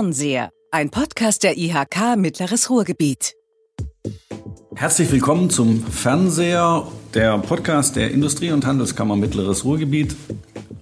Fernseher, 0.00 0.50
ein 0.70 0.88
Podcast 0.88 1.42
der 1.42 1.58
IHK 1.58 2.16
Mittleres 2.16 2.70
Ruhrgebiet. 2.70 3.34
Herzlich 4.74 5.12
willkommen 5.12 5.50
zum 5.50 5.84
Fernseher, 5.84 6.86
der 7.12 7.36
Podcast 7.36 7.96
der 7.96 8.10
Industrie- 8.10 8.52
und 8.52 8.64
Handelskammer 8.64 9.16
Mittleres 9.16 9.66
Ruhrgebiet. 9.66 10.16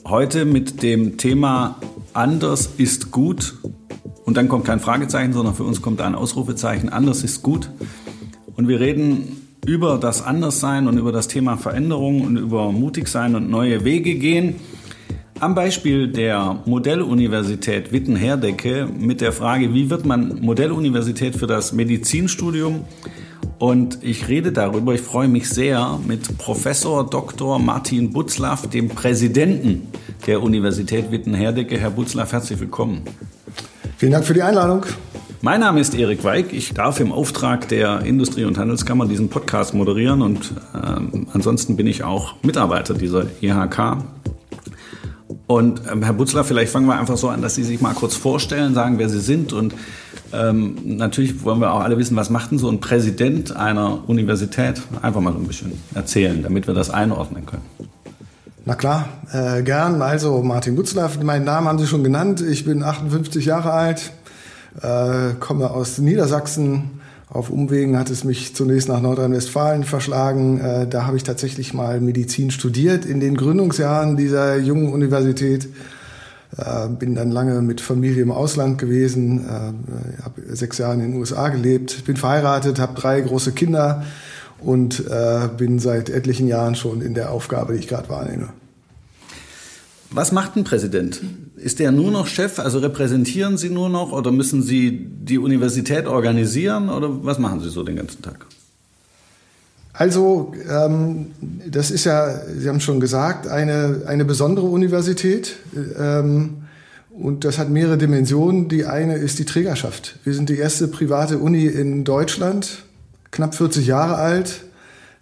Heute 0.07 0.45
mit 0.45 0.85
dem 0.85 1.19
Thema 1.19 1.81
Anders 2.13 2.71
ist 2.77 3.11
gut. 3.11 3.57
Und 4.25 4.37
dann 4.37 4.47
kommt 4.47 4.67
kein 4.67 4.79
Fragezeichen, 4.79 5.33
sondern 5.33 5.57
für 5.57 5.65
uns 5.65 5.83
kommt 5.83 6.01
ein 6.01 6.15
Ausrufezeichen. 6.15 6.89
Anders 6.89 7.25
ist 7.25 7.43
gut. 7.43 7.71
Und 8.55 8.69
wir 8.69 8.79
reden 8.79 9.49
über 9.67 9.99
das 9.99 10.23
Anderssein 10.23 10.87
und 10.87 10.97
über 10.97 11.11
das 11.11 11.27
Thema 11.27 11.57
Veränderung 11.57 12.21
und 12.21 12.37
über 12.37 12.71
mutig 12.71 13.09
sein 13.09 13.35
und 13.35 13.51
neue 13.51 13.83
Wege 13.83 14.15
gehen. 14.15 14.61
Am 15.41 15.55
Beispiel 15.55 16.09
der 16.09 16.59
Modelluniversität 16.65 17.93
Witten-Herdecke 17.93 18.89
mit 18.99 19.21
der 19.21 19.31
Frage, 19.31 19.73
wie 19.73 19.89
wird 19.89 20.05
man 20.05 20.41
Modelluniversität 20.41 21.37
für 21.37 21.47
das 21.47 21.73
Medizinstudium? 21.73 22.85
Und 23.61 23.99
ich 24.03 24.27
rede 24.27 24.51
darüber, 24.51 24.95
ich 24.95 25.01
freue 25.01 25.29
mich 25.29 25.49
sehr, 25.49 26.01
mit 26.05 26.39
Professor 26.39 27.09
Dr. 27.09 27.61
Martin 27.61 28.13
Butzlaff, 28.13 28.69
dem 28.69 28.89
Präsidenten 28.89 29.87
der 30.27 30.43
Universität 30.43 31.13
Witten-Herdecke. 31.13 31.79
Herr 31.79 31.91
Butzlaff, 31.91 32.33
herzlich 32.33 32.59
willkommen. 32.59 33.03
Vielen 33.97 34.13
Dank 34.13 34.25
für 34.25 34.35
die 34.35 34.43
Einladung. 34.43 34.87
Mein 35.41 35.61
Name 35.61 35.79
ist 35.79 35.97
Erik 35.97 36.25
Weig. 36.25 36.53
Ich 36.53 36.75
darf 36.75 36.99
im 36.99 37.13
Auftrag 37.13 37.69
der 37.69 38.01
Industrie- 38.01 38.45
und 38.45 38.59
Handelskammer 38.59 39.07
diesen 39.07 39.29
Podcast 39.29 39.73
moderieren 39.73 40.21
und 40.21 40.53
äh, 40.75 41.23
ansonsten 41.33 41.77
bin 41.77 41.87
ich 41.87 42.03
auch 42.03 42.35
Mitarbeiter 42.43 42.95
dieser 42.95 43.27
IHK 43.41 43.99
und 45.49 45.81
ähm, 45.91 46.03
Herr 46.03 46.13
Butzler, 46.13 46.45
vielleicht 46.45 46.71
fangen 46.71 46.87
wir 46.87 46.99
einfach 46.99 47.17
so 47.17 47.31
an, 47.31 47.41
dass 47.41 47.55
Sie 47.55 47.65
sich 47.65 47.81
mal 47.81 47.95
kurz 47.95 48.15
vorstellen, 48.15 48.75
sagen, 48.75 48.99
wer 48.99 49.09
Sie 49.09 49.19
sind. 49.19 49.55
Und 49.55 49.75
ähm, 50.31 50.77
natürlich 50.85 51.43
wollen 51.43 51.59
wir 51.59 51.73
auch 51.73 51.81
alle 51.81 51.97
wissen, 51.97 52.17
was 52.17 52.29
macht 52.29 52.51
denn 52.51 52.59
so 52.59 52.69
ein 52.69 52.81
Präsident 52.81 53.57
einer 53.57 54.07
Universität? 54.09 54.83
Einfach 55.01 55.23
mal 55.23 55.33
so 55.33 55.39
ein 55.39 55.47
bisschen 55.47 55.73
erzählen, 55.95 56.43
damit 56.43 56.67
wir 56.67 56.75
das 56.75 56.91
einordnen 56.91 57.47
können. 57.47 57.63
Na 58.67 58.75
klar, 58.75 59.09
äh, 59.33 59.63
gern. 59.63 60.03
Also 60.03 60.43
Martin 60.43 60.77
Butzler, 60.77 61.11
meinen 61.23 61.47
Namen 61.47 61.67
haben 61.67 61.79
Sie 61.79 61.87
schon 61.87 62.05
genannt. 62.05 62.43
Ich 62.43 62.67
bin 62.67 62.83
58 62.83 63.47
Jahre 63.47 63.73
alt, 63.73 64.13
äh, 64.83 65.33
komme 65.41 65.71
aus 65.71 65.97
Niedersachsen, 65.97 66.98
auf 67.31 67.51
Umwegen 67.51 67.99
hat 67.99 68.09
es 68.09 68.25
mich 68.25 68.55
zunächst 68.55 68.89
nach 68.89 69.03
Nordrhein-Westfalen 69.03 69.85
verschlagen. 69.85 70.61
Äh, 70.61 70.87
da 70.87 71.07
habe 71.07 71.19
ich 71.19 71.25
tatsächlich 71.25 71.75
mal 71.75 72.01
Medizin 72.01 72.51
studiert 72.51 73.05
in 73.05 73.21
den 73.21 73.37
Gründungsjahren 73.37 74.17
dieser 74.17 74.57
jungen 74.57 74.93
Universität. 74.93 75.69
Äh, 76.57 76.89
bin 76.89 77.15
dann 77.15 77.31
lange 77.31 77.61
mit 77.61 77.83
Familie 77.83 78.23
im 78.23 78.33
Ausland 78.33 78.79
gewesen, 78.79 79.45
äh, 79.45 80.23
habe 80.23 80.57
sechs 80.57 80.79
Jahre 80.79 80.95
in 80.95 81.01
den 81.01 81.15
USA 81.15 81.51
gelebt, 81.51 82.07
bin 82.07 82.17
verheiratet, 82.17 82.79
habe 82.79 82.99
drei 82.99 83.21
große 83.21 83.53
Kinder 83.53 84.05
und 84.61 85.05
bin 85.57 85.79
seit 85.79 86.11
etlichen 86.11 86.49
Jahren 86.49 86.75
schon 86.75 87.01
in 87.01 87.15
der 87.15 87.31
Aufgabe, 87.31 87.75
die 87.75 87.79
ich 87.79 87.87
gerade 87.87 88.09
wahrnehme. 88.09 88.49
Was 90.11 90.33
macht 90.33 90.57
ein 90.57 90.65
Präsident? 90.65 91.21
Ist 91.59 91.79
der 91.79 91.93
nur 91.93 92.11
noch 92.11 92.27
Chef? 92.27 92.59
Also 92.59 92.79
repräsentieren 92.79 93.57
Sie 93.57 93.71
nur 93.71 93.89
noch 93.89 94.13
oder 94.13 94.31
müssen 94.33 94.63
Sie 94.63 95.07
die 95.09 95.39
Universität 95.39 96.07
organisieren 96.07 96.89
oder 96.89 97.25
was 97.25 97.39
machen 97.39 97.61
Sie 97.61 97.71
so 97.71 97.83
den 97.83 97.97
ganzen 97.97 98.23
Tag? 98.23 98.47
Also, 99.93 100.53
ähm, 100.71 101.33
das 101.67 101.91
ist 101.91 102.05
ja, 102.05 102.43
Sie 102.57 102.69
haben 102.69 102.81
schon 102.81 103.01
gesagt, 103.01 103.49
eine, 103.49 104.03
eine 104.07 104.25
besondere 104.25 104.67
Universität. 104.67 105.57
Ähm, 105.99 106.59
und 107.11 107.45
das 107.45 107.59
hat 107.59 107.69
mehrere 107.69 107.99
Dimensionen. 107.99 108.69
Die 108.69 108.85
eine 108.85 109.17
ist 109.17 109.41
die 109.41 109.45
Trägerschaft. 109.45 110.21
Wir 110.23 110.35
sind 110.35 110.51
die 110.51 110.59
erste 110.59 110.87
private 110.87 111.39
Uni 111.39 111.67
in 111.67 112.05
Deutschland, 112.05 112.85
knapp 113.33 113.57
40 113.57 113.89
Jahre 113.89 114.15
alt, 114.15 114.61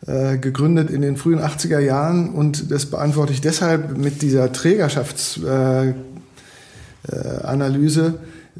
äh, 0.06 0.36
gegründet 0.36 0.90
in 0.90 1.00
den 1.00 1.16
frühen 1.16 1.40
80er 1.40 1.78
Jahren 1.78 2.28
und 2.34 2.70
das 2.70 2.84
beantworte 2.86 3.32
ich 3.32 3.40
deshalb 3.40 3.96
mit 3.96 4.20
dieser 4.20 4.52
Trägerschaftsanalyse, 4.52 5.94
äh, 7.10 7.44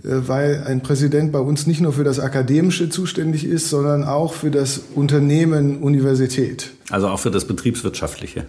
äh, 0.04 0.28
weil 0.28 0.64
ein 0.66 0.82
Präsident 0.82 1.32
bei 1.32 1.38
uns 1.38 1.66
nicht 1.66 1.80
nur 1.80 1.92
für 1.92 2.04
das 2.04 2.20
Akademische 2.20 2.90
zuständig 2.90 3.44
ist, 3.44 3.70
sondern 3.70 4.04
auch 4.04 4.34
für 4.34 4.50
das 4.50 4.80
Unternehmen 4.94 5.78
Universität. 5.78 6.72
Also 6.90 7.08
auch 7.08 7.18
für 7.18 7.30
das 7.30 7.46
Betriebswirtschaftliche. 7.46 8.44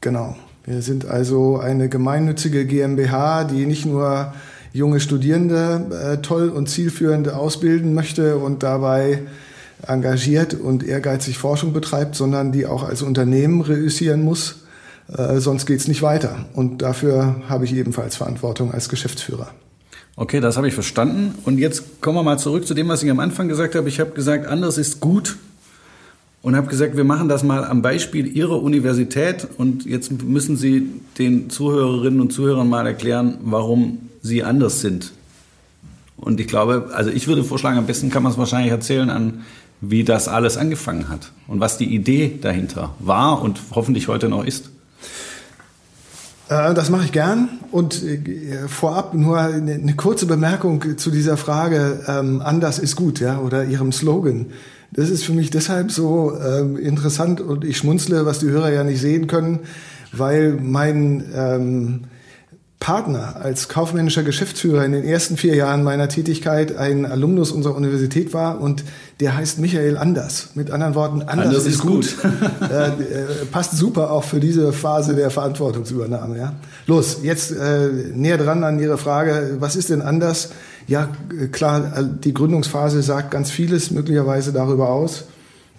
Genau. 0.00 0.36
Wir 0.64 0.82
sind 0.82 1.06
also 1.06 1.58
eine 1.58 1.88
gemeinnützige 1.88 2.66
GmbH, 2.66 3.44
die 3.44 3.66
nicht 3.66 3.86
nur 3.86 4.32
junge 4.72 5.00
Studierende 5.00 5.86
äh, 5.90 6.16
toll 6.18 6.48
und 6.48 6.68
zielführend 6.68 7.28
ausbilden 7.28 7.94
möchte 7.94 8.36
und 8.36 8.62
dabei 8.62 9.22
engagiert 9.86 10.54
und 10.54 10.84
ehrgeizig 10.84 11.38
Forschung 11.38 11.72
betreibt, 11.72 12.14
sondern 12.14 12.52
die 12.52 12.66
auch 12.66 12.82
als 12.82 13.02
Unternehmen 13.02 13.60
reüssieren 13.60 14.24
muss. 14.24 14.65
Äh, 15.08 15.38
sonst 15.38 15.66
geht 15.66 15.80
es 15.80 15.88
nicht 15.88 16.02
weiter. 16.02 16.46
Und 16.54 16.82
dafür 16.82 17.42
habe 17.48 17.64
ich 17.64 17.74
ebenfalls 17.74 18.16
Verantwortung 18.16 18.72
als 18.72 18.88
Geschäftsführer. 18.88 19.48
Okay, 20.16 20.40
das 20.40 20.56
habe 20.56 20.68
ich 20.68 20.74
verstanden. 20.74 21.34
Und 21.44 21.58
jetzt 21.58 22.00
kommen 22.00 22.16
wir 22.16 22.22
mal 22.22 22.38
zurück 22.38 22.66
zu 22.66 22.74
dem, 22.74 22.88
was 22.88 23.02
ich 23.02 23.10
am 23.10 23.20
Anfang 23.20 23.48
gesagt 23.48 23.74
habe. 23.74 23.88
Ich 23.88 24.00
habe 24.00 24.12
gesagt, 24.12 24.46
anders 24.46 24.78
ist 24.78 25.00
gut. 25.00 25.36
Und 26.42 26.54
habe 26.54 26.68
gesagt, 26.68 26.96
wir 26.96 27.04
machen 27.04 27.28
das 27.28 27.42
mal 27.42 27.64
am 27.64 27.82
Beispiel 27.82 28.26
Ihrer 28.26 28.62
Universität. 28.62 29.46
Und 29.58 29.84
jetzt 29.84 30.22
müssen 30.22 30.56
Sie 30.56 30.90
den 31.18 31.50
Zuhörerinnen 31.50 32.20
und 32.20 32.32
Zuhörern 32.32 32.68
mal 32.68 32.86
erklären, 32.86 33.38
warum 33.42 34.10
Sie 34.22 34.42
anders 34.42 34.80
sind. 34.80 35.12
Und 36.16 36.40
ich 36.40 36.46
glaube, 36.46 36.90
also 36.94 37.10
ich 37.10 37.28
würde 37.28 37.44
vorschlagen, 37.44 37.78
am 37.78 37.86
besten 37.86 38.10
kann 38.10 38.22
man 38.22 38.32
es 38.32 38.38
wahrscheinlich 38.38 38.72
erzählen 38.72 39.10
an 39.10 39.44
wie 39.80 40.04
das 40.04 40.28
alles 40.28 40.56
angefangen 40.56 41.08
hat 41.08 41.32
und 41.46 41.60
was 41.60 41.78
die 41.78 41.94
Idee 41.94 42.38
dahinter 42.40 42.94
war 42.98 43.42
und 43.42 43.60
hoffentlich 43.72 44.08
heute 44.08 44.28
noch 44.28 44.44
ist. 44.44 44.70
Äh, 46.48 46.74
das 46.74 46.90
mache 46.90 47.04
ich 47.04 47.12
gern. 47.12 47.48
Und 47.70 48.02
äh, 48.02 48.68
vorab 48.68 49.14
nur 49.14 49.38
eine 49.38 49.96
kurze 49.96 50.26
Bemerkung 50.26 50.98
zu 50.98 51.10
dieser 51.10 51.36
Frage, 51.36 52.00
ähm, 52.06 52.40
anders 52.44 52.78
ist 52.78 52.96
gut, 52.96 53.20
ja, 53.20 53.38
oder 53.38 53.64
Ihrem 53.64 53.92
Slogan. 53.92 54.46
Das 54.92 55.10
ist 55.10 55.24
für 55.24 55.32
mich 55.32 55.50
deshalb 55.50 55.90
so 55.90 56.32
ähm, 56.38 56.76
interessant 56.76 57.40
und 57.40 57.64
ich 57.64 57.76
schmunzle, 57.76 58.24
was 58.24 58.38
die 58.38 58.48
Hörer 58.48 58.72
ja 58.72 58.84
nicht 58.84 59.00
sehen 59.00 59.26
können, 59.26 59.60
weil 60.12 60.52
mein 60.52 61.24
ähm, 61.34 62.04
Partner 62.78 63.36
als 63.36 63.68
kaufmännischer 63.68 64.22
Geschäftsführer 64.22 64.84
in 64.84 64.92
den 64.92 65.04
ersten 65.04 65.36
vier 65.36 65.56
Jahren 65.56 65.82
meiner 65.82 66.08
Tätigkeit 66.08 66.76
ein 66.76 67.04
Alumnus 67.04 67.50
unserer 67.50 67.74
Universität 67.74 68.32
war 68.32 68.60
und 68.60 68.84
der 69.20 69.34
heißt 69.34 69.58
Michael 69.58 69.96
Anders. 69.96 70.50
Mit 70.54 70.70
anderen 70.70 70.94
Worten, 70.94 71.22
Anders, 71.22 71.46
Anders 71.46 71.66
ist, 71.66 71.74
ist, 71.74 71.82
gut. 71.82 72.16
gut. 72.22 72.30
äh, 72.70 72.88
äh, 72.88 72.92
passt 73.50 73.76
super 73.76 74.10
auch 74.10 74.24
für 74.24 74.40
diese 74.40 74.72
Phase 74.72 75.14
der 75.14 75.30
Verantwortungsübernahme. 75.30 76.38
Ja? 76.38 76.52
Los, 76.86 77.18
jetzt 77.22 77.50
äh, 77.50 77.88
näher 78.14 78.38
dran 78.38 78.62
an 78.62 78.78
Ihre 78.78 78.98
Frage, 78.98 79.56
was 79.58 79.76
ist 79.76 79.90
denn 79.90 80.02
anders? 80.02 80.50
Ja, 80.86 81.08
klar, 81.50 82.02
die 82.02 82.32
Gründungsphase 82.32 83.02
sagt 83.02 83.30
ganz 83.30 83.50
vieles 83.50 83.90
möglicherweise 83.90 84.52
darüber 84.52 84.90
aus. 84.90 85.24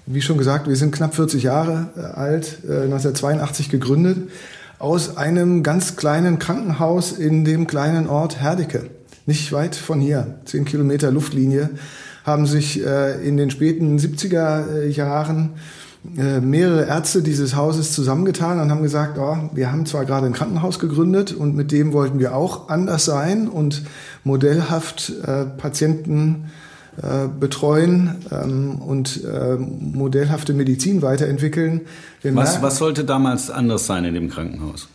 Wie 0.06 0.22
schon 0.22 0.38
gesagt, 0.38 0.68
wir 0.68 0.76
sind 0.76 0.94
knapp 0.94 1.16
40 1.16 1.44
Jahre 1.44 1.90
äh, 1.96 2.00
alt, 2.02 2.58
1982 2.64 3.68
äh, 3.68 3.70
gegründet 3.70 4.30
aus 4.80 5.18
einem 5.18 5.64
ganz 5.64 5.96
kleinen 5.96 6.40
Krankenhaus 6.40 7.12
in 7.12 7.46
dem 7.46 7.68
kleinen 7.68 8.08
Ort 8.08 8.40
Herdecke. 8.40 8.90
Nicht 9.26 9.52
weit 9.52 9.76
von 9.76 10.00
hier, 10.00 10.36
zehn 10.46 10.66
Kilometer 10.66 11.12
Luftlinie, 11.12 11.70
haben 12.28 12.46
sich 12.46 12.86
äh, 12.86 13.26
in 13.28 13.38
den 13.38 13.50
späten 13.50 13.98
70er 13.98 14.70
äh, 14.70 14.90
Jahren 14.90 15.54
äh, 16.18 16.42
mehrere 16.42 16.86
Ärzte 16.86 17.24
dieses 17.24 17.56
Hauses 17.56 17.94
zusammengetan 17.94 18.60
und 18.60 18.70
haben 18.70 18.84
gesagt, 18.84 19.18
oh, 19.18 19.50
wir 19.54 19.72
haben 19.72 19.86
zwar 19.86 20.06
gerade 20.06 20.28
ein 20.28 20.34
Krankenhaus 20.34 20.78
gegründet 20.78 21.34
und 21.34 21.56
mit 21.56 21.72
dem 21.72 21.94
wollten 21.94 22.20
wir 22.20 22.36
auch 22.36 22.70
anders 22.70 23.06
sein 23.06 23.48
und 23.48 23.84
modellhaft 24.24 25.14
äh, 25.24 25.46
Patienten 25.46 26.52
äh, 26.98 27.28
betreuen 27.28 28.16
ähm, 28.32 28.82
und 28.82 29.24
äh, 29.24 29.56
modellhafte 29.56 30.54
Medizin 30.54 31.02
weiterentwickeln. 31.02 31.82
was, 32.24 32.62
was 32.62 32.78
sollte 32.78 33.04
damals 33.06 33.50
anders 33.50 33.86
sein 33.86 34.04
in 34.04 34.14
dem 34.14 34.30
Krankenhaus? 34.30 34.88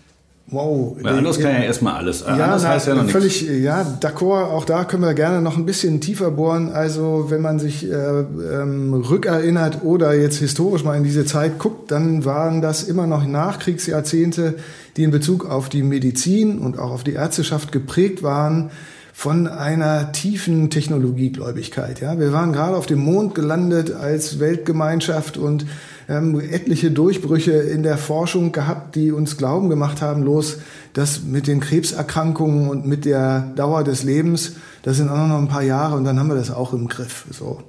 Wow. 0.49 0.97
Weil 1.01 1.15
anders 1.15 1.39
kann 1.39 1.53
ja 1.53 1.63
erstmal 1.63 1.95
alles. 1.95 2.21
Ja, 2.21 2.27
anders 2.27 2.63
na, 2.63 2.69
heißt 2.71 2.87
ja 2.87 2.95
noch 2.95 3.09
völlig, 3.09 3.43
nichts. 3.43 3.65
Ja, 3.65 3.87
d'accord. 4.01 4.51
Auch 4.51 4.65
da 4.65 4.85
können 4.85 5.03
wir 5.03 5.15
gerne 5.15 5.41
noch 5.41 5.57
ein 5.57 5.65
bisschen 5.65 6.01
tiefer 6.01 6.31
bohren. 6.31 6.71
Also 6.73 7.27
wenn 7.31 7.41
man 7.41 7.59
sich 7.59 7.91
äh, 7.91 7.95
ähm, 7.95 8.93
rückerinnert 8.93 9.83
oder 9.83 10.15
jetzt 10.15 10.39
historisch 10.39 10.85
mal 10.85 10.97
in 10.97 11.05
diese 11.05 11.25
Zeit 11.25 11.59
guckt, 11.59 11.91
dann 11.91 12.25
waren 12.25 12.61
das 12.61 12.83
immer 12.83 13.07
noch 13.07 13.27
Nachkriegsjahrzehnte, 13.27 14.57
die 14.97 15.05
in 15.05 15.11
Bezug 15.11 15.49
auf 15.49 15.69
die 15.71 15.83
Medizin 15.83 16.59
und 16.59 16.79
auch 16.79 16.91
auf 16.91 17.05
die 17.05 17.15
Ärzteschaft 17.15 17.73
geprägt 17.73 18.23
waren 18.23 18.71
von 19.15 19.47
einer 19.47 20.13
tiefen 20.13 20.71
Technologiegläubigkeit. 20.71 22.01
Ja, 22.01 22.19
wir 22.19 22.33
waren 22.33 22.53
gerade 22.53 22.77
auf 22.77 22.87
dem 22.87 22.99
Mond 22.99 23.35
gelandet 23.35 23.95
als 23.95 24.41
Weltgemeinschaft 24.41 25.37
und 25.37 25.67
haben 26.09 26.41
etliche 26.41 26.91
Durchbrüche 26.91 27.53
in 27.53 27.83
der 27.83 27.99
Forschung 27.99 28.53
gehabt, 28.53 28.95
die 28.95 29.13
uns 29.13 29.37
glauben 29.37 29.69
gemacht 29.69 30.03
haben, 30.03 30.23
los, 30.23 30.59
dass 30.93 31.23
mit 31.23 31.47
den 31.47 31.61
Krebserkrankungen 31.61 32.69
und 32.69 32.87
mit 32.87 33.05
der 33.05 33.53
Dauer 33.57 33.85
des 33.85 34.03
Lebens, 34.03 34.53
das 34.83 34.97
sind 34.97 35.09
auch 35.09 35.27
noch 35.27 35.39
ein 35.39 35.49
paar 35.49 35.63
Jahre 35.63 35.97
und 35.97 36.05
dann 36.05 36.19
haben 36.19 36.29
wir 36.29 36.35
das 36.35 36.51
auch 36.51 36.73
im 36.73 36.89
Griff. 36.89 37.25
So. 37.31 37.63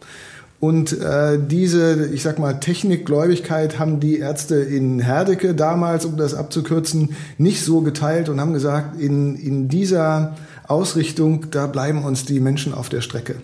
Und 0.63 0.97
äh, 1.01 1.37
diese, 1.45 2.07
ich 2.13 2.21
sag 2.21 2.39
mal, 2.39 2.53
Technikgläubigkeit 2.53 3.79
haben 3.79 3.99
die 3.99 4.19
Ärzte 4.19 4.55
in 4.55 5.01
Herdecke 5.01 5.55
damals, 5.55 6.05
um 6.05 6.15
das 6.15 6.33
abzukürzen, 6.33 7.17
nicht 7.37 7.65
so 7.65 7.81
geteilt 7.81 8.29
und 8.29 8.39
haben 8.39 8.53
gesagt, 8.53 8.97
in, 8.97 9.35
in 9.35 9.67
dieser 9.67 10.37
Ausrichtung, 10.65 11.47
da 11.51 11.67
bleiben 11.67 12.05
uns 12.05 12.23
die 12.23 12.39
Menschen 12.39 12.73
auf 12.73 12.87
der 12.87 13.01
Strecke. 13.01 13.35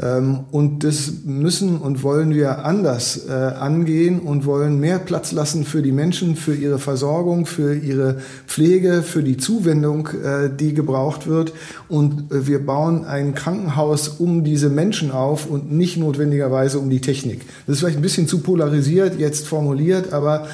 Ähm, 0.00 0.44
und 0.50 0.84
das 0.84 1.12
müssen 1.24 1.78
und 1.78 2.02
wollen 2.02 2.34
wir 2.34 2.64
anders 2.64 3.26
äh, 3.28 3.32
angehen 3.32 4.20
und 4.20 4.46
wollen 4.46 4.80
mehr 4.80 4.98
Platz 4.98 5.32
lassen 5.32 5.64
für 5.64 5.82
die 5.82 5.92
Menschen, 5.92 6.36
für 6.36 6.54
ihre 6.54 6.78
Versorgung, 6.78 7.44
für 7.44 7.74
ihre 7.74 8.16
Pflege, 8.46 9.02
für 9.02 9.22
die 9.22 9.36
Zuwendung, 9.36 10.08
äh, 10.08 10.48
die 10.48 10.72
gebraucht 10.72 11.26
wird. 11.26 11.52
Und 11.88 12.32
äh, 12.32 12.46
wir 12.46 12.64
bauen 12.64 13.04
ein 13.04 13.34
Krankenhaus 13.34 14.08
um 14.08 14.44
diese 14.44 14.70
Menschen 14.70 15.10
auf 15.10 15.46
und 15.46 15.70
nicht 15.72 15.98
notwendigerweise 15.98 16.78
um 16.78 16.88
die 16.88 17.00
Technik. 17.00 17.42
Das 17.66 17.74
ist 17.74 17.80
vielleicht 17.80 17.98
ein 17.98 18.02
bisschen 18.02 18.26
zu 18.26 18.38
polarisiert 18.38 19.18
jetzt 19.18 19.46
formuliert, 19.46 20.12
aber 20.12 20.46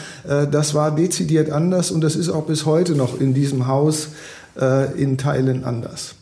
das 0.51 0.75
war 0.75 0.95
dezidiert 0.95 1.51
anders 1.51 1.91
und 1.91 2.03
das 2.03 2.17
ist 2.17 2.29
auch 2.29 2.45
bis 2.45 2.67
heute 2.67 2.95
noch 2.95 3.21
in 3.21 3.35
diesem 3.35 3.67
Haus 3.67 4.09
in 4.97 5.17
Teilen 5.17 5.65
anders. 5.65 6.15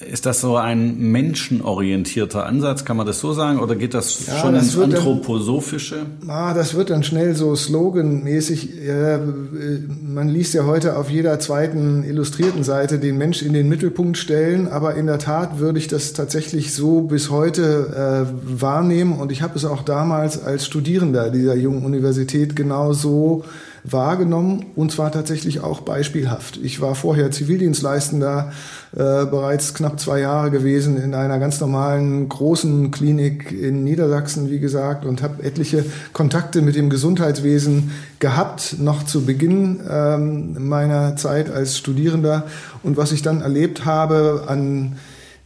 Ist 0.00 0.26
das 0.26 0.40
so 0.40 0.56
ein 0.56 0.96
menschenorientierter 1.10 2.46
Ansatz, 2.46 2.84
kann 2.84 2.96
man 2.96 3.04
das 3.04 3.18
so 3.18 3.32
sagen? 3.32 3.58
Oder 3.58 3.74
geht 3.74 3.94
das 3.94 4.28
ja, 4.28 4.38
schon 4.38 4.54
das 4.54 4.74
ins 4.74 4.78
Anthroposophische? 4.78 6.06
Dann, 6.20 6.30
ah, 6.30 6.54
das 6.54 6.74
wird 6.74 6.90
dann 6.90 7.02
schnell 7.02 7.34
so 7.34 7.56
sloganmäßig. 7.56 8.86
Äh, 8.86 9.18
man 10.00 10.28
liest 10.28 10.54
ja 10.54 10.66
heute 10.66 10.96
auf 10.96 11.10
jeder 11.10 11.40
zweiten 11.40 12.04
illustrierten 12.04 12.62
Seite 12.62 13.00
den 13.00 13.18
Mensch 13.18 13.42
in 13.42 13.52
den 13.52 13.68
Mittelpunkt 13.68 14.18
stellen, 14.18 14.68
aber 14.68 14.94
in 14.94 15.06
der 15.06 15.18
Tat 15.18 15.58
würde 15.58 15.80
ich 15.80 15.88
das 15.88 16.12
tatsächlich 16.12 16.72
so 16.72 17.00
bis 17.00 17.30
heute 17.30 18.28
äh, 18.30 18.60
wahrnehmen. 18.60 19.14
Und 19.14 19.32
ich 19.32 19.42
habe 19.42 19.56
es 19.56 19.64
auch 19.64 19.82
damals 19.82 20.40
als 20.40 20.64
Studierender 20.64 21.30
dieser 21.30 21.56
jungen 21.56 21.84
Universität 21.84 22.54
genau 22.54 22.92
so 22.92 23.42
wahrgenommen 23.92 24.66
und 24.76 24.92
zwar 24.92 25.12
tatsächlich 25.12 25.60
auch 25.60 25.80
beispielhaft. 25.80 26.58
Ich 26.62 26.80
war 26.80 26.94
vorher 26.94 27.30
Zivildienstleistender, 27.30 28.52
äh, 28.92 28.96
bereits 29.26 29.74
knapp 29.74 30.00
zwei 30.00 30.20
Jahre 30.20 30.50
gewesen 30.50 30.96
in 30.96 31.14
einer 31.14 31.38
ganz 31.38 31.60
normalen 31.60 32.28
großen 32.28 32.90
Klinik 32.90 33.52
in 33.52 33.84
Niedersachsen, 33.84 34.50
wie 34.50 34.58
gesagt, 34.58 35.04
und 35.04 35.22
habe 35.22 35.42
etliche 35.42 35.84
Kontakte 36.12 36.62
mit 36.62 36.76
dem 36.76 36.90
Gesundheitswesen 36.90 37.92
gehabt, 38.18 38.76
noch 38.78 39.04
zu 39.04 39.24
Beginn 39.24 39.80
ähm, 39.88 40.68
meiner 40.68 41.16
Zeit 41.16 41.50
als 41.50 41.78
Studierender. 41.78 42.44
Und 42.82 42.96
was 42.96 43.12
ich 43.12 43.22
dann 43.22 43.40
erlebt 43.40 43.84
habe 43.84 44.44
an 44.46 44.96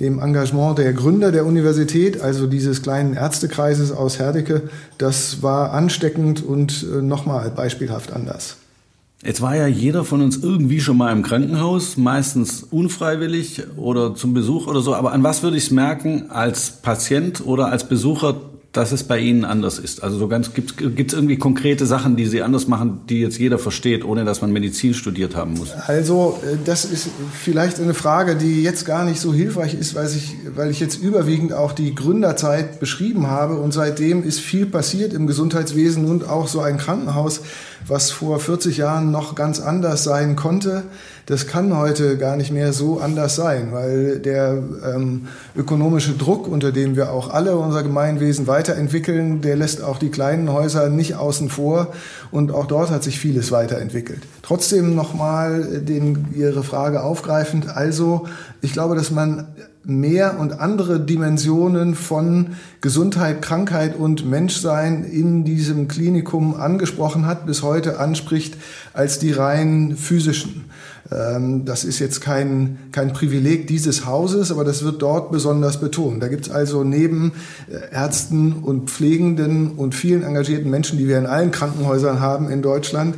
dem 0.03 0.19
Engagement 0.19 0.79
der 0.79 0.93
Gründer 0.93 1.31
der 1.31 1.47
Universität, 1.47 2.21
also 2.21 2.49
dieses 2.49 2.83
kleinen 2.83 3.15
Ärztekreises 3.15 3.93
aus 3.93 4.19
Herdecke, 4.19 4.63
das 4.99 5.43
war 5.43 5.73
ansteckend 5.73 6.45
und 6.45 6.85
äh, 6.93 7.01
nochmal 7.01 7.51
beispielhaft 7.51 8.13
anders. 8.13 8.57
Jetzt 9.25 9.41
war 9.41 9.55
ja 9.55 9.69
jeder 9.69 10.05
von 10.05 10.21
uns 10.21 10.39
irgendwie 10.43 10.81
schon 10.81 10.97
mal 10.97 11.13
im 11.13 11.23
Krankenhaus, 11.23 11.97
meistens 11.97 12.65
unfreiwillig 12.65 13.63
oder 13.77 14.17
zum 14.17 14.35
Besuch 14.35 14.67
oder 14.67 14.81
so. 14.81 14.97
Aber 14.97 15.13
an 15.13 15.23
was 15.23 15.45
würde 15.45 15.57
ich 15.57 15.67
es 15.67 15.71
merken 15.71 16.31
als 16.31 16.73
Patient 16.83 17.47
oder 17.47 17.69
als 17.69 17.89
Besucher, 17.89 18.35
dass 18.73 18.91
es 18.91 19.05
bei 19.05 19.19
Ihnen 19.19 19.45
anders 19.45 19.79
ist? 19.79 20.03
Also 20.03 20.19
so 20.19 20.29
ganz 20.29 20.55
gibt 20.55 20.81
es 20.81 21.13
irgendwie 21.13 21.37
konkrete 21.37 21.85
Sachen, 21.85 22.17
die 22.17 22.27
Sie 22.27 22.43
anders 22.43 22.69
machen, 22.69 23.01
die 23.09 23.21
jetzt 23.21 23.39
jeder 23.39 23.59
versteht, 23.59 24.03
ohne 24.03 24.25
dass 24.25 24.41
man 24.41 24.51
Medizin 24.51 24.95
studiert 24.95 25.37
haben 25.37 25.55
muss? 25.55 25.73
Also 25.87 26.41
äh, 26.43 26.57
das 26.65 26.87
ist 26.87 27.09
vielleicht 27.33 27.79
eine 27.81 27.93
Frage, 27.93 28.35
die 28.35 28.63
jetzt 28.63 28.87
gar 28.87 29.05
nicht 29.05 29.21
so 29.21 29.35
hilfreich 29.35 29.75
ist, 29.75 29.95
weil 29.95 30.07
ich, 30.07 30.37
weil 30.57 30.71
ich 30.71 30.81
jetzt 30.81 31.03
überwiegend 31.03 31.53
auch 31.53 31.73
die 31.73 31.95
Gründerzeit 31.95 32.81
beschrieben 32.81 33.27
habe 33.27 33.57
und 33.57 33.73
seitdem 33.73 34.25
ist 34.25 34.41
viel 34.41 34.65
passiert 34.65 35.13
im 35.13 35.27
Gesundheitswesen 35.27 36.07
und 36.07 36.27
auch 36.27 36.49
so 36.49 36.61
ein 36.61 36.79
Krankenhaus, 36.79 37.43
was 37.87 38.11
vor 38.11 38.41
40 38.41 38.79
Jahren 38.79 39.11
noch 39.11 39.35
ganz 39.35 39.61
anders 39.61 40.03
sein 40.03 40.35
konnte 40.35 40.85
das 41.27 41.47
kann 41.47 41.77
heute 41.77 42.19
gar 42.19 42.37
nicht 42.37 42.51
mehr 42.51 42.73
so 42.73 42.99
anders 42.99 43.37
sein, 43.37 43.73
weil 43.73 44.19
der 44.19 44.63
ähm, 44.95 45.29
ökonomische 45.57 46.13
Druck, 46.13 46.49
unter 46.49 46.73
dem 46.73 46.97
wir 46.97 47.13
auch 47.13 47.31
alle 47.31 47.57
unser 47.57 47.83
Gemeinwesen 47.83 48.47
weiterentwickeln, 48.47 49.41
der 49.41 49.57
lässt 49.57 49.83
auch 49.83 49.99
die 49.99 50.11
kleinen 50.11 50.53
Häuser 50.53 50.89
nicht 50.89 51.15
außen 51.15 51.49
vor 51.49 51.93
und 52.31 52.53
auch 52.53 52.67
dort 52.67 52.91
hat 52.91 53.03
sich 53.05 53.19
vieles 53.19 53.53
weiterentwickelt. 53.53 54.23
Trotzdem 54.43 54.95
nochmal 54.95 55.83
Ihre 56.35 56.65
Frage 56.65 57.03
aufgreifend. 57.03 57.69
Also, 57.69 58.27
ich 58.61 58.73
glaube, 58.73 58.97
dass 58.97 59.11
man 59.11 59.47
mehr 59.85 60.39
und 60.39 60.61
andere 60.61 61.01
Dimensionen 61.01 61.95
von 61.95 62.49
Gesundheit, 62.81 63.43
Krankheit 63.43 63.97
und 63.97 64.25
Menschsein 64.25 65.05
in 65.05 65.45
diesem 65.45 65.89
Klinikum 65.89 66.55
angesprochen 66.55 67.27
hat, 67.27 67.47
bis 67.47 67.63
heute 67.63 67.99
anspricht, 67.99 68.57
als 68.93 69.19
die 69.19 69.33
rein 69.33 69.97
physischen. 69.97 70.67
Ähm, 71.11 71.65
das 71.65 71.85
ist 71.85 71.99
jetzt 71.99 72.21
kein, 72.21 72.79
kein 72.93 73.13
Privileg 73.13 73.67
dieses 73.67 74.07
Hauses, 74.07 74.53
aber 74.53 74.65
das 74.65 74.85
wird 74.85 75.03
dort 75.03 75.33
besonders 75.33 75.81
betont. 75.81 76.23
Da 76.23 76.29
gibt 76.29 76.47
es 76.47 76.53
also 76.53 76.85
neben 76.85 77.33
äh, 77.69 77.95
Ärzten 77.95 78.53
und 78.53 78.91
Pflegenden 78.91 79.73
und 79.73 79.95
vielen 79.95 80.23
engagierten 80.23 80.71
Menschen, 80.71 80.99
die 80.99 81.09
wir 81.09 81.19
in 81.19 81.27
allen 81.27 81.51
Krankenhäusern 81.51 82.21
haben 82.21 82.51
in 82.51 82.63
Deutschland, 82.63 83.17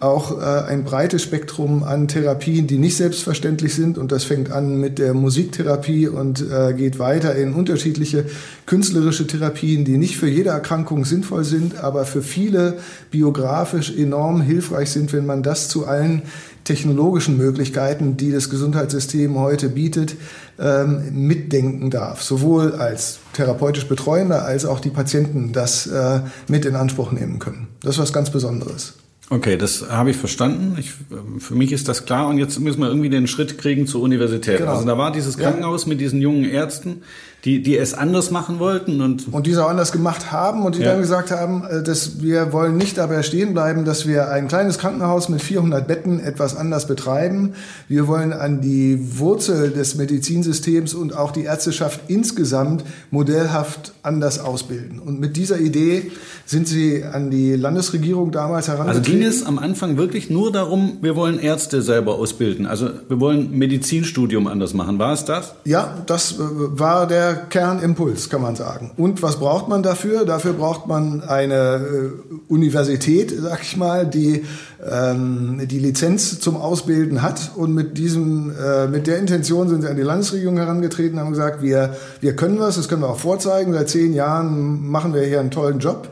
auch 0.00 0.40
äh, 0.40 0.44
ein 0.44 0.84
breites 0.84 1.22
Spektrum 1.22 1.82
an 1.82 2.08
Therapien, 2.08 2.66
die 2.66 2.78
nicht 2.78 2.96
selbstverständlich 2.96 3.74
sind. 3.74 3.98
Und 3.98 4.12
das 4.12 4.24
fängt 4.24 4.50
an 4.50 4.80
mit 4.80 4.98
der 4.98 5.12
Musiktherapie 5.12 6.08
und 6.08 6.40
äh, 6.40 6.72
geht 6.72 6.98
weiter 6.98 7.34
in 7.34 7.52
unterschiedliche 7.52 8.24
künstlerische 8.64 9.26
Therapien, 9.26 9.84
die 9.84 9.98
nicht 9.98 10.16
für 10.16 10.28
jede 10.28 10.50
Erkrankung 10.50 11.04
sinnvoll 11.04 11.44
sind, 11.44 11.76
aber 11.76 12.06
für 12.06 12.22
viele 12.22 12.78
biografisch 13.10 13.94
enorm 13.94 14.40
hilfreich 14.40 14.90
sind, 14.90 15.12
wenn 15.12 15.26
man 15.26 15.42
das 15.42 15.68
zu 15.68 15.86
allen 15.86 16.22
technologischen 16.64 17.36
Möglichkeiten, 17.36 18.16
die 18.16 18.32
das 18.32 18.48
Gesundheitssystem 18.48 19.38
heute 19.38 19.68
bietet, 19.68 20.16
ähm, 20.58 21.26
mitdenken 21.26 21.90
darf. 21.90 22.22
Sowohl 22.22 22.72
als 22.72 23.18
therapeutisch 23.34 23.86
Betreuender 23.86 24.44
als 24.46 24.64
auch 24.64 24.80
die 24.80 24.90
Patienten 24.90 25.52
das 25.52 25.86
äh, 25.86 26.20
mit 26.48 26.64
in 26.64 26.76
Anspruch 26.76 27.12
nehmen 27.12 27.38
können. 27.38 27.68
Das 27.82 27.96
ist 27.96 28.00
was 28.00 28.12
ganz 28.14 28.30
Besonderes. 28.30 28.99
Okay, 29.32 29.56
das 29.56 29.88
habe 29.88 30.10
ich 30.10 30.16
verstanden. 30.16 30.76
Ich, 30.76 30.92
für 31.38 31.54
mich 31.54 31.70
ist 31.70 31.88
das 31.88 32.04
klar. 32.04 32.26
Und 32.26 32.38
jetzt 32.38 32.58
müssen 32.58 32.80
wir 32.80 32.88
irgendwie 32.88 33.10
den 33.10 33.28
Schritt 33.28 33.58
kriegen 33.58 33.86
zur 33.86 34.02
Universität. 34.02 34.58
Genau. 34.58 34.72
Also 34.72 34.84
da 34.84 34.98
war 34.98 35.12
dieses 35.12 35.38
Krankenhaus 35.38 35.84
ja. 35.84 35.90
mit 35.90 36.00
diesen 36.00 36.20
jungen 36.20 36.44
Ärzten, 36.44 37.02
die, 37.44 37.62
die 37.62 37.78
es 37.78 37.94
anders 37.94 38.30
machen 38.30 38.58
wollten 38.58 39.00
und 39.00 39.32
und 39.32 39.46
die 39.46 39.52
es 39.52 39.58
auch 39.58 39.70
anders 39.70 39.92
gemacht 39.92 40.30
haben 40.30 40.64
und 40.64 40.76
die 40.76 40.82
ja. 40.82 40.92
dann 40.92 41.00
gesagt 41.00 41.30
haben, 41.30 41.64
äh, 41.64 41.82
dass 41.82 42.20
wir 42.20 42.52
wollen 42.52 42.76
nicht 42.76 42.98
dabei 42.98 43.22
stehen 43.22 43.54
bleiben, 43.54 43.84
dass 43.84 44.06
wir 44.06 44.28
ein 44.28 44.48
kleines 44.48 44.78
Krankenhaus 44.78 45.28
mit 45.28 45.40
400 45.40 45.86
Betten 45.86 46.20
etwas 46.20 46.56
anders 46.56 46.86
betreiben. 46.86 47.54
Wir 47.88 48.06
wollen 48.06 48.32
an 48.32 48.60
die 48.60 49.18
Wurzel 49.18 49.70
des 49.70 49.94
Medizinsystems 49.94 50.92
und 50.94 51.16
auch 51.16 51.30
die 51.30 51.44
Ärzteschaft 51.44 52.00
insgesamt 52.08 52.84
modellhaft 53.10 53.92
anders 54.02 54.38
ausbilden. 54.38 54.98
Und 54.98 55.20
mit 55.20 55.36
dieser 55.36 55.58
Idee 55.58 56.10
sind 56.44 56.68
sie 56.68 57.04
an 57.04 57.30
die 57.30 57.54
Landesregierung 57.54 58.32
damals 58.32 58.68
herangetreten. 58.68 58.98
Also 58.98 59.10
ging 59.10 59.22
es 59.22 59.46
am 59.46 59.58
Anfang 59.58 59.96
wirklich 59.96 60.30
nur 60.30 60.52
darum, 60.52 60.98
wir 61.00 61.16
wollen 61.16 61.38
Ärzte 61.38 61.80
selber 61.80 62.16
ausbilden. 62.16 62.66
Also 62.66 62.90
wir 63.08 63.20
wollen 63.20 63.56
Medizinstudium 63.56 64.46
anders 64.46 64.74
machen. 64.74 64.98
War 64.98 65.12
es 65.12 65.24
das? 65.24 65.54
Ja, 65.64 66.02
das 66.06 66.32
äh, 66.32 66.38
war 66.38 67.06
der 67.06 67.29
Kernimpuls, 67.34 68.30
kann 68.30 68.42
man 68.42 68.56
sagen. 68.56 68.92
Und 68.96 69.22
was 69.22 69.38
braucht 69.38 69.68
man 69.68 69.82
dafür? 69.82 70.24
Dafür 70.24 70.52
braucht 70.52 70.86
man 70.86 71.22
eine 71.22 71.54
äh, 71.54 72.34
Universität, 72.48 73.32
sag 73.36 73.62
ich 73.62 73.76
mal, 73.76 74.06
die 74.06 74.44
ähm, 74.88 75.60
die 75.66 75.78
Lizenz 75.78 76.40
zum 76.40 76.56
Ausbilden 76.56 77.22
hat. 77.22 77.52
Und 77.56 77.74
mit 77.74 77.98
diesem, 77.98 78.52
äh, 78.56 78.86
mit 78.86 79.06
der 79.06 79.18
Intention 79.18 79.68
sind 79.68 79.82
sie 79.82 79.88
an 79.88 79.96
die 79.96 80.02
Landesregierung 80.02 80.56
herangetreten, 80.56 81.18
haben 81.18 81.30
gesagt, 81.30 81.62
wir, 81.62 81.94
wir 82.20 82.36
können 82.36 82.58
was, 82.58 82.76
das 82.76 82.88
können 82.88 83.02
wir 83.02 83.10
auch 83.10 83.18
vorzeigen. 83.18 83.72
Seit 83.72 83.88
zehn 83.88 84.14
Jahren 84.14 84.88
machen 84.88 85.14
wir 85.14 85.22
hier 85.22 85.40
einen 85.40 85.50
tollen 85.50 85.78
Job. 85.78 86.08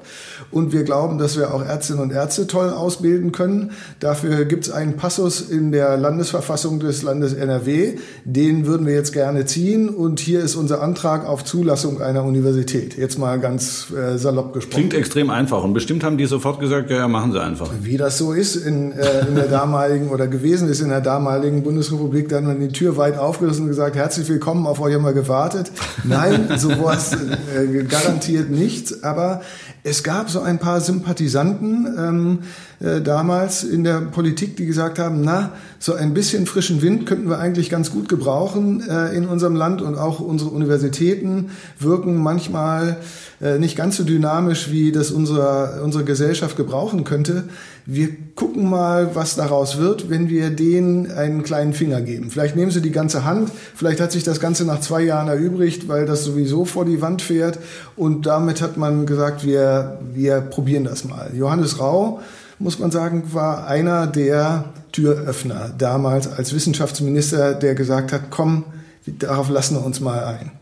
Und 0.51 0.73
wir 0.73 0.85
glauben, 0.85 1.19
dass 1.19 1.37
wir 1.37 1.53
auch 1.53 1.63
Ärztinnen 1.63 2.03
und 2.03 2.11
Ärzte 2.11 2.47
toll 2.47 2.71
ausbilden 2.71 3.33
können. 3.33 3.73
Dafür 4.01 4.47
gibt 4.47 4.67
es 4.67 4.73
einen 4.73 4.97
Passus 4.97 5.43
in 5.43 5.73
der 5.73 5.99
Landesverfassung 5.99 6.81
des 6.81 7.03
Landes 7.03 7.35
NRW. 7.35 7.99
Den 8.25 8.67
würden 8.67 8.87
wir 8.87 8.95
jetzt 8.95 9.13
gerne 9.13 9.45
ziehen. 9.45 9.91
Und 9.91 10.21
hier 10.21 10.41
ist 10.41 10.55
unser 10.55 10.83
Antrag 10.83 11.27
auf 11.27 11.45
Zulassung 11.45 12.01
einer 12.01 12.25
Universität. 12.25 12.97
Jetzt 12.97 13.19
mal 13.19 13.39
ganz 13.39 13.89
äh, 13.91 14.17
salopp 14.17 14.55
gesprochen. 14.55 14.75
Klingt 14.75 14.95
extrem 14.95 15.29
einfach 15.29 15.63
und 15.63 15.75
bestimmt 15.75 16.03
haben 16.03 16.17
die 16.17 16.27
sofort 16.27 16.61
gesagt, 16.61 16.91
ja, 16.91 16.99
ja 16.99 17.09
machen 17.09 17.33
sie 17.33 17.43
einfach. 17.43 17.71
Wie 17.83 17.99
das 17.99 18.17
so 18.17 18.33
ist 18.33 18.58
in, 18.67 18.93
äh, 18.93 19.27
in 19.27 19.35
der 19.35 19.47
damaligen 19.47 20.09
oder 20.09 20.27
gewesen 20.27 20.69
ist 20.69 20.81
in 20.81 20.91
der 20.91 21.01
damaligen 21.01 21.63
Bundesrepublik, 21.63 22.29
da 22.29 22.37
hat 22.37 22.45
man 22.45 22.61
die 22.61 22.69
Tür 22.69 22.97
weit 22.97 23.19
aufgerissen 23.19 23.63
und 23.63 23.69
gesagt, 23.69 23.97
herzlich 23.97 24.29
willkommen, 24.29 24.67
auf 24.67 24.81
euch 24.81 24.95
haben 24.95 25.05
wir 25.05 25.13
gewartet. 25.13 25.71
Nein, 26.05 26.49
sowas 26.57 27.13
äh, 27.15 27.85
garantiert 27.85 28.51
nichts, 28.51 29.03
aber 29.03 29.41
es 29.85 30.03
gab 30.03 30.31
so 30.31 30.41
ein 30.41 30.59
paar 30.59 30.81
Sympathisanten 30.81 31.87
ähm, 31.99 32.39
äh, 32.81 33.01
damals 33.01 33.65
in 33.65 33.83
der 33.83 34.01
Politik, 34.01 34.57
die 34.57 34.67
gesagt 34.67 35.01
haben, 35.01 35.23
na, 35.23 35.53
so 35.81 35.95
ein 35.95 36.15
bisschen 36.15 36.47
frischen 36.47 36.81
Wind 36.81 37.07
könnten 37.07 37.29
wir 37.29 37.39
eigentlich 37.39 37.71
ganz 37.71 37.91
gut 37.91 38.09
gebrauchen 38.09 38.89
äh, 38.89 39.17
in 39.17 39.27
unserem 39.27 39.57
Land 39.57 39.83
und 39.83 39.97
auch 39.97 40.21
unsere 40.21 40.51
Universitäten 40.51 41.51
wirken 41.81 42.17
manchmal 42.17 42.99
äh, 43.41 43.59
nicht 43.59 43.77
ganz 43.77 43.97
so 43.97 44.05
dynamisch, 44.05 44.71
wie 44.71 44.93
das 44.93 45.11
unsere, 45.11 45.83
unsere 45.83 46.05
Gesellschaft 46.05 46.57
gebrauchen 46.57 47.03
könnte. 47.03 47.45
Wir 47.85 48.11
gucken 48.37 48.69
mal, 48.69 49.15
was 49.15 49.35
daraus 49.35 49.79
wird, 49.79 50.09
wenn 50.09 50.29
wir 50.29 50.51
denen 50.51 51.11
einen 51.11 51.43
kleinen 51.43 51.73
Finger 51.73 52.01
geben. 52.01 52.31
Vielleicht 52.31 52.55
nehmen 52.55 52.71
sie 52.71 52.83
die 52.83 52.93
ganze 52.93 53.25
Hand, 53.25 53.51
vielleicht 53.75 54.01
hat 54.01 54.13
sich 54.13 54.23
das 54.23 54.39
Ganze 54.39 54.65
nach 54.65 54.81
zwei 54.81 55.03
Jahren 55.03 55.27
erübrigt, 55.27 55.89
weil 55.89 56.07
das 56.07 56.23
sowieso 56.23 56.65
vor 56.65 56.85
die 56.85 57.01
Wand 57.01 57.23
fährt 57.23 57.59
und 57.97 58.27
damit 58.27 58.63
hat 58.63 58.77
man 58.77 59.07
gesagt, 59.07 59.45
wir, 59.45 59.99
wir 60.15 60.41
probieren 60.41 60.85
das 60.85 61.05
mal. 61.05 61.31
Johannes 61.35 61.81
Rau, 61.81 62.21
muss 62.59 62.79
man 62.79 62.91
sagen, 62.91 63.33
war 63.33 63.67
einer 63.67 64.07
der 64.07 64.73
Türöffner 64.93 65.73
damals 65.77 66.27
als 66.27 66.55
Wissenschaftsminister, 66.55 67.55
der 67.55 67.75
gesagt 67.75 68.13
hat, 68.13 68.31
komm, 68.31 68.65
darauf 69.07 69.49
lassen 69.49 69.77
wir 69.77 69.85
uns 69.85 70.01
mal 70.01 70.25
ein. 70.25 70.53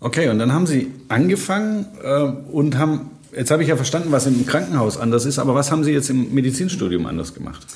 Okay, 0.00 0.28
und 0.28 0.38
dann 0.38 0.52
haben 0.52 0.66
Sie 0.66 0.92
angefangen 1.08 1.86
äh, 2.02 2.22
und 2.52 2.78
haben, 2.78 3.10
jetzt 3.36 3.50
habe 3.50 3.62
ich 3.62 3.68
ja 3.68 3.76
verstanden, 3.76 4.12
was 4.12 4.26
im 4.26 4.46
Krankenhaus 4.46 4.96
anders 4.96 5.24
ist, 5.24 5.38
aber 5.38 5.54
was 5.54 5.72
haben 5.72 5.82
Sie 5.82 5.92
jetzt 5.92 6.08
im 6.08 6.32
Medizinstudium 6.32 7.06
anders 7.06 7.34
gemacht? 7.34 7.66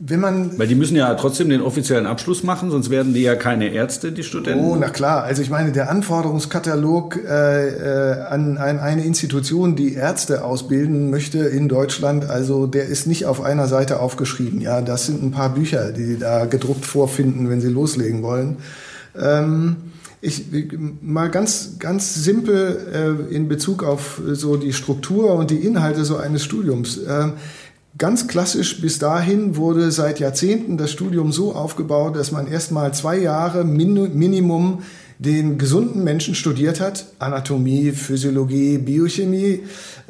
Wenn 0.00 0.18
man 0.18 0.58
Weil 0.58 0.66
die 0.66 0.74
müssen 0.74 0.96
ja 0.96 1.14
trotzdem 1.14 1.48
den 1.48 1.60
offiziellen 1.60 2.06
Abschluss 2.06 2.42
machen, 2.42 2.70
sonst 2.70 2.90
werden 2.90 3.14
die 3.14 3.22
ja 3.22 3.36
keine 3.36 3.68
Ärzte, 3.68 4.10
die 4.10 4.24
Studenten. 4.24 4.64
Oh, 4.64 4.76
na 4.76 4.88
klar. 4.88 5.22
Also 5.22 5.40
ich 5.40 5.50
meine, 5.50 5.70
der 5.70 5.88
Anforderungskatalog 5.88 7.16
äh, 7.16 7.68
äh, 7.68 8.22
an, 8.22 8.58
an 8.58 8.80
eine 8.80 9.04
Institution, 9.04 9.76
die 9.76 9.94
Ärzte 9.94 10.44
ausbilden 10.44 11.10
möchte 11.10 11.38
in 11.38 11.68
Deutschland, 11.68 12.28
also 12.28 12.66
der 12.66 12.86
ist 12.86 13.06
nicht 13.06 13.26
auf 13.26 13.40
einer 13.40 13.68
Seite 13.68 14.00
aufgeschrieben. 14.00 14.60
Ja, 14.60 14.82
das 14.82 15.06
sind 15.06 15.22
ein 15.22 15.30
paar 15.30 15.54
Bücher, 15.54 15.92
die 15.92 16.18
da 16.18 16.46
gedruckt 16.46 16.86
vorfinden, 16.86 17.48
wenn 17.48 17.60
sie 17.60 17.68
loslegen 17.68 18.22
wollen. 18.22 18.56
Ähm, 19.16 19.76
ich 20.20 20.46
mal 21.02 21.30
ganz 21.30 21.76
ganz 21.78 22.14
simpel 22.14 23.26
äh, 23.30 23.34
in 23.34 23.46
Bezug 23.46 23.84
auf 23.84 24.22
so 24.26 24.56
die 24.56 24.72
Struktur 24.72 25.34
und 25.34 25.50
die 25.50 25.58
Inhalte 25.58 26.04
so 26.04 26.16
eines 26.16 26.42
Studiums. 26.42 26.96
Äh, 26.96 27.28
Ganz 27.96 28.26
klassisch 28.26 28.80
bis 28.80 28.98
dahin 28.98 29.54
wurde 29.54 29.92
seit 29.92 30.18
Jahrzehnten 30.18 30.76
das 30.76 30.90
Studium 30.90 31.30
so 31.30 31.54
aufgebaut, 31.54 32.16
dass 32.16 32.32
man 32.32 32.48
erstmal 32.48 32.92
zwei 32.92 33.18
Jahre 33.18 33.64
Minimum 33.64 34.82
den 35.18 35.58
gesunden 35.58 36.02
Menschen 36.04 36.34
studiert 36.34 36.80
hat, 36.80 37.06
Anatomie, 37.18 37.92
Physiologie, 37.92 38.78
Biochemie, 38.78 39.60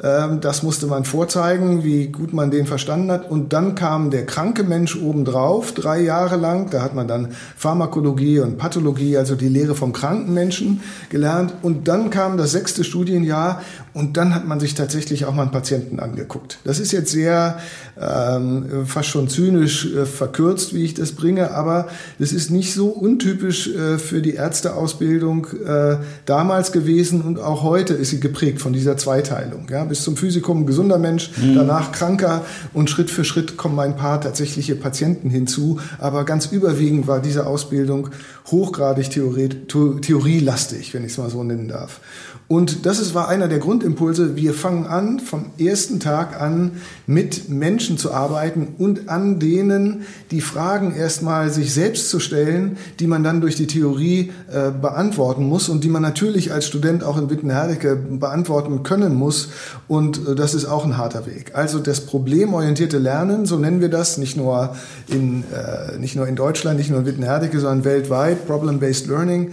ähm, 0.03 0.41
das 0.41 0.63
musste 0.63 0.87
man 0.87 1.05
vorzeigen, 1.05 1.83
wie 1.83 2.07
gut 2.07 2.33
man 2.33 2.51
den 2.51 2.65
verstanden 2.65 3.11
hat. 3.11 3.29
Und 3.29 3.53
dann 3.53 3.75
kam 3.75 4.11
der 4.11 4.25
kranke 4.25 4.63
Mensch 4.63 4.95
obendrauf, 4.95 5.73
drei 5.73 6.01
Jahre 6.01 6.35
lang. 6.35 6.69
Da 6.69 6.81
hat 6.81 6.95
man 6.95 7.07
dann 7.07 7.29
Pharmakologie 7.55 8.39
und 8.39 8.57
Pathologie, 8.57 9.17
also 9.17 9.35
die 9.35 9.47
Lehre 9.47 9.75
vom 9.75 9.93
kranken 9.93 10.33
Menschen 10.33 10.81
gelernt. 11.09 11.53
Und 11.61 11.87
dann 11.87 12.09
kam 12.09 12.37
das 12.37 12.51
sechste 12.51 12.83
Studienjahr 12.83 13.61
und 13.93 14.17
dann 14.17 14.35
hat 14.35 14.45
man 14.45 14.59
sich 14.59 14.73
tatsächlich 14.73 15.25
auch 15.25 15.33
mal 15.33 15.43
einen 15.43 15.51
Patienten 15.51 15.99
angeguckt. 15.99 16.59
Das 16.65 16.79
ist 16.79 16.91
jetzt 16.91 17.11
sehr 17.11 17.59
ähm, 17.99 18.85
fast 18.85 19.09
schon 19.09 19.29
zynisch 19.29 19.85
äh, 19.93 20.05
verkürzt, 20.05 20.73
wie 20.73 20.83
ich 20.83 20.93
das 20.93 21.13
bringe, 21.13 21.51
aber 21.51 21.87
das 22.19 22.33
ist 22.33 22.51
nicht 22.51 22.73
so 22.73 22.87
untypisch 22.87 23.69
äh, 23.73 23.97
für 23.97 24.21
die 24.21 24.33
Ärzteausbildung 24.33 24.94
äh, 25.01 25.97
damals 26.25 26.71
gewesen 26.71 27.21
und 27.21 27.39
auch 27.39 27.63
heute 27.63 27.93
ist 27.93 28.09
sie 28.09 28.19
geprägt 28.19 28.61
von 28.61 28.73
dieser 28.73 28.97
Zweiteilung. 28.97 29.67
Ja? 29.69 29.83
bis 29.83 30.03
zum 30.03 30.17
Physikum 30.17 30.65
gesunder 30.65 30.97
Mensch, 30.97 31.31
mhm. 31.37 31.55
danach 31.55 31.91
kranker 31.91 32.45
und 32.73 32.89
Schritt 32.89 33.09
für 33.09 33.23
Schritt 33.23 33.57
kommen 33.57 33.79
ein 33.79 33.95
paar 33.95 34.21
tatsächliche 34.21 34.75
Patienten 34.75 35.29
hinzu. 35.29 35.79
Aber 35.99 36.25
ganz 36.25 36.47
überwiegend 36.47 37.07
war 37.07 37.21
diese 37.21 37.47
Ausbildung 37.47 38.09
hochgradig 38.47 39.09
Theorie, 39.09 39.49
theorielastig, 39.49 40.93
wenn 40.93 41.03
ich 41.03 41.13
es 41.13 41.17
mal 41.17 41.29
so 41.29 41.43
nennen 41.43 41.67
darf. 41.67 41.99
Und 42.47 42.85
das 42.85 42.99
ist, 42.99 43.15
war 43.15 43.27
einer 43.27 43.47
der 43.47 43.57
Grundimpulse. 43.57 44.35
Wir 44.35 44.53
fangen 44.53 44.85
an, 44.85 45.19
vom 45.19 45.47
ersten 45.57 45.99
Tag 45.99 46.39
an 46.39 46.73
mit 47.07 47.49
Menschen 47.49 47.97
zu 47.97 48.13
arbeiten 48.13 48.75
und 48.77 49.09
an 49.09 49.39
denen 49.39 50.03
die 50.29 50.41
Fragen 50.41 50.95
erstmal 50.95 51.49
sich 51.49 51.73
selbst 51.73 52.11
zu 52.11 52.19
stellen, 52.19 52.77
die 52.99 53.07
man 53.07 53.23
dann 53.23 53.41
durch 53.41 53.55
die 53.55 53.65
Theorie 53.65 54.31
äh, 54.51 54.69
beantworten 54.69 55.45
muss 55.45 55.69
und 55.69 55.83
die 55.83 55.89
man 55.89 56.03
natürlich 56.03 56.53
als 56.53 56.67
Student 56.67 57.03
auch 57.03 57.17
in 57.17 57.31
Wittenherdecke 57.31 57.95
beantworten 57.95 58.83
können 58.83 59.15
muss. 59.15 59.49
Und 59.87 60.27
äh, 60.27 60.35
das 60.35 60.53
ist 60.53 60.65
auch 60.65 60.85
ein 60.85 60.97
harter 60.97 61.25
Weg. 61.25 61.53
Also 61.55 61.79
das 61.79 62.01
problemorientierte 62.01 62.99
Lernen, 62.99 63.47
so 63.47 63.57
nennen 63.57 63.81
wir 63.81 63.89
das, 63.89 64.19
nicht 64.19 64.37
nur 64.37 64.75
in, 65.07 65.43
äh, 65.51 65.97
nicht 65.97 66.15
nur 66.15 66.27
in 66.27 66.35
Deutschland, 66.35 66.77
nicht 66.77 66.91
nur 66.91 66.99
in 66.99 67.05
Wittenherdecke, 67.07 67.59
sondern 67.59 67.85
weltweit, 67.85 68.45
Problem-Based 68.45 69.07
Learning, 69.07 69.51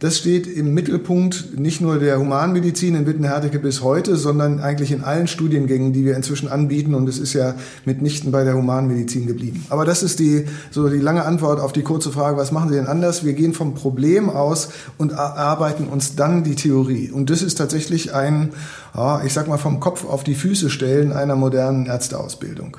das 0.00 0.18
steht 0.18 0.48
im 0.48 0.74
Mittelpunkt 0.74 1.58
nicht 1.58 1.80
nur 1.80 1.98
der 1.98 2.18
Humanmedizin 2.18 2.96
in 2.96 3.06
Wittenherdecke 3.06 3.60
bis 3.60 3.80
heute, 3.82 4.16
sondern 4.16 4.58
eigentlich 4.58 4.90
in 4.90 5.04
allen 5.04 5.28
Studiengängen, 5.28 5.92
die 5.92 6.04
wir 6.04 6.16
inzwischen 6.16 6.48
anbieten. 6.48 6.94
Und 6.94 7.08
es 7.08 7.18
ist 7.18 7.32
ja 7.32 7.54
mitnichten 7.84 8.32
bei 8.32 8.42
der 8.42 8.54
Humanmedizin 8.54 9.26
geblieben. 9.26 9.64
Aber 9.70 9.84
das 9.84 10.02
ist 10.02 10.18
die, 10.18 10.46
so 10.70 10.88
die 10.88 10.98
lange 10.98 11.24
Antwort 11.24 11.60
auf 11.60 11.72
die 11.72 11.82
kurze 11.82 12.10
Frage, 12.10 12.36
was 12.36 12.50
machen 12.50 12.70
Sie 12.70 12.74
denn 12.74 12.88
anders? 12.88 13.24
Wir 13.24 13.34
gehen 13.34 13.54
vom 13.54 13.74
Problem 13.74 14.28
aus 14.28 14.70
und 14.98 15.14
arbeiten 15.14 15.84
uns 15.84 16.16
dann 16.16 16.42
die 16.42 16.56
Theorie. 16.56 17.10
Und 17.10 17.30
das 17.30 17.42
ist 17.42 17.58
tatsächlich 17.58 18.14
ein, 18.14 18.50
ich 19.24 19.32
sag 19.32 19.46
mal, 19.46 19.58
vom 19.58 19.78
Kopf 19.78 20.04
auf 20.04 20.24
die 20.24 20.34
Füße 20.34 20.68
stellen 20.68 21.12
einer 21.12 21.36
modernen 21.36 21.86
Ärzteausbildung. 21.86 22.78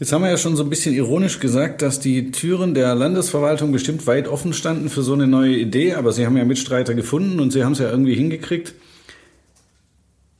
Jetzt 0.00 0.14
haben 0.14 0.22
wir 0.22 0.30
ja 0.30 0.38
schon 0.38 0.56
so 0.56 0.62
ein 0.62 0.70
bisschen 0.70 0.94
ironisch 0.94 1.40
gesagt, 1.40 1.82
dass 1.82 2.00
die 2.00 2.30
Türen 2.30 2.72
der 2.72 2.94
Landesverwaltung 2.94 3.70
bestimmt 3.70 4.06
weit 4.06 4.28
offen 4.28 4.54
standen 4.54 4.88
für 4.88 5.02
so 5.02 5.12
eine 5.12 5.26
neue 5.26 5.54
Idee, 5.54 5.92
aber 5.92 6.10
Sie 6.12 6.24
haben 6.24 6.38
ja 6.38 6.46
Mitstreiter 6.46 6.94
gefunden 6.94 7.38
und 7.38 7.52
Sie 7.52 7.64
haben 7.64 7.72
es 7.72 7.80
ja 7.80 7.90
irgendwie 7.90 8.14
hingekriegt. 8.14 8.72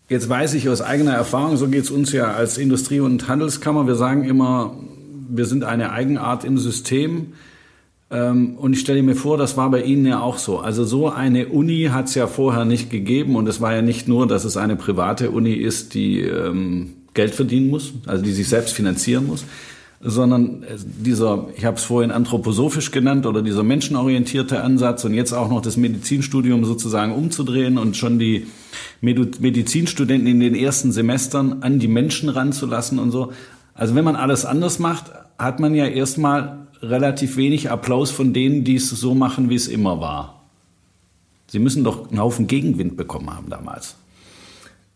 Jetzt 0.08 0.30
weiß 0.30 0.54
ich 0.54 0.70
aus 0.70 0.80
eigener 0.80 1.12
Erfahrung, 1.12 1.58
so 1.58 1.68
geht 1.68 1.84
es 1.84 1.90
uns 1.90 2.10
ja 2.10 2.32
als 2.32 2.56
Industrie- 2.56 3.00
und 3.00 3.28
Handelskammer, 3.28 3.86
wir 3.86 3.96
sagen 3.96 4.24
immer, 4.24 4.76
wir 5.28 5.44
sind 5.44 5.62
eine 5.64 5.92
Eigenart 5.92 6.44
im 6.44 6.56
System. 6.56 7.34
Ähm, 8.10 8.56
und 8.56 8.72
ich 8.72 8.80
stelle 8.80 9.02
mir 9.02 9.14
vor, 9.14 9.36
das 9.36 9.58
war 9.58 9.70
bei 9.70 9.82
Ihnen 9.82 10.06
ja 10.06 10.20
auch 10.20 10.38
so. 10.38 10.60
Also 10.60 10.84
so 10.84 11.10
eine 11.10 11.48
Uni 11.48 11.90
hat 11.92 12.06
es 12.06 12.14
ja 12.14 12.26
vorher 12.28 12.64
nicht 12.64 12.88
gegeben 12.88 13.36
und 13.36 13.46
es 13.46 13.60
war 13.60 13.74
ja 13.74 13.82
nicht 13.82 14.08
nur, 14.08 14.26
dass 14.26 14.44
es 14.44 14.56
eine 14.56 14.76
private 14.76 15.30
Uni 15.30 15.52
ist, 15.52 15.92
die 15.92 16.20
ähm, 16.22 16.94
Geld 17.14 17.34
verdienen 17.34 17.70
muss, 17.70 17.92
also 18.06 18.22
die 18.22 18.32
sich 18.32 18.48
selbst 18.48 18.72
finanzieren 18.72 19.26
muss, 19.26 19.44
sondern 20.02 20.64
dieser, 21.04 21.48
ich 21.56 21.64
habe 21.64 21.76
es 21.76 21.84
vorhin 21.84 22.10
anthroposophisch 22.10 22.90
genannt, 22.90 23.26
oder 23.26 23.42
dieser 23.42 23.62
menschenorientierte 23.62 24.62
Ansatz 24.62 25.04
und 25.04 25.12
jetzt 25.12 25.32
auch 25.32 25.50
noch 25.50 25.60
das 25.60 25.76
Medizinstudium 25.76 26.64
sozusagen 26.64 27.12
umzudrehen 27.12 27.76
und 27.76 27.96
schon 27.96 28.18
die 28.18 28.46
Medizinstudenten 29.02 30.26
in 30.26 30.40
den 30.40 30.54
ersten 30.54 30.92
Semestern 30.92 31.62
an 31.62 31.78
die 31.78 31.88
Menschen 31.88 32.30
ranzulassen 32.30 32.98
und 32.98 33.10
so. 33.10 33.32
Also 33.74 33.94
wenn 33.94 34.04
man 34.04 34.16
alles 34.16 34.46
anders 34.46 34.78
macht, 34.78 35.06
hat 35.38 35.60
man 35.60 35.74
ja 35.74 35.86
erstmal 35.86 36.66
relativ 36.82 37.36
wenig 37.36 37.70
Applaus 37.70 38.10
von 38.10 38.32
denen, 38.32 38.64
die 38.64 38.76
es 38.76 38.88
so 38.88 39.14
machen, 39.14 39.50
wie 39.50 39.54
es 39.54 39.68
immer 39.68 40.00
war. 40.00 40.44
Sie 41.46 41.58
müssen 41.58 41.84
doch 41.84 42.08
einen 42.08 42.20
Haufen 42.20 42.46
Gegenwind 42.46 42.96
bekommen 42.96 43.34
haben 43.34 43.50
damals. 43.50 43.96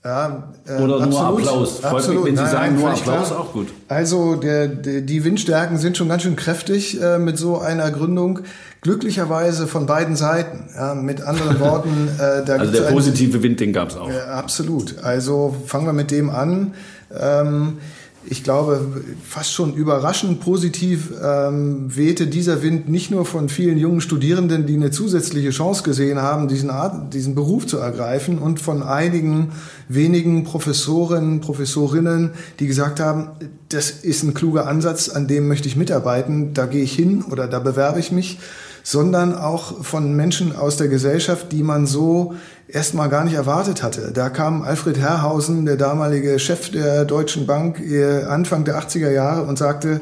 Ja, 0.04 0.52
äh, 0.68 0.82
Oder 0.82 0.96
absolut, 0.96 1.10
nur 1.10 1.22
Applaus. 1.22 1.82
Absolut. 1.82 2.26
Wenn 2.26 2.36
Sie 2.36 2.42
nein, 2.42 2.50
sagen 2.50 2.72
nein, 2.74 2.80
nur 2.82 2.90
Applaus, 2.90 3.28
klar. 3.28 3.40
auch 3.40 3.52
gut. 3.54 3.68
Also 3.88 4.36
der, 4.36 4.68
der, 4.68 5.00
die 5.00 5.24
Windstärken 5.24 5.78
sind 5.78 5.96
schon 5.96 6.10
ganz 6.10 6.22
schön 6.22 6.36
kräftig 6.36 7.00
äh, 7.00 7.18
mit 7.18 7.38
so 7.38 7.58
einer 7.58 7.90
Gründung. 7.90 8.40
Glücklicherweise 8.82 9.66
von 9.66 9.86
beiden 9.86 10.14
Seiten. 10.14 10.68
Ja, 10.76 10.94
mit 10.94 11.22
anderen 11.22 11.58
Worten. 11.60 12.10
Äh, 12.18 12.44
da 12.44 12.56
also 12.56 12.70
der 12.70 12.82
positive 12.90 13.42
Wind, 13.42 13.60
den 13.60 13.72
gab 13.72 13.88
es 13.88 13.96
auch. 13.96 14.10
Äh, 14.10 14.20
absolut. 14.20 15.02
Also 15.02 15.56
fangen 15.66 15.86
wir 15.86 15.94
mit 15.94 16.10
dem 16.10 16.28
an. 16.28 16.74
Ähm, 17.18 17.78
ich 18.26 18.42
glaube, 18.42 18.86
fast 19.26 19.52
schon 19.52 19.74
überraschend 19.74 20.40
positiv 20.40 21.12
ähm, 21.22 21.94
wehte 21.94 22.26
dieser 22.26 22.62
Wind 22.62 22.88
nicht 22.88 23.10
nur 23.10 23.24
von 23.24 23.48
vielen 23.48 23.78
jungen 23.78 24.00
Studierenden, 24.00 24.66
die 24.66 24.74
eine 24.74 24.90
zusätzliche 24.90 25.50
Chance 25.50 25.82
gesehen 25.82 26.22
haben, 26.22 26.48
diesen, 26.48 26.70
Art, 26.70 27.12
diesen 27.12 27.34
Beruf 27.34 27.66
zu 27.66 27.78
ergreifen 27.78 28.38
und 28.38 28.60
von 28.60 28.82
einigen 28.82 29.52
wenigen 29.88 30.44
Professoren, 30.44 31.40
Professorinnen, 31.40 32.30
die 32.60 32.66
gesagt 32.66 33.00
haben, 33.00 33.30
das 33.68 33.90
ist 33.90 34.22
ein 34.22 34.34
kluger 34.34 34.66
Ansatz, 34.66 35.08
an 35.08 35.26
dem 35.26 35.48
möchte 35.48 35.68
ich 35.68 35.76
mitarbeiten, 35.76 36.54
da 36.54 36.66
gehe 36.66 36.82
ich 36.82 36.94
hin 36.94 37.24
oder 37.30 37.46
da 37.46 37.58
bewerbe 37.58 38.00
ich 38.00 38.12
mich 38.12 38.38
sondern 38.86 39.34
auch 39.34 39.82
von 39.82 40.14
Menschen 40.14 40.54
aus 40.54 40.76
der 40.76 40.88
Gesellschaft, 40.88 41.50
die 41.52 41.62
man 41.62 41.86
so 41.86 42.34
erstmal 42.68 43.08
gar 43.08 43.24
nicht 43.24 43.34
erwartet 43.34 43.82
hatte. 43.82 44.12
Da 44.12 44.30
kam 44.30 44.62
Alfred 44.62 44.98
Herrhausen, 44.98 45.66
der 45.66 45.76
damalige 45.76 46.38
Chef 46.38 46.70
der 46.70 47.04
Deutschen 47.04 47.46
Bank, 47.46 47.80
Anfang 48.28 48.64
der 48.64 48.78
80er 48.78 49.10
Jahre 49.10 49.42
und 49.42 49.58
sagte, 49.58 50.00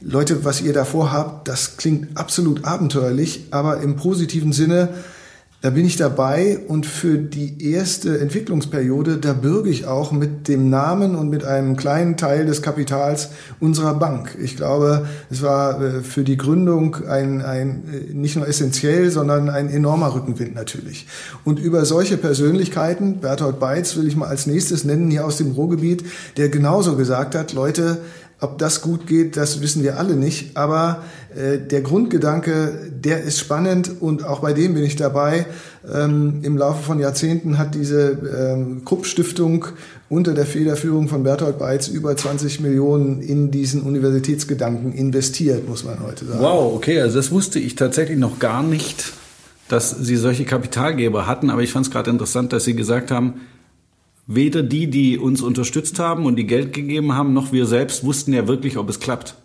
Leute, 0.00 0.44
was 0.44 0.60
ihr 0.60 0.72
davor 0.72 1.12
habt, 1.12 1.48
das 1.48 1.76
klingt 1.78 2.18
absolut 2.18 2.64
abenteuerlich, 2.64 3.46
aber 3.52 3.80
im 3.80 3.96
positiven 3.96 4.52
Sinne 4.52 4.90
da 5.64 5.70
bin 5.70 5.86
ich 5.86 5.96
dabei 5.96 6.58
und 6.68 6.84
für 6.84 7.16
die 7.16 7.72
erste 7.72 8.18
Entwicklungsperiode, 8.18 9.16
da 9.16 9.32
bürge 9.32 9.70
ich 9.70 9.86
auch 9.86 10.12
mit 10.12 10.46
dem 10.46 10.68
Namen 10.68 11.14
und 11.14 11.30
mit 11.30 11.46
einem 11.46 11.78
kleinen 11.78 12.18
Teil 12.18 12.44
des 12.44 12.60
Kapitals 12.60 13.30
unserer 13.60 13.94
Bank. 13.94 14.36
Ich 14.42 14.58
glaube, 14.58 15.06
es 15.30 15.40
war 15.40 15.80
äh, 15.80 16.02
für 16.02 16.22
die 16.22 16.36
Gründung 16.36 16.96
ein, 17.08 17.40
ein 17.40 17.84
äh, 17.90 18.12
nicht 18.12 18.36
nur 18.36 18.46
essentiell, 18.46 19.10
sondern 19.10 19.48
ein 19.48 19.70
enormer 19.70 20.14
Rückenwind 20.14 20.54
natürlich. 20.54 21.06
Und 21.44 21.58
über 21.58 21.86
solche 21.86 22.18
Persönlichkeiten, 22.18 23.20
Berthold 23.20 23.58
Beitz 23.58 23.96
will 23.96 24.06
ich 24.06 24.16
mal 24.16 24.28
als 24.28 24.44
nächstes 24.44 24.84
nennen, 24.84 25.10
hier 25.10 25.24
aus 25.24 25.38
dem 25.38 25.52
Ruhrgebiet, 25.52 26.04
der 26.36 26.50
genauso 26.50 26.94
gesagt 26.94 27.34
hat, 27.34 27.54
Leute, 27.54 28.02
ob 28.44 28.58
das 28.58 28.82
gut 28.82 29.06
geht, 29.06 29.38
das 29.38 29.62
wissen 29.62 29.82
wir 29.82 29.98
alle 29.98 30.14
nicht. 30.14 30.58
Aber 30.58 31.02
der 31.34 31.80
Grundgedanke, 31.80 32.90
der 32.92 33.22
ist 33.22 33.40
spannend 33.40 33.90
und 34.00 34.24
auch 34.24 34.40
bei 34.40 34.52
dem 34.52 34.74
bin 34.74 34.84
ich 34.84 34.96
dabei. 34.96 35.46
Ähm, 35.92 36.40
Im 36.42 36.56
Laufe 36.56 36.82
von 36.82 36.98
Jahrzehnten 36.98 37.58
hat 37.58 37.74
diese 37.74 38.12
ähm, 38.12 38.82
Krupp-Stiftung 38.84 39.66
unter 40.08 40.32
der 40.32 40.46
Federführung 40.46 41.08
von 41.08 41.24
Bertolt 41.24 41.58
Beitz 41.58 41.88
über 41.88 42.16
20 42.16 42.60
Millionen 42.60 43.20
in 43.20 43.50
diesen 43.50 43.82
Universitätsgedanken 43.82 44.92
investiert, 44.92 45.68
muss 45.68 45.84
man 45.84 46.00
heute 46.00 46.24
sagen. 46.24 46.40
Wow, 46.40 46.74
okay, 46.74 47.00
also 47.00 47.16
das 47.16 47.30
wusste 47.32 47.58
ich 47.58 47.74
tatsächlich 47.74 48.18
noch 48.18 48.38
gar 48.38 48.62
nicht, 48.62 49.12
dass 49.68 49.90
Sie 49.90 50.16
solche 50.16 50.44
Kapitalgeber 50.44 51.26
hatten. 51.26 51.50
Aber 51.50 51.62
ich 51.62 51.72
fand 51.72 51.86
es 51.86 51.92
gerade 51.92 52.10
interessant, 52.10 52.52
dass 52.52 52.64
Sie 52.64 52.76
gesagt 52.76 53.10
haben, 53.10 53.40
weder 54.26 54.62
die, 54.62 54.88
die 54.88 55.18
uns 55.18 55.42
unterstützt 55.42 55.98
haben 55.98 56.24
und 56.26 56.36
die 56.36 56.46
Geld 56.46 56.72
gegeben 56.72 57.14
haben, 57.14 57.34
noch 57.34 57.52
wir 57.52 57.66
selbst 57.66 58.04
wussten 58.04 58.32
ja 58.32 58.48
wirklich, 58.48 58.78
ob 58.78 58.88
es 58.88 59.00
klappt. 59.00 59.36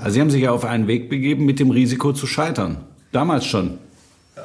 Also 0.00 0.14
sie 0.14 0.20
haben 0.20 0.30
sich 0.30 0.42
ja 0.42 0.50
auf 0.50 0.64
einen 0.64 0.86
Weg 0.86 1.08
begeben 1.08 1.44
mit 1.46 1.58
dem 1.60 1.70
Risiko 1.70 2.12
zu 2.12 2.26
scheitern. 2.26 2.78
Damals 3.12 3.46
schon. 3.46 3.78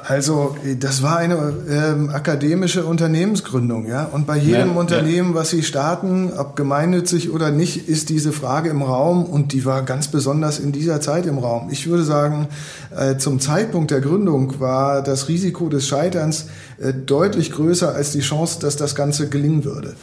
Also 0.04 0.56
das 0.80 1.02
war 1.02 1.18
eine 1.18 1.52
ähm, 1.68 2.08
akademische 2.08 2.86
Unternehmensgründung, 2.86 3.86
ja. 3.86 4.04
Und 4.04 4.26
bei 4.26 4.36
jedem 4.36 4.70
ja, 4.70 4.80
Unternehmen, 4.80 5.30
ja. 5.30 5.34
was 5.36 5.50
Sie 5.50 5.62
starten, 5.62 6.32
ob 6.36 6.56
gemeinnützig 6.56 7.30
oder 7.30 7.50
nicht, 7.50 7.88
ist 7.88 8.08
diese 8.08 8.32
Frage 8.32 8.70
im 8.70 8.82
Raum 8.82 9.24
und 9.24 9.52
die 9.52 9.64
war 9.64 9.82
ganz 9.82 10.08
besonders 10.08 10.58
in 10.58 10.72
dieser 10.72 11.00
Zeit 11.00 11.26
im 11.26 11.38
Raum. 11.38 11.68
Ich 11.70 11.88
würde 11.88 12.04
sagen, 12.04 12.48
äh, 12.96 13.18
zum 13.18 13.38
Zeitpunkt 13.38 13.90
der 13.90 14.00
Gründung 14.00 14.58
war 14.58 15.02
das 15.02 15.28
Risiko 15.28 15.68
des 15.68 15.86
Scheiterns 15.86 16.46
äh, 16.80 16.94
deutlich 16.94 17.52
größer 17.52 17.94
als 17.94 18.12
die 18.12 18.20
Chance, 18.20 18.58
dass 18.60 18.76
das 18.76 18.94
Ganze 18.94 19.28
gelingen 19.28 19.64
würde. 19.64 19.94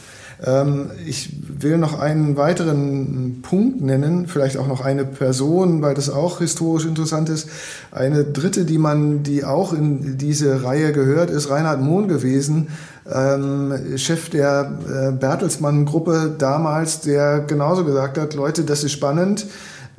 Ähm, 0.46 0.91
ich 1.05 1.34
will 1.62 1.77
noch 1.77 2.00
einen 2.00 2.38
weiteren 2.38 3.41
Punkt 3.41 3.81
nennen, 3.81 4.27
vielleicht 4.27 4.58
auch 4.58 4.67
noch 4.67 4.81
eine 4.81 5.05
Person, 5.05 5.81
weil 5.81 5.93
das 5.93 6.10
auch 6.10 6.39
historisch 6.39 6.86
interessant 6.86 7.29
ist. 7.29 7.50
Eine 7.91 8.24
dritte, 8.24 8.65
die 8.65 8.77
man, 8.77 9.24
die 9.24 9.43
auch 9.43 9.74
in 9.74 10.17
diese 10.17 10.63
Reihe 10.63 10.93
gehört, 10.93 11.29
ist 11.29 11.50
Reinhard 11.50 11.81
Mohn 11.81 12.08
gewesen, 12.08 12.69
ähm, 13.12 13.98
Chef 13.98 14.29
der 14.29 14.72
äh, 14.88 15.12
Bertelsmann-Gruppe 15.12 16.36
damals, 16.38 17.01
der 17.01 17.41
genauso 17.41 17.84
gesagt 17.84 18.17
hat, 18.17 18.34
Leute, 18.36 18.63
das 18.63 18.84
ist 18.84 18.93
spannend 18.93 19.48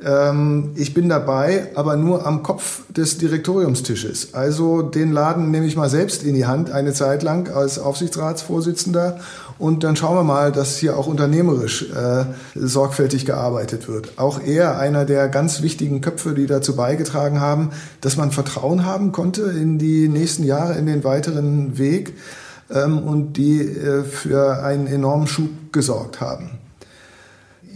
ähm, 0.03 0.71
ich 0.75 0.93
bin 0.93 1.09
dabei, 1.09 1.69
aber 1.75 1.95
nur 1.95 2.25
am 2.25 2.43
Kopf 2.43 2.83
des 2.89 3.17
Direktoriumstisches. 3.17 4.33
Also 4.33 4.81
den 4.81 5.11
Laden 5.11 5.51
nehme 5.51 5.65
ich 5.65 5.75
mal 5.75 5.89
selbst 5.89 6.23
in 6.23 6.33
die 6.33 6.45
Hand 6.45 6.71
eine 6.71 6.93
Zeit 6.93 7.23
lang 7.23 7.49
als 7.53 7.77
Aufsichtsratsvorsitzender 7.77 9.19
und 9.59 9.83
dann 9.83 9.95
schauen 9.95 10.15
wir 10.15 10.23
mal, 10.23 10.51
dass 10.51 10.77
hier 10.77 10.97
auch 10.97 11.07
unternehmerisch 11.07 11.91
äh, 11.91 12.25
sorgfältig 12.55 13.25
gearbeitet 13.25 13.87
wird. 13.87 14.17
Auch 14.17 14.41
er 14.41 14.79
einer 14.79 15.05
der 15.05 15.29
ganz 15.29 15.61
wichtigen 15.61 16.01
Köpfe, 16.01 16.33
die 16.33 16.47
dazu 16.47 16.75
beigetragen 16.75 17.39
haben, 17.39 17.69
dass 18.01 18.17
man 18.17 18.31
Vertrauen 18.31 18.85
haben 18.85 19.11
konnte 19.11 19.43
in 19.43 19.77
die 19.77 20.07
nächsten 20.07 20.43
Jahre, 20.43 20.73
in 20.73 20.87
den 20.87 21.03
weiteren 21.03 21.77
Weg 21.77 22.13
ähm, 22.71 22.97
und 22.97 23.33
die 23.33 23.61
äh, 23.61 24.03
für 24.03 24.63
einen 24.63 24.87
enormen 24.87 25.27
Schub 25.27 25.49
gesorgt 25.71 26.21
haben 26.21 26.51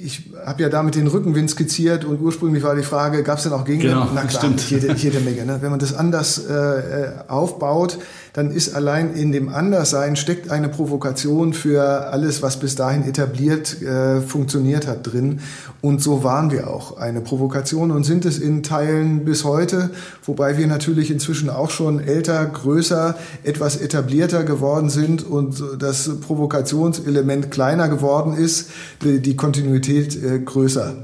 ich 0.06 0.32
habe 0.46 0.64
ja 0.64 0.70
damit 0.70 0.96
den 0.96 1.08
Rückenwind 1.08 1.50
skizziert 1.50 2.06
und 2.06 2.20
ursprünglich 2.22 2.64
war 2.64 2.76
die 2.76 2.84
Frage, 2.84 3.24
gab 3.24 3.38
es 3.38 3.44
denn 3.44 3.54
auch 3.54 3.66
Gegenwind? 3.66 3.94
Genau, 3.94 4.10
Na 4.14 4.22
klar, 4.26 4.42
stimmt. 4.42 4.70
Jede, 4.70 4.94
jede 4.94 5.20
Menge. 5.20 5.46
Ne? 5.46 5.58
Wenn 5.62 5.70
man 5.70 5.80
das 5.80 5.94
anders 5.94 6.38
äh, 6.48 6.54
äh, 6.54 7.12
aufbaut, 7.28 7.98
dann 8.34 8.52
ist 8.52 8.76
allein 8.76 9.14
in 9.14 9.32
dem 9.32 9.48
Anderssein 9.48 10.18
steckt 10.18 10.52
eine 10.52 10.68
Provokation 10.68 11.54
für 11.54 12.08
alles, 12.12 12.42
was 12.42 12.60
bis 12.60 12.76
dahin 12.76 13.04
etabliert 13.08 13.82
äh, 13.82 14.20
funktioniert 14.20 14.88
hat 14.88 15.12
drin. 15.12 15.40
Und 15.80 16.02
so 16.02 16.24
waren 16.24 16.52
wir 16.52 16.70
auch 16.70 16.98
eine 16.98 17.22
Provokation 17.22 17.92
und 17.92 18.04
sind 18.04 18.26
es 18.26 18.38
in 18.38 18.62
Teilen 18.62 19.24
bis 19.24 19.46
heute, 19.46 19.92
wobei 20.26 20.58
wir 20.58 20.68
natürlich 20.68 21.12
inzwischen 21.12 21.50
auch 21.50 21.70
schon 21.70 22.02
älter, 22.02 22.46
größer, 22.46 23.16
etwas 23.44 23.78
etablierter 23.78 24.44
geworden 24.44 24.90
sind 24.90 25.24
und 25.26 25.64
das 25.80 26.20
Provokationselement 26.20 27.52
kleiner 27.52 27.88
geworden 27.88 28.36
ist, 28.36 28.70
die, 29.02 29.22
die 29.22 29.38
Kontinuität 29.38 30.25
äh, 30.26 30.40
größer 30.40 30.96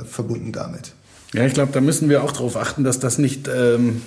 äh, 0.00 0.04
verbunden 0.04 0.52
damit. 0.52 0.92
Ja, 1.32 1.44
ich 1.44 1.54
glaube, 1.54 1.72
da 1.72 1.80
müssen 1.80 2.08
wir 2.08 2.22
auch 2.22 2.32
darauf 2.32 2.56
achten, 2.56 2.84
dass 2.84 2.98
das 2.98 3.18
nicht 3.18 3.48
ähm, 3.48 4.02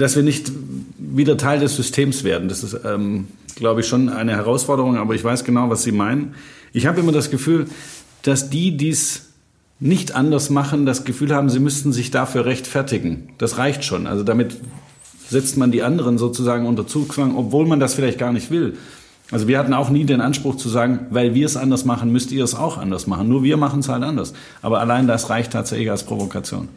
dass 0.00 0.14
wir 0.14 0.22
nicht 0.22 0.52
wieder 0.98 1.36
Teil 1.36 1.60
des 1.60 1.76
Systems 1.76 2.22
werden. 2.22 2.48
Das 2.48 2.62
ist, 2.62 2.78
ähm, 2.84 3.28
glaube 3.54 3.80
ich, 3.80 3.86
schon 3.86 4.08
eine 4.08 4.32
Herausforderung, 4.32 4.96
aber 4.96 5.14
ich 5.14 5.24
weiß 5.24 5.44
genau, 5.44 5.70
was 5.70 5.82
Sie 5.82 5.92
meinen. 5.92 6.34
Ich 6.72 6.86
habe 6.86 7.00
immer 7.00 7.12
das 7.12 7.30
Gefühl, 7.30 7.66
dass 8.22 8.50
die, 8.50 8.76
die 8.76 8.90
es 8.90 9.22
nicht 9.78 10.14
anders 10.14 10.50
machen, 10.50 10.86
das 10.86 11.04
Gefühl 11.04 11.34
haben, 11.34 11.50
sie 11.50 11.60
müssten 11.60 11.92
sich 11.92 12.10
dafür 12.10 12.44
rechtfertigen. 12.44 13.30
Das 13.38 13.58
reicht 13.58 13.84
schon. 13.84 14.06
Also 14.06 14.22
damit 14.22 14.56
setzt 15.28 15.56
man 15.56 15.70
die 15.70 15.82
anderen 15.82 16.18
sozusagen 16.18 16.66
unter 16.66 16.86
Zugzwang, 16.86 17.36
obwohl 17.36 17.66
man 17.66 17.80
das 17.80 17.94
vielleicht 17.94 18.18
gar 18.18 18.32
nicht 18.32 18.50
will. 18.50 18.76
Also 19.32 19.48
wir 19.48 19.58
hatten 19.58 19.74
auch 19.74 19.90
nie 19.90 20.04
den 20.04 20.20
Anspruch 20.20 20.56
zu 20.56 20.68
sagen, 20.68 21.06
weil 21.10 21.34
wir 21.34 21.46
es 21.46 21.56
anders 21.56 21.84
machen, 21.84 22.12
müsst 22.12 22.30
ihr 22.30 22.44
es 22.44 22.54
auch 22.54 22.78
anders 22.78 23.08
machen. 23.08 23.28
Nur 23.28 23.42
wir 23.42 23.56
machen 23.56 23.80
es 23.80 23.88
halt 23.88 24.04
anders. 24.04 24.32
Aber 24.62 24.78
allein 24.78 25.08
das 25.08 25.30
reicht 25.30 25.52
tatsächlich 25.52 25.90
als 25.90 26.04
Provokation. 26.04 26.68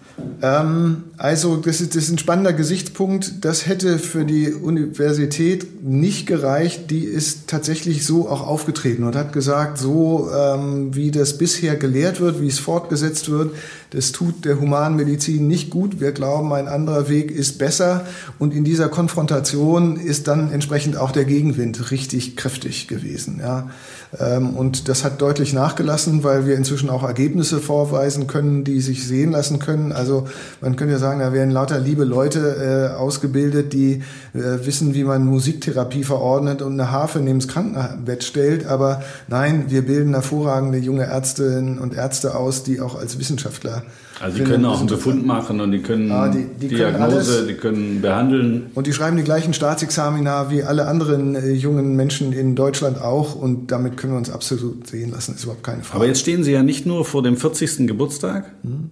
Ähm, 0.41 1.03
also 1.17 1.57
das 1.57 1.79
ist, 1.79 1.95
das 1.95 2.05
ist 2.05 2.12
ein 2.12 2.17
spannender 2.17 2.53
Gesichtspunkt. 2.53 3.45
Das 3.45 3.67
hätte 3.67 3.99
für 3.99 4.25
die 4.25 4.51
Universität 4.51 5.83
nicht 5.83 6.25
gereicht. 6.25 6.89
Die 6.89 7.03
ist 7.03 7.47
tatsächlich 7.47 8.03
so 8.03 8.27
auch 8.27 8.45
aufgetreten 8.45 9.03
und 9.03 9.15
hat 9.15 9.31
gesagt, 9.31 9.77
so 9.77 10.29
ähm, 10.35 10.95
wie 10.95 11.12
das 11.12 11.38
bisher 11.38 11.75
gelehrt 11.75 12.19
wird, 12.19 12.41
wie 12.41 12.47
es 12.47 12.57
fortgesetzt 12.57 13.29
wird, 13.29 13.53
das 13.91 14.12
tut 14.12 14.45
der 14.45 14.60
Humanmedizin 14.60 15.47
nicht 15.47 15.69
gut. 15.69 15.99
Wir 15.99 16.12
glauben, 16.12 16.54
ein 16.54 16.67
anderer 16.67 17.10
Weg 17.10 17.32
ist 17.32 17.58
besser. 17.58 18.06
Und 18.38 18.54
in 18.54 18.63
dieser 18.63 18.88
Konfrontation 18.88 19.97
ist 19.97 20.28
dann 20.28 20.52
entsprechend 20.52 20.95
auch 20.97 21.12
der 21.12 21.25
Gegenwind 21.25 21.91
richtig 21.91 22.36
kräftig 22.36 22.88
gewesen. 22.88 23.39
Ja. 23.39 23.69
Ähm, 24.17 24.56
und 24.56 24.89
das 24.89 25.04
hat 25.04 25.22
deutlich 25.22 25.54
nachgelassen, 25.54 26.24
weil 26.24 26.48
wir 26.48 26.56
inzwischen 26.56 26.89
auch 26.89 27.04
Ergebnisse 27.04 27.60
vorweisen 27.60 28.28
können, 28.28 28.63
die 28.63 28.82
sich 28.82 29.06
sehen 29.08 29.32
lassen 29.32 29.60
können. 29.60 29.91
Also 29.91 30.28
man 30.62 30.76
könnte 30.76 30.93
ja 30.93 31.00
sagen, 31.00 31.19
da 31.19 31.32
werden 31.32 31.52
lauter 31.52 31.80
liebe 31.80 32.06
Leute 32.06 32.91
äh, 32.93 32.95
ausgebildet, 32.95 33.74
die 33.74 34.04
äh, 34.34 34.65
wissen, 34.65 34.95
wie 34.95 35.04
man 35.04 35.26
Musiktherapie 35.26 36.04
verordnet 36.04 36.62
und 36.62 36.74
eine 36.74 36.91
Harfe 36.91 37.19
neben 37.19 37.39
das 37.39 37.48
Krankenbett 37.48 38.24
stellt. 38.24 38.65
Aber 38.65 39.04
nein, 39.28 39.65
wir 39.67 39.84
bilden 39.84 40.13
hervorragende 40.13 40.80
junge 40.80 41.04
Ärztinnen 41.04 41.78
und 41.78 41.93
Ärzte 41.93 42.36
aus, 42.36 42.63
die 42.63 42.82
auch 42.82 43.00
als 43.00 43.19
Wissenschaftler 43.19 43.84
also 44.19 44.38
die 44.38 44.43
können 44.43 44.65
auch 44.65 44.79
einen 44.79 44.88
Befund 44.88 45.25
machen 45.25 45.62
und 45.62 45.71
die 45.71 45.79
können 45.79 46.12
ah, 46.12 46.27
die, 46.27 46.45
die 46.60 46.67
Diagnose, 46.67 47.34
können 47.34 47.47
die 47.47 47.53
können 47.53 48.01
behandeln. 48.01 48.71
Und 48.75 48.88
die 48.88 48.93
schreiben 48.93 49.17
die 49.17 49.23
gleichen 49.23 49.53
Staatsexamina 49.53 50.49
wie 50.51 50.63
alle 50.63 50.88
anderen 50.88 51.36
äh, 51.36 51.51
jungen 51.51 51.95
Menschen 51.95 52.34
in 52.34 52.55
Deutschland 52.55 53.01
auch 53.01 53.36
und 53.36 53.71
damit 53.71 53.97
können 53.97 54.13
wir 54.13 54.17
uns 54.17 54.29
absolut 54.29 54.88
sehen 54.88 55.12
lassen, 55.12 55.36
ist 55.36 55.43
überhaupt 55.43 55.63
keine 55.63 55.84
Frage. 55.84 55.95
Aber 55.95 56.08
jetzt 56.08 56.19
stehen 56.19 56.43
Sie 56.43 56.51
ja 56.51 56.63
nicht 56.63 56.86
nur 56.86 57.05
vor 57.05 57.23
dem 57.23 57.38
40. 57.38 57.88
Geburtstag, 57.88 58.45
hm. 58.63 58.89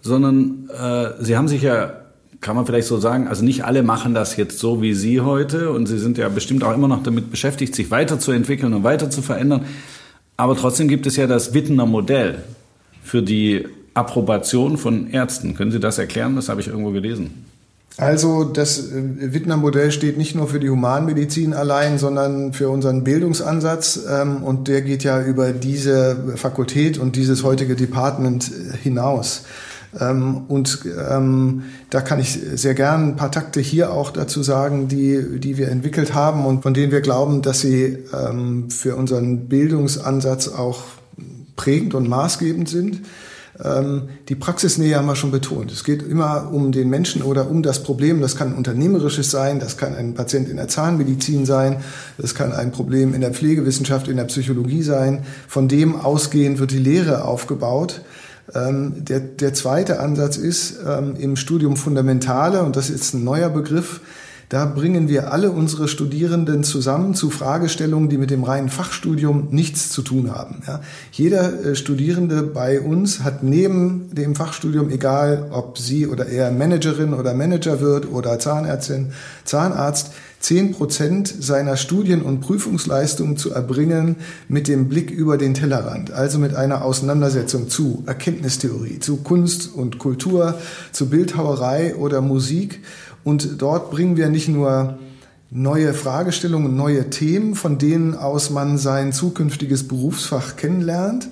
sondern 0.00 0.68
äh, 0.70 1.22
Sie 1.24 1.36
haben 1.36 1.48
sich 1.48 1.62
ja 1.62 1.92
kann 2.42 2.54
man 2.54 2.66
vielleicht 2.66 2.86
so 2.86 2.98
sagen, 2.98 3.28
also 3.28 3.44
nicht 3.44 3.64
alle 3.64 3.82
machen 3.82 4.14
das 4.14 4.36
jetzt 4.36 4.58
so 4.58 4.82
wie 4.82 4.94
Sie 4.94 5.20
heute 5.22 5.70
und 5.70 5.86
Sie 5.86 5.98
sind 5.98 6.18
ja 6.18 6.28
bestimmt 6.28 6.64
auch 6.64 6.74
immer 6.74 6.86
noch 6.86 7.02
damit 7.02 7.30
beschäftigt, 7.30 7.74
sich 7.74 7.90
weiterzuentwickeln 7.90 8.74
und 8.74 8.84
weiter 8.84 9.10
zu 9.10 9.22
verändern. 9.22 9.64
Aber 10.36 10.54
trotzdem 10.54 10.86
gibt 10.86 11.06
es 11.06 11.16
ja 11.16 11.26
das 11.26 11.54
Wittener 11.54 11.86
Modell 11.86 12.44
für 13.02 13.22
die 13.22 13.66
Approbation 13.96 14.76
von 14.76 15.10
Ärzten. 15.10 15.54
Können 15.54 15.70
Sie 15.70 15.80
das 15.80 15.98
erklären? 15.98 16.36
Das 16.36 16.48
habe 16.48 16.60
ich 16.60 16.68
irgendwo 16.68 16.90
gelesen. 16.90 17.46
Also 17.98 18.44
das 18.44 18.92
äh, 18.92 19.32
Wittner-Modell 19.32 19.90
steht 19.90 20.18
nicht 20.18 20.34
nur 20.34 20.48
für 20.48 20.60
die 20.60 20.68
Humanmedizin 20.68 21.54
allein, 21.54 21.98
sondern 21.98 22.52
für 22.52 22.68
unseren 22.68 23.04
Bildungsansatz. 23.04 24.00
Ähm, 24.08 24.42
und 24.42 24.68
der 24.68 24.82
geht 24.82 25.02
ja 25.02 25.22
über 25.22 25.52
diese 25.52 26.34
Fakultät 26.36 26.98
und 26.98 27.16
dieses 27.16 27.42
heutige 27.42 27.74
Department 27.74 28.50
äh, 28.50 28.76
hinaus. 28.76 29.44
Ähm, 29.98 30.42
und 30.48 30.80
ähm, 31.10 31.62
da 31.88 32.02
kann 32.02 32.20
ich 32.20 32.38
sehr 32.54 32.74
gern 32.74 33.10
ein 33.10 33.16
paar 33.16 33.32
Takte 33.32 33.60
hier 33.60 33.92
auch 33.92 34.10
dazu 34.10 34.42
sagen, 34.42 34.88
die, 34.88 35.40
die 35.40 35.56
wir 35.56 35.70
entwickelt 35.70 36.12
haben 36.12 36.44
und 36.44 36.62
von 36.62 36.74
denen 36.74 36.92
wir 36.92 37.00
glauben, 37.00 37.40
dass 37.40 37.60
sie 37.60 37.98
für 38.68 38.96
unseren 38.96 39.48
Bildungsansatz 39.48 40.48
auch 40.48 40.82
prägend 41.54 41.94
und 41.94 42.08
maßgebend 42.08 42.68
sind. 42.68 43.00
Ähm, 43.62 44.08
die 44.28 44.34
Praxisnähe 44.34 44.96
haben 44.96 45.06
wir 45.06 45.16
schon 45.16 45.30
betont. 45.30 45.72
Es 45.72 45.84
geht 45.84 46.02
immer 46.02 46.50
um 46.52 46.72
den 46.72 46.90
Menschen 46.90 47.22
oder 47.22 47.50
um 47.50 47.62
das 47.62 47.82
Problem. 47.82 48.20
Das 48.20 48.36
kann 48.36 48.54
unternehmerisches 48.54 49.30
sein, 49.30 49.60
das 49.60 49.76
kann 49.76 49.94
ein 49.94 50.14
Patient 50.14 50.48
in 50.48 50.56
der 50.56 50.68
Zahnmedizin 50.68 51.46
sein, 51.46 51.78
das 52.18 52.34
kann 52.34 52.52
ein 52.52 52.72
Problem 52.72 53.14
in 53.14 53.20
der 53.20 53.32
Pflegewissenschaft, 53.32 54.08
in 54.08 54.16
der 54.16 54.24
Psychologie 54.24 54.82
sein. 54.82 55.24
Von 55.48 55.68
dem 55.68 55.96
ausgehend 55.96 56.58
wird 56.58 56.70
die 56.70 56.78
Lehre 56.78 57.24
aufgebaut. 57.24 58.02
Ähm, 58.54 59.04
der, 59.04 59.20
der 59.20 59.54
zweite 59.54 60.00
Ansatz 60.00 60.36
ist 60.36 60.76
ähm, 60.86 61.16
im 61.18 61.36
Studium 61.36 61.76
Fundamentale, 61.76 62.62
und 62.62 62.76
das 62.76 62.90
ist 62.90 63.14
ein 63.14 63.24
neuer 63.24 63.48
Begriff, 63.48 64.00
da 64.48 64.64
bringen 64.64 65.08
wir 65.08 65.32
alle 65.32 65.50
unsere 65.50 65.88
Studierenden 65.88 66.62
zusammen 66.62 67.14
zu 67.14 67.30
Fragestellungen, 67.30 68.08
die 68.08 68.18
mit 68.18 68.30
dem 68.30 68.44
reinen 68.44 68.68
Fachstudium 68.68 69.48
nichts 69.50 69.90
zu 69.90 70.02
tun 70.02 70.30
haben. 70.32 70.62
Ja. 70.66 70.80
Jeder 71.10 71.64
äh, 71.64 71.74
Studierende 71.74 72.42
bei 72.44 72.80
uns 72.80 73.24
hat 73.24 73.42
neben 73.42 74.14
dem 74.14 74.36
Fachstudium, 74.36 74.90
egal 74.90 75.48
ob 75.50 75.78
sie 75.78 76.06
oder 76.06 76.26
er 76.26 76.52
Managerin 76.52 77.12
oder 77.12 77.34
Manager 77.34 77.80
wird 77.80 78.10
oder 78.10 78.38
Zahnärztin, 78.38 79.12
Zahnarzt, 79.44 80.12
zehn 80.38 80.72
Prozent 80.72 81.34
seiner 81.40 81.76
Studien- 81.76 82.22
und 82.22 82.40
Prüfungsleistungen 82.40 83.36
zu 83.36 83.50
erbringen 83.50 84.14
mit 84.48 84.68
dem 84.68 84.88
Blick 84.88 85.10
über 85.10 85.38
den 85.38 85.54
Tellerrand, 85.54 86.12
also 86.12 86.38
mit 86.38 86.54
einer 86.54 86.84
Auseinandersetzung 86.84 87.68
zu 87.68 88.04
Erkenntnistheorie, 88.06 89.00
zu 89.00 89.16
Kunst 89.16 89.74
und 89.74 89.98
Kultur, 89.98 90.54
zu 90.92 91.08
Bildhauerei 91.08 91.96
oder 91.96 92.20
Musik 92.20 92.80
und 93.26 93.60
dort 93.60 93.90
bringen 93.90 94.16
wir 94.16 94.28
nicht 94.28 94.46
nur 94.46 95.00
neue 95.50 95.94
Fragestellungen, 95.94 96.76
neue 96.76 97.10
Themen, 97.10 97.56
von 97.56 97.76
denen 97.76 98.14
aus 98.14 98.50
man 98.50 98.78
sein 98.78 99.12
zukünftiges 99.12 99.88
Berufsfach 99.88 100.54
kennenlernt, 100.54 101.26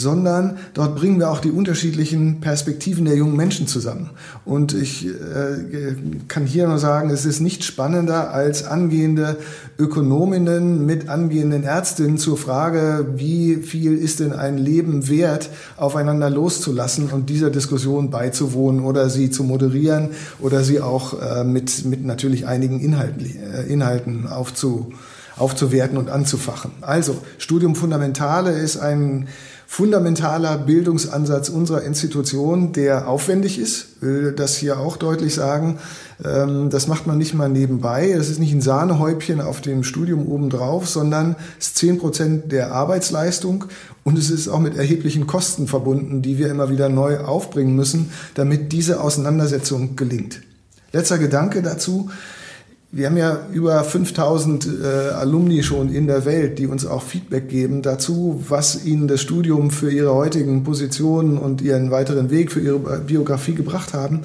sondern 0.00 0.58
dort 0.74 0.96
bringen 0.96 1.18
wir 1.18 1.30
auch 1.30 1.40
die 1.40 1.50
unterschiedlichen 1.50 2.40
Perspektiven 2.40 3.04
der 3.04 3.16
jungen 3.16 3.36
Menschen 3.36 3.66
zusammen. 3.66 4.10
Und 4.44 4.72
ich 4.72 5.06
äh, 5.06 5.94
kann 6.26 6.46
hier 6.46 6.66
nur 6.66 6.78
sagen, 6.78 7.10
es 7.10 7.26
ist 7.26 7.40
nicht 7.40 7.64
spannender 7.64 8.32
als 8.32 8.64
angehende 8.64 9.36
Ökonominnen 9.78 10.86
mit 10.86 11.08
angehenden 11.08 11.64
Ärztinnen 11.64 12.18
zur 12.18 12.36
Frage, 12.36 13.06
wie 13.16 13.56
viel 13.56 13.96
ist 13.96 14.20
denn 14.20 14.32
ein 14.32 14.58
Leben 14.58 15.08
wert, 15.08 15.50
aufeinander 15.76 16.30
loszulassen 16.30 17.08
und 17.10 17.28
dieser 17.28 17.50
Diskussion 17.50 18.10
beizuwohnen 18.10 18.82
oder 18.82 19.10
sie 19.10 19.30
zu 19.30 19.44
moderieren 19.44 20.10
oder 20.40 20.64
sie 20.64 20.80
auch 20.80 21.20
äh, 21.20 21.44
mit, 21.44 21.84
mit 21.84 22.04
natürlich 22.04 22.46
einigen 22.46 22.80
Inhalten, 22.80 23.26
äh, 23.26 23.62
Inhalten 23.64 24.26
aufzu, 24.26 24.92
aufzuwerten 25.36 25.98
und 25.98 26.10
anzufachen. 26.10 26.70
Also, 26.80 27.16
Studium 27.38 27.74
Fundamentale 27.74 28.52
ist 28.52 28.76
ein 28.76 29.28
fundamentaler 29.72 30.58
Bildungsansatz 30.58 31.48
unserer 31.48 31.84
Institution, 31.84 32.72
der 32.72 33.06
aufwendig 33.06 33.56
ist, 33.56 34.02
will 34.02 34.32
das 34.32 34.56
hier 34.56 34.80
auch 34.80 34.96
deutlich 34.96 35.32
sagen. 35.36 35.78
Ähm, 36.24 36.70
das 36.70 36.88
macht 36.88 37.06
man 37.06 37.18
nicht 37.18 37.34
mal 37.34 37.48
nebenbei. 37.48 38.12
Das 38.16 38.28
ist 38.28 38.40
nicht 38.40 38.52
ein 38.52 38.62
Sahnehäubchen 38.62 39.40
auf 39.40 39.60
dem 39.60 39.84
Studium 39.84 40.26
obendrauf, 40.26 40.88
sondern 40.88 41.36
es 41.60 41.68
ist 41.68 41.76
zehn 41.76 41.98
Prozent 41.98 42.50
der 42.50 42.72
Arbeitsleistung 42.72 43.66
und 44.02 44.18
es 44.18 44.28
ist 44.28 44.48
auch 44.48 44.58
mit 44.58 44.76
erheblichen 44.76 45.28
Kosten 45.28 45.68
verbunden, 45.68 46.20
die 46.20 46.36
wir 46.36 46.48
immer 46.50 46.68
wieder 46.68 46.88
neu 46.88 47.20
aufbringen 47.20 47.76
müssen, 47.76 48.10
damit 48.34 48.72
diese 48.72 49.00
Auseinandersetzung 49.00 49.94
gelingt. 49.94 50.42
Letzter 50.90 51.18
Gedanke 51.18 51.62
dazu. 51.62 52.10
Wir 52.92 53.06
haben 53.06 53.16
ja 53.16 53.46
über 53.52 53.84
5000 53.84 54.66
äh, 54.66 55.10
Alumni 55.10 55.62
schon 55.62 55.94
in 55.94 56.08
der 56.08 56.24
Welt, 56.24 56.58
die 56.58 56.66
uns 56.66 56.84
auch 56.84 57.04
Feedback 57.04 57.48
geben 57.48 57.82
dazu, 57.82 58.44
was 58.48 58.84
ihnen 58.84 59.06
das 59.06 59.20
Studium 59.20 59.70
für 59.70 59.92
ihre 59.92 60.12
heutigen 60.12 60.64
Positionen 60.64 61.38
und 61.38 61.62
ihren 61.62 61.92
weiteren 61.92 62.30
Weg 62.30 62.50
für 62.50 62.58
ihre 62.58 62.80
Biografie 62.98 63.54
gebracht 63.54 63.94
haben. 63.94 64.22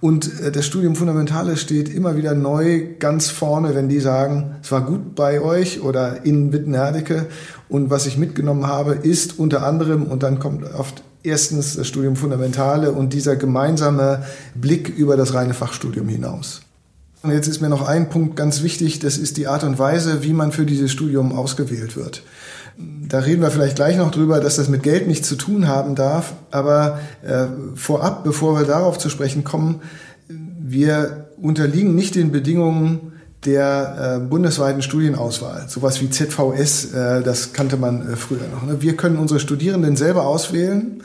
Und 0.00 0.40
äh, 0.40 0.50
das 0.50 0.66
Studium 0.66 0.96
Fundamentale 0.96 1.56
steht 1.56 1.94
immer 1.94 2.16
wieder 2.16 2.34
neu 2.34 2.86
ganz 2.98 3.30
vorne, 3.30 3.76
wenn 3.76 3.88
die 3.88 4.00
sagen, 4.00 4.56
es 4.64 4.72
war 4.72 4.84
gut 4.84 5.14
bei 5.14 5.40
euch 5.40 5.82
oder 5.82 6.24
in 6.24 6.52
Wittenherdecke. 6.52 7.26
Und 7.68 7.88
was 7.88 8.06
ich 8.06 8.18
mitgenommen 8.18 8.66
habe, 8.66 8.94
ist 8.94 9.38
unter 9.38 9.64
anderem, 9.64 10.02
und 10.02 10.24
dann 10.24 10.40
kommt 10.40 10.64
oft 10.74 11.04
erstens 11.22 11.76
das 11.76 11.86
Studium 11.86 12.16
Fundamentale 12.16 12.90
und 12.90 13.12
dieser 13.12 13.36
gemeinsame 13.36 14.24
Blick 14.56 14.88
über 14.88 15.16
das 15.16 15.34
reine 15.34 15.54
Fachstudium 15.54 16.08
hinaus. 16.08 16.62
Und 17.22 17.32
jetzt 17.32 17.48
ist 17.48 17.60
mir 17.60 17.68
noch 17.68 17.86
ein 17.86 18.10
Punkt 18.10 18.36
ganz 18.36 18.62
wichtig, 18.62 19.00
das 19.00 19.18
ist 19.18 19.36
die 19.36 19.48
Art 19.48 19.64
und 19.64 19.78
Weise, 19.78 20.22
wie 20.22 20.32
man 20.32 20.52
für 20.52 20.64
dieses 20.64 20.92
Studium 20.92 21.36
ausgewählt 21.36 21.96
wird. 21.96 22.22
Da 22.76 23.18
reden 23.18 23.42
wir 23.42 23.50
vielleicht 23.50 23.74
gleich 23.74 23.96
noch 23.96 24.12
drüber, 24.12 24.38
dass 24.38 24.56
das 24.56 24.68
mit 24.68 24.84
Geld 24.84 25.08
nichts 25.08 25.26
zu 25.26 25.34
tun 25.34 25.66
haben 25.66 25.96
darf, 25.96 26.34
aber 26.52 27.00
äh, 27.22 27.46
vorab, 27.74 28.22
bevor 28.22 28.56
wir 28.56 28.66
darauf 28.66 28.98
zu 28.98 29.08
sprechen 29.10 29.42
kommen, 29.42 29.82
wir 30.60 31.30
unterliegen 31.40 31.96
nicht 31.96 32.14
den 32.14 32.30
Bedingungen 32.30 33.12
der 33.44 34.18
äh, 34.18 34.24
bundesweiten 34.24 34.82
Studienauswahl, 34.82 35.68
sowas 35.68 36.00
wie 36.00 36.10
ZVS, 36.10 36.92
äh, 36.92 37.22
das 37.22 37.52
kannte 37.52 37.76
man 37.76 38.12
äh, 38.12 38.16
früher 38.16 38.46
noch. 38.52 38.64
Ne? 38.64 38.80
Wir 38.80 38.96
können 38.96 39.16
unsere 39.16 39.40
Studierenden 39.40 39.96
selber 39.96 40.26
auswählen 40.26 41.02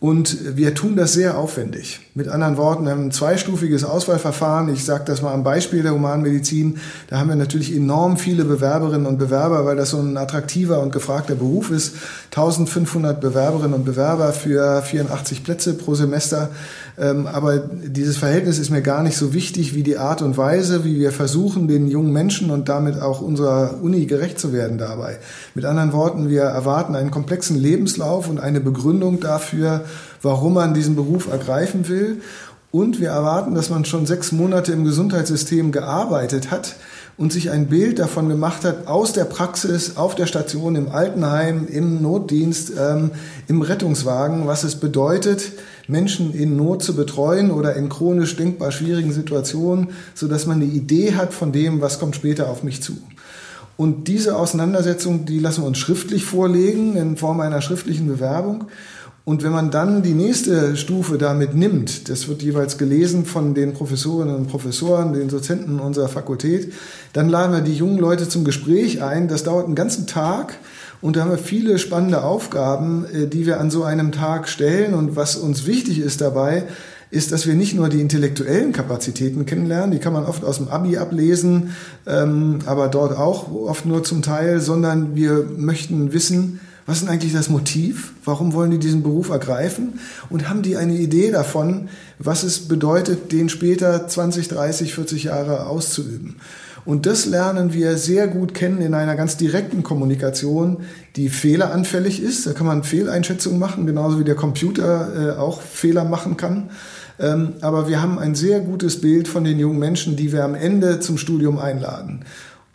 und 0.00 0.56
wir 0.56 0.74
tun 0.74 0.94
das 0.94 1.12
sehr 1.12 1.36
aufwendig. 1.36 2.00
Mit 2.14 2.28
anderen 2.28 2.56
Worten, 2.56 2.84
wir 2.84 2.92
haben 2.92 3.06
ein 3.06 3.12
zweistufiges 3.12 3.82
Auswahlverfahren. 3.82 4.72
Ich 4.72 4.84
sage 4.84 5.02
das 5.04 5.22
mal 5.22 5.34
am 5.34 5.42
Beispiel 5.42 5.82
der 5.82 5.92
Humanmedizin. 5.92 6.78
Da 7.08 7.18
haben 7.18 7.28
wir 7.28 7.34
natürlich 7.34 7.74
enorm 7.74 8.16
viele 8.16 8.44
Bewerberinnen 8.44 9.06
und 9.06 9.18
Bewerber, 9.18 9.64
weil 9.64 9.74
das 9.74 9.90
so 9.90 9.98
ein 9.98 10.16
attraktiver 10.16 10.80
und 10.80 10.92
gefragter 10.92 11.34
Beruf 11.34 11.72
ist. 11.72 11.96
1500 12.26 13.20
Bewerberinnen 13.20 13.74
und 13.74 13.84
Bewerber 13.84 14.32
für 14.32 14.82
84 14.82 15.42
Plätze 15.42 15.74
pro 15.74 15.96
Semester. 15.96 16.50
Ähm, 17.00 17.26
aber 17.26 17.58
dieses 17.58 18.16
Verhältnis 18.16 18.58
ist 18.58 18.70
mir 18.70 18.82
gar 18.82 19.02
nicht 19.02 19.16
so 19.16 19.32
wichtig 19.32 19.74
wie 19.74 19.82
die 19.82 19.98
Art 19.98 20.20
und 20.20 20.36
Weise, 20.36 20.84
wie 20.84 20.98
wir 20.98 21.12
versuchen, 21.12 21.68
den 21.68 21.88
jungen 21.88 22.12
Menschen 22.12 22.50
und 22.50 22.68
damit 22.68 23.00
auch 23.00 23.20
unserer 23.20 23.76
Uni 23.82 24.06
gerecht 24.06 24.40
zu 24.40 24.52
werden 24.52 24.78
dabei. 24.78 25.18
Mit 25.54 25.64
anderen 25.64 25.92
Worten, 25.92 26.28
wir 26.28 26.42
erwarten 26.42 26.96
einen 26.96 27.10
komplexen 27.10 27.56
Lebenslauf 27.56 28.28
und 28.28 28.40
eine 28.40 28.60
Begründung 28.60 29.20
dafür, 29.20 29.84
warum 30.22 30.54
man 30.54 30.74
diesen 30.74 30.96
Beruf 30.96 31.30
ergreifen 31.30 31.88
will. 31.88 32.20
Und 32.70 33.00
wir 33.00 33.10
erwarten, 33.10 33.54
dass 33.54 33.70
man 33.70 33.84
schon 33.84 34.04
sechs 34.04 34.30
Monate 34.32 34.72
im 34.72 34.84
Gesundheitssystem 34.84 35.72
gearbeitet 35.72 36.50
hat 36.50 36.76
und 37.18 37.32
sich 37.32 37.50
ein 37.50 37.66
Bild 37.66 37.98
davon 37.98 38.28
gemacht 38.28 38.64
hat 38.64 38.86
aus 38.86 39.12
der 39.12 39.24
Praxis, 39.24 39.96
auf 39.96 40.14
der 40.14 40.26
Station, 40.26 40.76
im 40.76 40.88
Altenheim, 40.88 41.66
im 41.66 42.00
Notdienst, 42.00 42.72
ähm, 42.78 43.10
im 43.48 43.60
Rettungswagen, 43.60 44.46
was 44.46 44.62
es 44.62 44.76
bedeutet, 44.76 45.52
Menschen 45.88 46.32
in 46.32 46.56
Not 46.56 46.82
zu 46.82 46.94
betreuen 46.94 47.50
oder 47.50 47.74
in 47.74 47.88
chronisch 47.88 48.36
denkbar 48.36 48.70
schwierigen 48.70 49.12
Situationen, 49.12 49.88
so 50.14 50.28
dass 50.28 50.46
man 50.46 50.62
eine 50.62 50.70
Idee 50.70 51.16
hat 51.16 51.34
von 51.34 51.50
dem, 51.50 51.80
was 51.80 51.98
kommt 51.98 52.14
später 52.14 52.48
auf 52.48 52.62
mich 52.62 52.82
zu. 52.82 52.96
Und 53.76 54.06
diese 54.06 54.36
Auseinandersetzung, 54.36 55.24
die 55.24 55.40
lassen 55.40 55.62
wir 55.62 55.68
uns 55.68 55.78
schriftlich 55.78 56.24
vorlegen 56.24 56.96
in 56.96 57.16
Form 57.16 57.40
einer 57.40 57.62
schriftlichen 57.62 58.06
Bewerbung. 58.06 58.66
Und 59.28 59.42
wenn 59.42 59.52
man 59.52 59.70
dann 59.70 60.02
die 60.02 60.14
nächste 60.14 60.74
Stufe 60.78 61.18
damit 61.18 61.54
nimmt, 61.54 62.08
das 62.08 62.28
wird 62.28 62.42
jeweils 62.42 62.78
gelesen 62.78 63.26
von 63.26 63.52
den 63.52 63.74
Professorinnen 63.74 64.34
und 64.34 64.46
Professoren, 64.48 65.12
den 65.12 65.28
Dozenten 65.28 65.80
unserer 65.80 66.08
Fakultät, 66.08 66.72
dann 67.12 67.28
laden 67.28 67.52
wir 67.52 67.60
die 67.60 67.74
jungen 67.74 67.98
Leute 67.98 68.26
zum 68.26 68.46
Gespräch 68.46 69.02
ein. 69.02 69.28
Das 69.28 69.42
dauert 69.42 69.66
einen 69.66 69.74
ganzen 69.74 70.06
Tag 70.06 70.56
und 71.02 71.14
da 71.14 71.20
haben 71.20 71.30
wir 71.30 71.36
viele 71.36 71.78
spannende 71.78 72.24
Aufgaben, 72.24 73.04
äh, 73.04 73.26
die 73.26 73.44
wir 73.44 73.60
an 73.60 73.70
so 73.70 73.84
einem 73.84 74.12
Tag 74.12 74.48
stellen. 74.48 74.94
Und 74.94 75.14
was 75.14 75.36
uns 75.36 75.66
wichtig 75.66 75.98
ist 75.98 76.22
dabei, 76.22 76.64
ist, 77.10 77.30
dass 77.30 77.46
wir 77.46 77.54
nicht 77.54 77.74
nur 77.74 77.90
die 77.90 78.00
intellektuellen 78.00 78.72
Kapazitäten 78.72 79.44
kennenlernen, 79.44 79.90
die 79.90 79.98
kann 79.98 80.14
man 80.14 80.24
oft 80.24 80.42
aus 80.42 80.56
dem 80.56 80.68
Abi 80.68 80.96
ablesen, 80.96 81.76
ähm, 82.06 82.60
aber 82.64 82.88
dort 82.88 83.14
auch 83.14 83.52
oft 83.52 83.84
nur 83.84 84.02
zum 84.04 84.22
Teil, 84.22 84.60
sondern 84.60 85.14
wir 85.16 85.44
möchten 85.54 86.14
wissen, 86.14 86.60
was 86.88 87.02
ist 87.02 87.08
eigentlich 87.08 87.34
das 87.34 87.50
Motiv? 87.50 88.14
Warum 88.24 88.54
wollen 88.54 88.70
die 88.70 88.78
diesen 88.78 89.02
Beruf 89.02 89.28
ergreifen? 89.28 90.00
Und 90.30 90.48
haben 90.48 90.62
die 90.62 90.78
eine 90.78 90.94
Idee 90.94 91.30
davon, 91.30 91.90
was 92.18 92.44
es 92.44 92.66
bedeutet, 92.66 93.30
den 93.30 93.50
später 93.50 94.08
20, 94.08 94.48
30, 94.48 94.94
40 94.94 95.24
Jahre 95.24 95.66
auszuüben? 95.66 96.36
Und 96.86 97.04
das 97.04 97.26
lernen 97.26 97.74
wir 97.74 97.98
sehr 97.98 98.26
gut 98.26 98.54
kennen 98.54 98.80
in 98.80 98.94
einer 98.94 99.16
ganz 99.16 99.36
direkten 99.36 99.82
Kommunikation, 99.82 100.78
die 101.16 101.28
fehleranfällig 101.28 102.22
ist. 102.22 102.46
Da 102.46 102.54
kann 102.54 102.66
man 102.66 102.82
Fehleinschätzungen 102.84 103.58
machen, 103.58 103.84
genauso 103.84 104.18
wie 104.18 104.24
der 104.24 104.34
Computer 104.34 105.34
äh, 105.36 105.38
auch 105.38 105.60
Fehler 105.60 106.04
machen 106.04 106.38
kann. 106.38 106.70
Ähm, 107.20 107.56
aber 107.60 107.86
wir 107.88 108.00
haben 108.00 108.18
ein 108.18 108.34
sehr 108.34 108.60
gutes 108.60 109.02
Bild 109.02 109.28
von 109.28 109.44
den 109.44 109.58
jungen 109.58 109.78
Menschen, 109.78 110.16
die 110.16 110.32
wir 110.32 110.42
am 110.42 110.54
Ende 110.54 111.00
zum 111.00 111.18
Studium 111.18 111.58
einladen. 111.58 112.24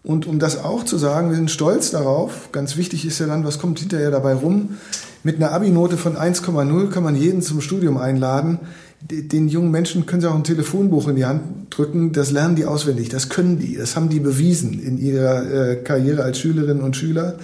Und 0.04 0.28
um 0.28 0.38
das 0.38 0.62
auch 0.62 0.84
zu 0.84 0.98
sagen, 0.98 1.30
wir 1.30 1.38
sind 1.38 1.50
stolz 1.50 1.90
darauf, 1.90 2.52
ganz 2.52 2.76
wichtig 2.76 3.06
ist 3.06 3.20
ja 3.20 3.28
dann, 3.28 3.46
was 3.46 3.58
kommt 3.58 3.80
hinterher 3.80 4.12
dabei 4.12 4.34
rum. 4.34 4.78
Mit 5.24 5.38
einer 5.38 5.54
Abi-Note 5.54 5.96
von 5.96 6.18
1,0 6.18 6.90
kann 6.90 7.04
man 7.04 7.16
jeden 7.16 7.42
zum 7.42 7.62
Studium 7.62 7.98
einladen. 7.98 8.60
Den 9.10 9.48
jungen 9.48 9.72
Menschen 9.72 10.06
können 10.06 10.22
Sie 10.22 10.30
auch 10.30 10.36
ein 10.36 10.44
Telefonbuch 10.44 11.08
in 11.08 11.16
die 11.16 11.26
Hand 11.26 11.42
drücken. 11.70 12.12
Das 12.12 12.32
lernen 12.32 12.56
die 12.56 12.66
auswendig. 12.66 13.10
Das 13.10 13.30
können 13.30 13.60
die. 13.60 13.78
Das 13.78 13.96
haben 13.96 14.10
die 14.10 14.20
bewiesen 14.20 14.82
in 14.82 14.98
ihrer 14.98 15.72
äh, 15.72 15.76
Karriere 15.78 16.24
als 16.24 16.40
Schülerinnen 16.40 16.84
und 16.84 16.98
Schüler. 16.98 17.36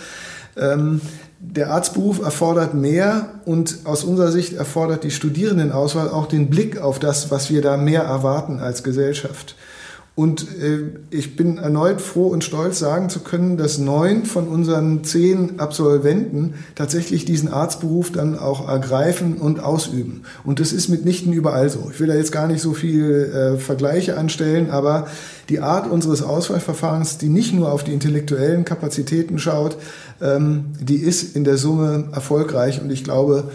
Ähm, 0.58 1.00
der 1.42 1.72
Arztberuf 1.72 2.20
erfordert 2.20 2.74
mehr 2.74 3.30
und 3.46 3.80
aus 3.86 4.04
unserer 4.04 4.32
Sicht 4.32 4.54
erfordert 4.54 5.06
die 5.06 5.12
Studierendenauswahl 5.12 6.10
auch 6.10 6.28
den 6.28 6.50
Blick 6.50 6.78
auf 6.78 7.00
das, 7.00 7.32
was 7.32 7.50
wir 7.50 7.62
da 7.62 7.78
mehr 7.78 8.02
erwarten 8.02 8.60
als 8.60 8.84
Gesellschaft. 8.84 9.56
Und 10.20 10.42
äh, 10.62 10.82
ich 11.12 11.38
bin 11.38 11.60
erneut 11.60 12.02
froh 12.02 12.28
und 12.28 12.44
stolz, 12.44 12.78
sagen 12.78 13.08
zu 13.08 13.22
können, 13.22 13.56
dass 13.56 13.78
neun 13.78 14.26
von 14.26 14.50
unseren 14.50 15.06
zehn 15.06 15.62
Absolventen 15.62 16.56
tatsächlich 16.76 17.24
diesen 17.24 17.48
Arztberuf 17.48 18.12
dann 18.12 18.38
auch 18.38 18.68
ergreifen 18.68 19.38
und 19.38 19.62
ausüben. 19.62 20.24
Und 20.44 20.60
das 20.60 20.74
ist 20.74 20.90
mitnichten 20.90 21.32
überall 21.32 21.70
so. 21.70 21.90
Ich 21.90 22.02
will 22.02 22.08
da 22.08 22.16
jetzt 22.16 22.34
gar 22.34 22.48
nicht 22.48 22.60
so 22.62 22.74
viel 22.74 23.32
äh, 23.34 23.58
Vergleiche 23.60 24.18
anstellen, 24.18 24.72
aber 24.72 25.08
die 25.48 25.62
Art 25.62 25.90
unseres 25.90 26.22
Auswahlverfahrens, 26.22 27.18
die 27.18 27.30
nicht 27.30 27.54
nur 27.54 27.72
auf 27.72 27.86
die 27.86 27.94
intellektuellen 27.94 28.66
Kapazitäten 28.66 29.40
schaut, 29.40 29.78
ähm, 30.22 30.66
die 30.82 30.98
ist 30.98 31.34
in 31.34 31.46
der 31.46 31.56
Summe 31.56 32.10
erfolgreich 32.12 32.82
und 32.82 32.92
ich 32.92 33.06
glaube, 33.06 33.46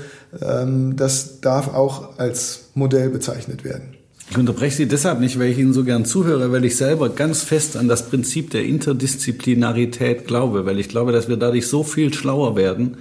ähm, 0.40 0.96
das 0.96 1.42
darf 1.42 1.74
auch 1.74 2.18
als 2.18 2.70
Modell 2.72 3.10
bezeichnet 3.10 3.64
werden. 3.64 3.93
Ich 4.34 4.38
unterbreche 4.38 4.78
Sie 4.78 4.88
deshalb 4.88 5.20
nicht, 5.20 5.38
weil 5.38 5.52
ich 5.52 5.58
Ihnen 5.58 5.72
so 5.72 5.84
gern 5.84 6.04
zuhöre, 6.04 6.50
weil 6.50 6.64
ich 6.64 6.74
selber 6.74 7.08
ganz 7.08 7.44
fest 7.44 7.76
an 7.76 7.86
das 7.86 8.08
Prinzip 8.08 8.50
der 8.50 8.64
Interdisziplinarität 8.64 10.26
glaube, 10.26 10.66
weil 10.66 10.80
ich 10.80 10.88
glaube, 10.88 11.12
dass 11.12 11.28
wir 11.28 11.36
dadurch 11.36 11.68
so 11.68 11.84
viel 11.84 12.12
schlauer 12.12 12.56
werden, 12.56 12.96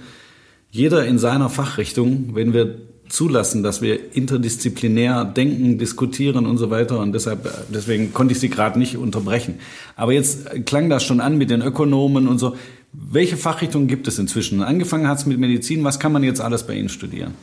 jeder 0.70 1.04
in 1.04 1.18
seiner 1.18 1.50
Fachrichtung, 1.50 2.36
wenn 2.36 2.52
wir 2.52 2.76
zulassen, 3.08 3.64
dass 3.64 3.82
wir 3.82 4.14
interdisziplinär 4.14 5.24
denken, 5.24 5.76
diskutieren 5.76 6.46
und 6.46 6.56
so 6.56 6.70
weiter. 6.70 7.00
Und 7.00 7.12
deshalb, 7.12 7.50
deswegen 7.68 8.14
konnte 8.14 8.34
ich 8.34 8.38
Sie 8.38 8.48
gerade 8.48 8.78
nicht 8.78 8.96
unterbrechen. 8.96 9.56
Aber 9.96 10.12
jetzt 10.12 10.64
klang 10.66 10.88
das 10.88 11.02
schon 11.02 11.18
an 11.18 11.36
mit 11.36 11.50
den 11.50 11.62
Ökonomen 11.62 12.28
und 12.28 12.38
so. 12.38 12.54
Welche 12.92 13.36
Fachrichtungen 13.36 13.88
gibt 13.88 14.06
es 14.06 14.20
inzwischen? 14.20 14.62
Angefangen 14.62 15.08
hat 15.08 15.18
es 15.18 15.26
mit 15.26 15.40
Medizin. 15.40 15.82
Was 15.82 15.98
kann 15.98 16.12
man 16.12 16.22
jetzt 16.22 16.40
alles 16.40 16.64
bei 16.64 16.74
Ihnen 16.74 16.88
studieren? 16.88 17.34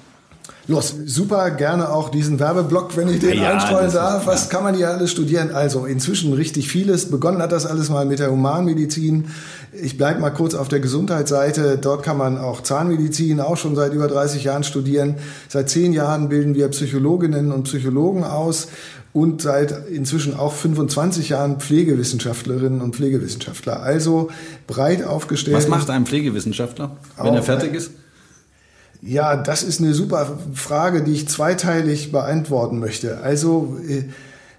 Los, 0.67 0.95
super 1.05 1.49
gerne 1.51 1.89
auch 1.89 2.09
diesen 2.09 2.39
Werbeblock, 2.39 2.95
wenn 2.95 3.09
ich 3.09 3.19
den 3.19 3.41
ja, 3.41 3.53
einstreuen 3.53 3.91
darf. 3.91 4.27
Was 4.27 4.49
kann 4.49 4.63
man 4.63 4.75
hier 4.75 4.89
alles 4.89 5.11
studieren? 5.11 5.51
Also 5.51 5.85
inzwischen 5.85 6.33
richtig 6.33 6.69
vieles. 6.69 7.09
Begonnen 7.09 7.41
hat 7.41 7.51
das 7.51 7.65
alles 7.65 7.89
mal 7.89 8.05
mit 8.05 8.19
der 8.19 8.31
Humanmedizin. 8.31 9.25
Ich 9.73 9.97
bleibe 9.97 10.19
mal 10.19 10.29
kurz 10.29 10.53
auf 10.53 10.67
der 10.67 10.79
Gesundheitsseite. 10.79 11.79
Dort 11.81 12.03
kann 12.03 12.17
man 12.17 12.37
auch 12.37 12.61
Zahnmedizin 12.61 13.39
auch 13.39 13.57
schon 13.57 13.75
seit 13.75 13.93
über 13.93 14.07
30 14.07 14.43
Jahren 14.43 14.63
studieren. 14.63 15.15
Seit 15.49 15.69
zehn 15.69 15.93
Jahren 15.93 16.29
bilden 16.29 16.53
wir 16.53 16.67
Psychologinnen 16.67 17.51
und 17.51 17.63
Psychologen 17.63 18.23
aus 18.23 18.67
und 19.13 19.41
seit 19.41 19.87
inzwischen 19.89 20.37
auch 20.37 20.53
25 20.53 21.29
Jahren 21.29 21.59
Pflegewissenschaftlerinnen 21.59 22.81
und 22.81 22.95
Pflegewissenschaftler. 22.95 23.81
Also 23.81 24.29
breit 24.67 25.03
aufgestellt. 25.03 25.57
Was 25.57 25.67
macht 25.67 25.89
ein 25.89 26.05
Pflegewissenschaftler, 26.05 26.97
wenn 27.17 27.33
er 27.33 27.43
fertig 27.43 27.73
ist? 27.73 27.91
Ja, 29.01 29.35
das 29.35 29.63
ist 29.63 29.79
eine 29.79 29.93
super 29.93 30.37
Frage, 30.53 31.03
die 31.03 31.13
ich 31.13 31.27
zweiteilig 31.27 32.11
beantworten 32.11 32.79
möchte. 32.79 33.21
Also, 33.21 33.79
äh, 33.87 34.03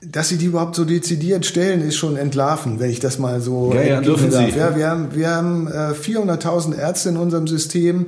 dass 0.04 0.28
Sie 0.28 0.36
die 0.36 0.46
überhaupt 0.46 0.74
so 0.74 0.84
dezidiert 0.84 1.46
stellen, 1.46 1.80
ist 1.80 1.94
schon 1.94 2.16
entlarven, 2.16 2.80
wenn 2.80 2.90
ich 2.90 2.98
das 2.98 3.20
mal 3.20 3.40
so 3.40 3.72
ja, 3.72 3.82
ja, 3.82 4.00
dürfen 4.00 4.30
darf. 4.30 4.50
Sie. 4.52 4.58
Ja, 4.58 4.76
wir 4.76 4.90
haben, 4.90 5.14
wir 5.14 5.30
haben 5.30 5.68
400.000 5.68 6.74
äh, 6.74 6.80
Ärzte 6.80 7.10
in 7.10 7.16
unserem 7.16 7.46
System 7.46 8.06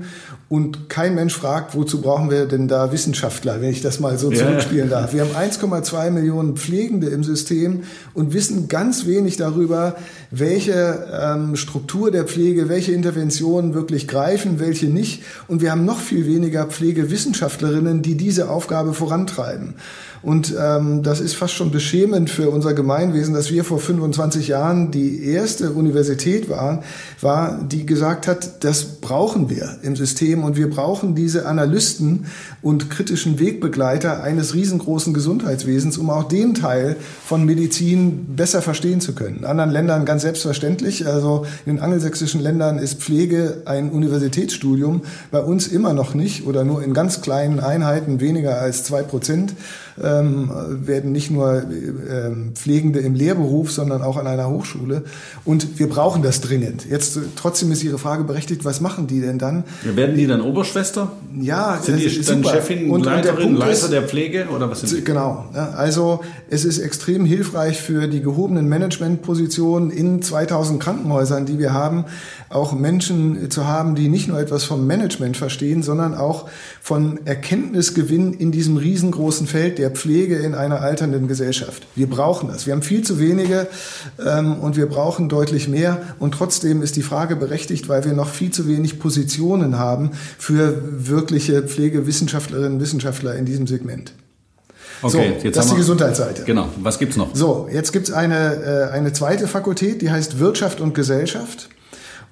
und 0.49 0.89
kein 0.89 1.15
Mensch 1.15 1.35
fragt, 1.35 1.77
wozu 1.77 2.01
brauchen 2.01 2.31
wir 2.31 2.47
denn 2.47 2.67
da 2.67 2.91
Wissenschaftler, 2.91 3.61
wenn 3.61 3.71
ich 3.71 3.81
das 3.81 4.01
mal 4.01 4.19
so 4.19 4.31
zurückspielen 4.31 4.91
darf. 4.91 5.13
Wir 5.13 5.23
haben 5.23 5.31
1,2 5.31 6.11
Millionen 6.11 6.57
Pflegende 6.57 7.07
im 7.09 7.23
System 7.23 7.85
und 8.13 8.35
wissen 8.35 8.67
ganz 8.67 9.07
wenig 9.07 9.37
darüber, 9.37 9.95
welche 10.33 11.07
ähm, 11.13 11.55
Struktur 11.55 12.11
der 12.11 12.25
Pflege, 12.25 12.69
welche 12.69 12.91
Interventionen 12.91 13.73
wirklich 13.73 14.09
greifen, 14.09 14.59
welche 14.59 14.87
nicht. 14.87 15.23
Und 15.47 15.63
wir 15.63 15.71
haben 15.71 15.85
noch 15.85 16.01
viel 16.01 16.27
weniger 16.27 16.67
Pflegewissenschaftlerinnen, 16.67 18.03
die 18.03 18.17
diese 18.17 18.51
Aufgabe 18.51 18.95
vorantreiben. 18.95 19.75
Und 20.25 20.55
ähm, 20.59 21.03
das 21.03 21.21
ist 21.21 21.37
fast 21.37 21.53
schon 21.53 21.71
beschämend 21.71 22.31
für 22.31 22.49
unser 22.49 22.73
Gemeinwesen, 22.73 23.35
dass 23.35 23.51
wir 23.51 23.63
vor 23.63 23.79
25 23.79 24.49
Jahren 24.49 24.91
die 24.91 25.25
erste 25.27 25.73
Universität 25.73 26.49
waren, 26.49 26.81
war, 27.21 27.61
die 27.63 27.85
gesagt 27.85 28.27
hat, 28.27 28.65
das 28.65 28.85
brauchen 28.85 29.51
wir 29.51 29.77
im 29.83 29.97
System 29.97 30.43
und 30.43 30.57
wir 30.57 30.71
brauchen 30.71 31.15
diese 31.15 31.47
Analysten 31.47 32.27
und 32.63 32.89
kritischen 32.89 33.39
Wegbegleiter 33.39 34.23
eines 34.23 34.55
riesengroßen 34.55 35.13
Gesundheitswesens, 35.13 35.99
um 35.99 36.09
auch 36.09 36.25
den 36.25 36.55
Teil 36.55 36.97
von 37.23 37.45
Medizin 37.45 38.35
besser 38.35 38.63
verstehen 38.63 39.03
zu 39.03 39.15
können. 39.15 39.39
In 39.39 39.45
anderen 39.45 39.71
Ländern 39.71 40.07
ganz 40.07 40.23
selbstverständlich. 40.23 41.07
Also 41.07 41.45
in 41.67 41.77
den 41.77 41.83
angelsächsischen 41.83 42.41
Ländern 42.41 42.79
ist 42.79 43.03
Pflege 43.03 43.63
ein 43.67 43.91
Universitätsstudium, 43.91 45.03
bei 45.31 45.41
uns 45.41 45.67
immer 45.67 45.93
noch 45.93 46.15
nicht 46.15 46.47
oder 46.47 46.65
nur 46.65 46.83
in 46.83 46.95
ganz 46.95 47.21
kleinen 47.21 47.61
Einheiten, 47.61 48.21
weniger 48.21 48.59
als 48.59 48.85
zwei 48.85 49.03
Prozent 49.03 49.55
ähm, 50.03 50.51
werden 50.69 51.13
nicht 51.13 51.31
nur 51.31 51.63
ähm, 51.63 52.53
Pflegende 52.55 53.01
im 53.01 53.15
Lehrberuf, 53.15 53.71
sondern 53.71 54.03
auch 54.03 54.17
an 54.17 54.27
einer 54.27 54.49
Hochschule. 54.49 55.05
Und 55.45 55.79
wir 55.79 55.89
brauchen 55.89 56.23
das 56.23 56.41
dringend. 56.41 56.87
Jetzt 56.89 57.19
trotzdem 57.37 57.71
ist 57.73 57.85
Ihre 57.85 57.99
Frage 57.99 58.25
berechtigt, 58.25 58.65
was 58.65 58.81
machen 58.81 59.07
die 59.07 59.21
denn 59.21 59.39
dann? 59.39 59.65
werden 59.83 60.17
die 60.17 60.27
dann 60.27 60.41
Oberschwester? 60.41 61.13
Ja, 61.41 61.79
sind 61.81 61.99
die 61.99 62.23
dann 62.23 62.43
super. 62.43 62.57
Chefin, 62.57 62.91
und, 62.91 63.05
Leiterin, 63.05 63.49
und 63.49 63.59
der 63.61 63.69
Leiter 63.69 63.89
der 63.89 64.03
Pflege 64.03 64.47
oder 64.55 64.71
was 64.71 64.81
sind 64.81 64.93
die? 64.93 65.05
Genau. 65.05 65.47
Ja, 65.55 65.71
also 65.71 66.21
es 66.51 66.65
ist 66.65 66.79
extrem 66.79 67.25
hilfreich 67.25 67.81
für 67.81 68.09
die 68.09 68.21
gehobenen 68.21 68.69
Managementpositionen 68.69 69.91
in 69.91 70.23
2000 70.23 70.83
Krankenhäusern, 70.83 71.47
die 71.47 71.59
wir 71.59 71.73
haben, 71.73 72.05
auch 72.55 72.73
Menschen 72.73 73.51
zu 73.51 73.67
haben, 73.67 73.95
die 73.95 74.09
nicht 74.09 74.29
nur 74.29 74.39
etwas 74.39 74.65
vom 74.65 74.87
Management 74.87 75.37
verstehen, 75.37 75.83
sondern 75.83 76.15
auch 76.15 76.49
von 76.81 77.19
Erkenntnisgewinn 77.27 78.33
in 78.33 78.53
diesem 78.53 78.77
riesengroßen 78.77 79.47
Feld 79.47 79.79
der 79.79 79.91
Pflege 79.91 80.37
in 80.37 80.55
einer 80.55 80.81
alternden 80.81 81.27
Gesellschaft. 81.27 81.87
Wir 81.97 82.09
brauchen 82.09 82.49
das. 82.49 82.67
Wir 82.67 82.73
haben 82.73 82.83
viel 82.83 83.03
zu 83.03 83.19
wenige 83.19 83.67
ähm, 84.25 84.55
und 84.61 84.77
wir 84.77 84.87
brauchen 84.87 85.29
deutlich 85.29 85.69
mehr. 85.69 86.03
Und 86.19 86.35
trotzdem 86.35 86.83
ist 86.83 86.97
die 86.97 87.03
Frage 87.03 87.37
berechtigt, 87.37 87.89
weil 87.89 88.05
wir 88.05 88.13
noch 88.13 88.29
viel 88.29 88.51
zu 88.51 88.69
wenig 88.69 88.99
Positionen 88.99 89.79
haben 89.79 90.13
für 90.39 90.81
wirkliche 91.09 91.63
Pflegewissenschaftlerinnen 91.63 92.75
und 92.75 92.81
Wissenschaftler 92.81 93.35
in 93.35 93.47
diesem 93.47 93.67
Segment. 93.67 94.13
Okay, 95.03 95.35
so, 95.39 95.45
jetzt 95.45 95.57
das 95.57 95.67
ist 95.67 95.73
die 95.73 95.77
Gesundheitsseite. 95.77 96.45
Genau. 96.45 96.69
Was 96.81 96.99
gibt's 96.99 97.17
noch? 97.17 97.35
So, 97.35 97.69
jetzt 97.71 97.93
gibt's 97.93 98.11
eine, 98.11 98.91
äh, 98.91 98.93
eine 98.93 99.13
zweite 99.13 99.47
Fakultät, 99.49 100.01
die 100.01 100.11
heißt 100.11 100.39
Wirtschaft 100.39 100.81
und 100.81 100.95
Gesellschaft. 100.95 101.69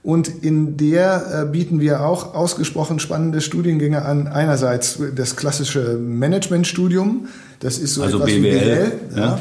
Und 0.02 0.42
in 0.42 0.76
der 0.76 1.42
äh, 1.42 1.50
bieten 1.50 1.80
wir 1.80 2.04
auch 2.04 2.34
ausgesprochen 2.34 2.98
spannende 2.98 3.40
Studiengänge 3.40 4.04
an. 4.04 4.26
Einerseits 4.26 4.98
das 5.14 5.36
klassische 5.36 5.96
Managementstudium, 5.96 7.28
das 7.60 7.78
ist 7.78 7.94
so 7.94 8.02
also 8.02 8.18
etwas 8.18 8.30
BWL, 8.30 8.42
wie 8.42 8.50
BWL. 8.50 8.92
Ja. 9.14 9.40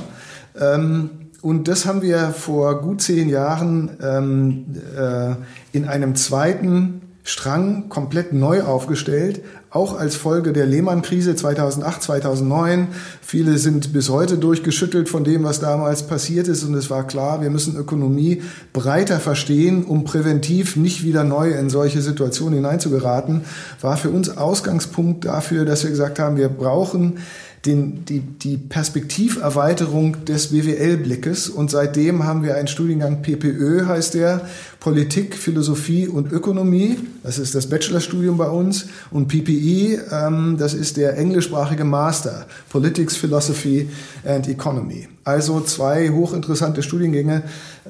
ja. 0.59 0.75
Ähm, 0.75 1.09
und 1.41 1.67
das 1.67 1.87
haben 1.87 2.03
wir 2.03 2.29
vor 2.29 2.81
gut 2.81 3.01
zehn 3.01 3.27
Jahren 3.27 3.97
ähm, 4.03 4.65
äh, 4.95 5.33
in 5.71 5.85
einem 5.85 6.15
zweiten 6.15 7.01
Strang 7.23 7.89
komplett 7.89 8.31
neu 8.33 8.61
aufgestellt, 8.61 9.41
auch 9.71 9.97
als 9.97 10.15
Folge 10.15 10.51
der 10.51 10.65
Lehman-Krise 10.65 11.33
2008, 11.33 12.03
2009. 12.03 12.89
Viele 13.21 13.57
sind 13.57 13.93
bis 13.93 14.09
heute 14.09 14.37
durchgeschüttelt 14.37 15.07
von 15.07 15.23
dem, 15.23 15.45
was 15.45 15.61
damals 15.61 16.03
passiert 16.03 16.49
ist. 16.49 16.63
Und 16.63 16.73
es 16.75 16.89
war 16.89 17.07
klar, 17.07 17.41
wir 17.41 17.49
müssen 17.49 17.77
Ökonomie 17.77 18.43
breiter 18.73 19.21
verstehen, 19.21 19.85
um 19.85 20.03
präventiv 20.03 20.75
nicht 20.75 21.05
wieder 21.05 21.23
neu 21.23 21.51
in 21.51 21.69
solche 21.69 22.01
Situationen 22.01 22.55
hineinzugeraten. 22.55 23.45
War 23.79 23.95
für 23.95 24.09
uns 24.09 24.37
Ausgangspunkt 24.37 25.23
dafür, 25.23 25.63
dass 25.63 25.83
wir 25.83 25.89
gesagt 25.89 26.19
haben, 26.19 26.35
wir 26.35 26.49
brauchen 26.49 27.19
den, 27.65 28.05
die, 28.05 28.21
die 28.21 28.57
Perspektiverweiterung 28.57 30.25
des 30.25 30.47
BWL-Blickes. 30.47 31.49
Und 31.49 31.69
seitdem 31.69 32.23
haben 32.23 32.43
wir 32.43 32.55
einen 32.55 32.67
Studiengang 32.67 33.21
PPÖ, 33.21 33.85
heißt 33.85 34.15
der, 34.15 34.41
Politik, 34.79 35.35
Philosophie 35.37 36.07
und 36.07 36.31
Ökonomie. 36.31 36.97
Das 37.21 37.37
ist 37.37 37.53
das 37.53 37.67
Bachelorstudium 37.67 38.35
bei 38.35 38.49
uns. 38.49 38.87
Und 39.11 39.27
PPE, 39.27 40.01
ähm, 40.11 40.55
das 40.57 40.73
ist 40.73 40.97
der 40.97 41.17
englischsprachige 41.17 41.83
Master, 41.83 42.47
Politics, 42.69 43.15
Philosophy 43.15 43.89
and 44.25 44.47
Economy. 44.47 45.07
Also 45.23 45.61
zwei 45.61 46.09
hochinteressante 46.09 46.81
Studiengänge. 46.81 47.43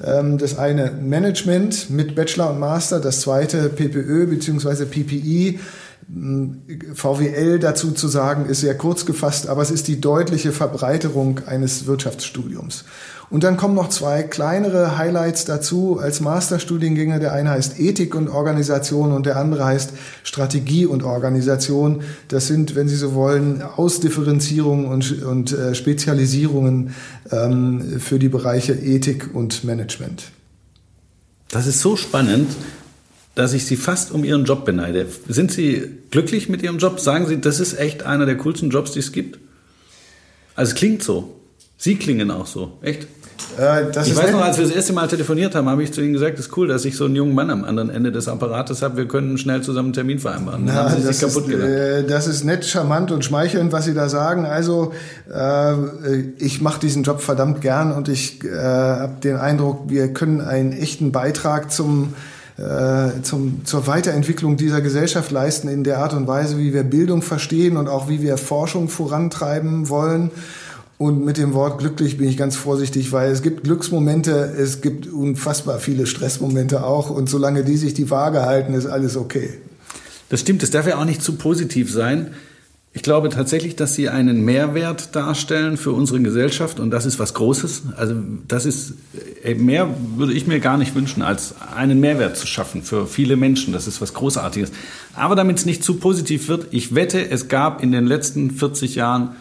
Ähm, 0.04 0.36
das 0.36 0.58
eine 0.58 0.90
Management 0.90 1.88
mit 1.88 2.14
Bachelor 2.14 2.50
und 2.50 2.60
Master, 2.60 3.00
das 3.00 3.22
zweite 3.22 3.70
PPÖ 3.70 4.26
bzw. 4.26 4.84
PPE 4.84 5.58
VWL 6.94 7.58
dazu 7.58 7.92
zu 7.92 8.08
sagen, 8.08 8.46
ist 8.46 8.60
sehr 8.60 8.76
kurz 8.76 9.06
gefasst, 9.06 9.48
aber 9.48 9.62
es 9.62 9.70
ist 9.70 9.88
die 9.88 10.00
deutliche 10.00 10.52
Verbreiterung 10.52 11.40
eines 11.46 11.86
Wirtschaftsstudiums. 11.86 12.84
Und 13.32 13.44
dann 13.44 13.56
kommen 13.56 13.74
noch 13.74 13.88
zwei 13.88 14.22
kleinere 14.24 14.98
Highlights 14.98 15.46
dazu 15.46 15.98
als 15.98 16.20
Masterstudiengänge. 16.20 17.18
Der 17.18 17.32
eine 17.32 17.48
heißt 17.48 17.80
Ethik 17.80 18.14
und 18.14 18.28
Organisation 18.28 19.10
und 19.10 19.24
der 19.24 19.38
andere 19.38 19.64
heißt 19.64 19.94
Strategie 20.22 20.84
und 20.84 21.02
Organisation. 21.02 22.02
Das 22.28 22.46
sind, 22.46 22.74
wenn 22.74 22.88
Sie 22.88 22.96
so 22.96 23.14
wollen, 23.14 23.62
Ausdifferenzierungen 23.62 24.84
und, 24.84 25.22
und 25.22 25.50
äh, 25.52 25.74
Spezialisierungen 25.74 26.94
ähm, 27.30 27.98
für 28.00 28.18
die 28.18 28.28
Bereiche 28.28 28.74
Ethik 28.74 29.30
und 29.32 29.64
Management. 29.64 30.24
Das 31.48 31.66
ist 31.66 31.80
so 31.80 31.96
spannend, 31.96 32.50
dass 33.34 33.52
ich 33.52 33.66
Sie 33.66 33.76
fast 33.76 34.12
um 34.12 34.24
Ihren 34.24 34.44
Job 34.44 34.64
beneide. 34.64 35.06
Sind 35.28 35.52
Sie 35.52 35.90
glücklich 36.10 36.48
mit 36.48 36.62
Ihrem 36.62 36.78
Job? 36.78 37.00
Sagen 37.00 37.26
Sie, 37.26 37.40
das 37.40 37.60
ist 37.60 37.78
echt 37.78 38.02
einer 38.04 38.26
der 38.26 38.36
coolsten 38.36 38.70
Jobs, 38.70 38.92
die 38.92 38.98
es 38.98 39.12
gibt? 39.12 39.38
Also 40.54 40.70
es 40.70 40.74
klingt 40.74 41.02
so. 41.02 41.34
Sie 41.78 41.96
klingen 41.96 42.30
auch 42.30 42.46
so. 42.46 42.78
Echt? 42.82 43.08
Äh, 43.58 43.90
ich 43.90 44.16
weiß 44.16 44.32
noch, 44.32 44.40
als 44.40 44.56
wir 44.56 44.64
das 44.64 44.74
erste 44.74 44.92
Mal 44.92 45.08
telefoniert 45.08 45.54
haben, 45.54 45.68
habe 45.68 45.82
ich 45.82 45.92
zu 45.92 46.00
Ihnen 46.00 46.12
gesagt, 46.12 46.38
es 46.38 46.46
ist 46.46 46.56
cool, 46.56 46.68
dass 46.68 46.84
ich 46.84 46.96
so 46.96 47.06
einen 47.06 47.16
jungen 47.16 47.34
Mann 47.34 47.50
am 47.50 47.64
anderen 47.64 47.90
Ende 47.90 48.12
des 48.12 48.28
Apparates 48.28 48.82
habe. 48.82 48.96
Wir 48.98 49.08
können 49.08 49.36
schnell 49.36 49.62
zusammen 49.62 49.86
einen 49.86 49.94
Termin 49.94 50.18
vereinbaren. 50.18 50.62
Na, 50.64 50.74
haben 50.74 51.00
Sie 51.00 51.06
das, 51.06 51.18
sich 51.18 51.28
kaputt 51.28 51.48
ist, 51.48 51.60
äh, 51.60 52.04
das 52.04 52.26
ist 52.26 52.44
nett, 52.44 52.64
charmant 52.64 53.10
und 53.10 53.24
schmeichelnd, 53.24 53.72
was 53.72 53.84
Sie 53.84 53.94
da 53.94 54.08
sagen. 54.08 54.46
Also 54.46 54.92
äh, 55.32 55.74
ich 56.38 56.60
mache 56.60 56.80
diesen 56.80 57.02
Job 57.02 57.20
verdammt 57.20 57.60
gern 57.60 57.92
und 57.92 58.08
ich 58.08 58.44
äh, 58.44 58.50
habe 58.50 59.20
den 59.22 59.36
Eindruck, 59.36 59.88
wir 59.88 60.12
können 60.12 60.40
einen 60.40 60.72
echten 60.72 61.12
Beitrag 61.12 61.72
zum 61.72 62.14
äh, 62.62 63.22
zum, 63.22 63.64
zur 63.64 63.86
Weiterentwicklung 63.86 64.56
dieser 64.56 64.80
Gesellschaft 64.80 65.30
leisten 65.30 65.68
in 65.68 65.82
der 65.82 65.98
Art 65.98 66.14
und 66.14 66.28
Weise, 66.28 66.58
wie 66.58 66.72
wir 66.72 66.84
Bildung 66.84 67.20
verstehen 67.22 67.76
und 67.76 67.88
auch 67.88 68.08
wie 68.08 68.22
wir 68.22 68.36
Forschung 68.36 68.88
vorantreiben 68.88 69.88
wollen. 69.88 70.30
Und 70.98 71.24
mit 71.24 71.36
dem 71.36 71.52
Wort 71.54 71.78
glücklich 71.78 72.18
bin 72.18 72.28
ich 72.28 72.36
ganz 72.36 72.54
vorsichtig, 72.54 73.10
weil 73.10 73.32
es 73.32 73.42
gibt 73.42 73.64
Glücksmomente, 73.64 74.54
es 74.56 74.80
gibt 74.80 75.08
unfassbar 75.08 75.80
viele 75.80 76.06
Stressmomente 76.06 76.84
auch. 76.84 77.10
Und 77.10 77.28
solange 77.28 77.64
die 77.64 77.76
sich 77.76 77.94
die 77.94 78.08
Waage 78.10 78.42
halten, 78.42 78.74
ist 78.74 78.86
alles 78.86 79.16
okay. 79.16 79.50
Das 80.28 80.40
stimmt, 80.40 80.62
es 80.62 80.70
darf 80.70 80.86
ja 80.86 80.98
auch 80.98 81.04
nicht 81.04 81.20
zu 81.20 81.34
positiv 81.34 81.92
sein. 81.92 82.32
Ich 82.94 83.02
glaube 83.02 83.30
tatsächlich, 83.30 83.74
dass 83.74 83.94
sie 83.94 84.10
einen 84.10 84.44
Mehrwert 84.44 85.16
darstellen 85.16 85.78
für 85.78 85.92
unsere 85.92 86.20
Gesellschaft 86.20 86.78
und 86.78 86.90
das 86.90 87.06
ist 87.06 87.18
was 87.18 87.32
Großes. 87.32 87.84
Also 87.96 88.16
das 88.46 88.66
ist 88.66 88.94
äh, 89.42 89.54
mehr 89.54 89.88
würde 90.16 90.34
ich 90.34 90.46
mir 90.46 90.60
gar 90.60 90.76
nicht 90.76 90.94
wünschen, 90.94 91.22
als 91.22 91.54
einen 91.74 92.00
Mehrwert 92.00 92.36
zu 92.36 92.46
schaffen 92.46 92.82
für 92.82 93.06
viele 93.06 93.36
Menschen. 93.36 93.72
Das 93.72 93.86
ist 93.86 94.02
was 94.02 94.12
Großartiges. 94.12 94.72
Aber 95.14 95.36
damit 95.36 95.58
es 95.58 95.64
nicht 95.64 95.82
zu 95.82 95.94
positiv 95.94 96.48
wird, 96.48 96.66
ich 96.70 96.94
wette, 96.94 97.30
es 97.30 97.48
gab 97.48 97.82
in 97.82 97.92
den 97.92 98.04
letzten 98.04 98.50
40 98.50 98.94
Jahren 98.94 99.36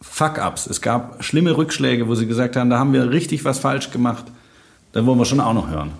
Fuck-ups. 0.00 0.66
Es 0.66 0.80
gab 0.80 1.22
schlimme 1.22 1.56
Rückschläge, 1.56 2.08
wo 2.08 2.14
sie 2.14 2.26
gesagt 2.26 2.56
haben, 2.56 2.70
da 2.70 2.78
haben 2.78 2.94
wir 2.94 3.10
richtig 3.10 3.44
was 3.44 3.58
falsch 3.58 3.90
gemacht. 3.90 4.24
Da 4.92 5.04
wollen 5.04 5.18
wir 5.18 5.26
schon 5.26 5.40
auch 5.40 5.54
noch 5.54 5.68
hören. 5.68 5.92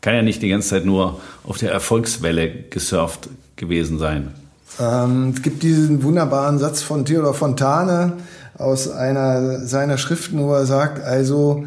Kann 0.00 0.14
ja 0.14 0.22
nicht 0.22 0.40
die 0.40 0.48
ganze 0.48 0.70
Zeit 0.70 0.86
nur 0.86 1.20
auf 1.44 1.58
der 1.58 1.72
Erfolgswelle 1.72 2.50
gesurft 2.70 3.28
gewesen 3.56 3.98
sein. 3.98 4.34
Ähm, 4.78 5.32
es 5.34 5.42
gibt 5.42 5.62
diesen 5.62 6.02
wunderbaren 6.02 6.58
Satz 6.58 6.82
von 6.82 7.04
Theodor 7.04 7.34
Fontane 7.34 8.14
aus 8.56 8.90
einer 8.90 9.66
seiner 9.66 9.98
Schriften, 9.98 10.38
wo 10.38 10.52
er 10.52 10.66
sagt, 10.66 11.02
also 11.02 11.64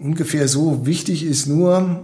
ungefähr 0.00 0.46
so 0.46 0.86
wichtig 0.86 1.24
ist 1.24 1.46
nur, 1.46 2.00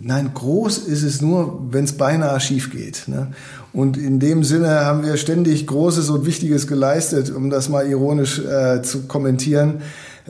nein, 0.00 0.30
groß 0.34 0.78
ist 0.78 1.02
es 1.02 1.20
nur, 1.20 1.60
wenn 1.70 1.84
es 1.84 1.92
beinahe 1.92 2.40
schief 2.40 2.70
geht. 2.70 3.04
Ne? 3.06 3.28
Und 3.72 3.96
in 3.96 4.20
dem 4.20 4.44
Sinne 4.44 4.84
haben 4.84 5.04
wir 5.04 5.16
ständig 5.16 5.66
Großes 5.66 6.08
und 6.10 6.26
Wichtiges 6.26 6.66
geleistet, 6.66 7.30
um 7.30 7.50
das 7.50 7.68
mal 7.68 7.86
ironisch 7.86 8.38
äh, 8.38 8.82
zu 8.82 9.02
kommentieren, 9.02 9.82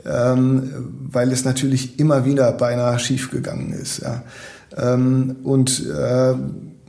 ähm, 0.05 0.71
weil 1.11 1.31
es 1.31 1.45
natürlich 1.45 1.99
immer 1.99 2.25
wieder 2.25 2.51
beinahe 2.51 2.99
schief 2.99 3.31
gegangen 3.31 3.71
ist. 3.71 4.01
Ja. 4.01 4.23
Ähm, 4.75 5.37
und 5.43 5.85
äh, 5.87 6.33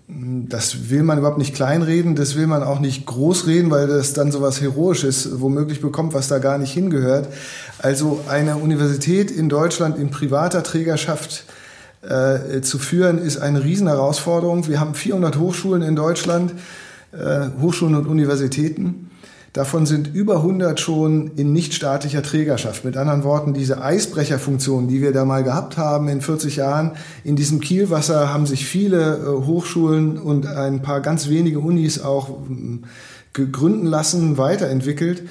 das 0.08 0.88
will 0.90 1.02
man 1.02 1.18
überhaupt 1.18 1.38
nicht 1.38 1.54
kleinreden, 1.54 2.14
das 2.14 2.36
will 2.36 2.46
man 2.46 2.62
auch 2.62 2.78
nicht 2.78 3.06
großreden, 3.06 3.72
weil 3.72 3.88
das 3.88 4.12
dann 4.12 4.30
so 4.30 4.40
was 4.40 4.60
Heroisches 4.60 5.40
womöglich 5.40 5.80
bekommt, 5.80 6.14
was 6.14 6.28
da 6.28 6.38
gar 6.38 6.58
nicht 6.58 6.72
hingehört. 6.72 7.28
Also 7.78 8.20
eine 8.28 8.56
Universität 8.56 9.32
in 9.32 9.48
Deutschland 9.48 9.98
in 9.98 10.10
privater 10.10 10.62
Trägerschaft 10.62 11.44
äh, 12.02 12.60
zu 12.60 12.78
führen, 12.78 13.18
ist 13.18 13.38
eine 13.38 13.64
Riesenherausforderung. 13.64 14.68
Wir 14.68 14.78
haben 14.78 14.94
400 14.94 15.38
Hochschulen 15.38 15.82
in 15.82 15.96
Deutschland, 15.96 16.54
äh, 17.12 17.48
Hochschulen 17.60 17.96
und 17.96 18.06
Universitäten. 18.06 19.05
Davon 19.56 19.86
sind 19.86 20.14
über 20.14 20.36
100 20.36 20.78
schon 20.78 21.30
in 21.36 21.54
nichtstaatlicher 21.54 22.22
Trägerschaft. 22.22 22.84
Mit 22.84 22.98
anderen 22.98 23.24
Worten, 23.24 23.54
diese 23.54 23.82
Eisbrecherfunktion, 23.82 24.86
die 24.86 25.00
wir 25.00 25.12
da 25.12 25.24
mal 25.24 25.44
gehabt 25.44 25.78
haben 25.78 26.08
in 26.08 26.20
40 26.20 26.56
Jahren, 26.56 26.90
in 27.24 27.36
diesem 27.36 27.60
Kielwasser 27.60 28.34
haben 28.34 28.44
sich 28.44 28.66
viele 28.66 29.16
äh, 29.16 29.46
Hochschulen 29.46 30.18
und 30.18 30.46
ein 30.46 30.82
paar 30.82 31.00
ganz 31.00 31.30
wenige 31.30 31.60
Unis 31.60 31.98
auch 31.98 32.28
äh, 32.28 33.46
gründen 33.46 33.86
lassen, 33.86 34.36
weiterentwickelt. 34.36 35.22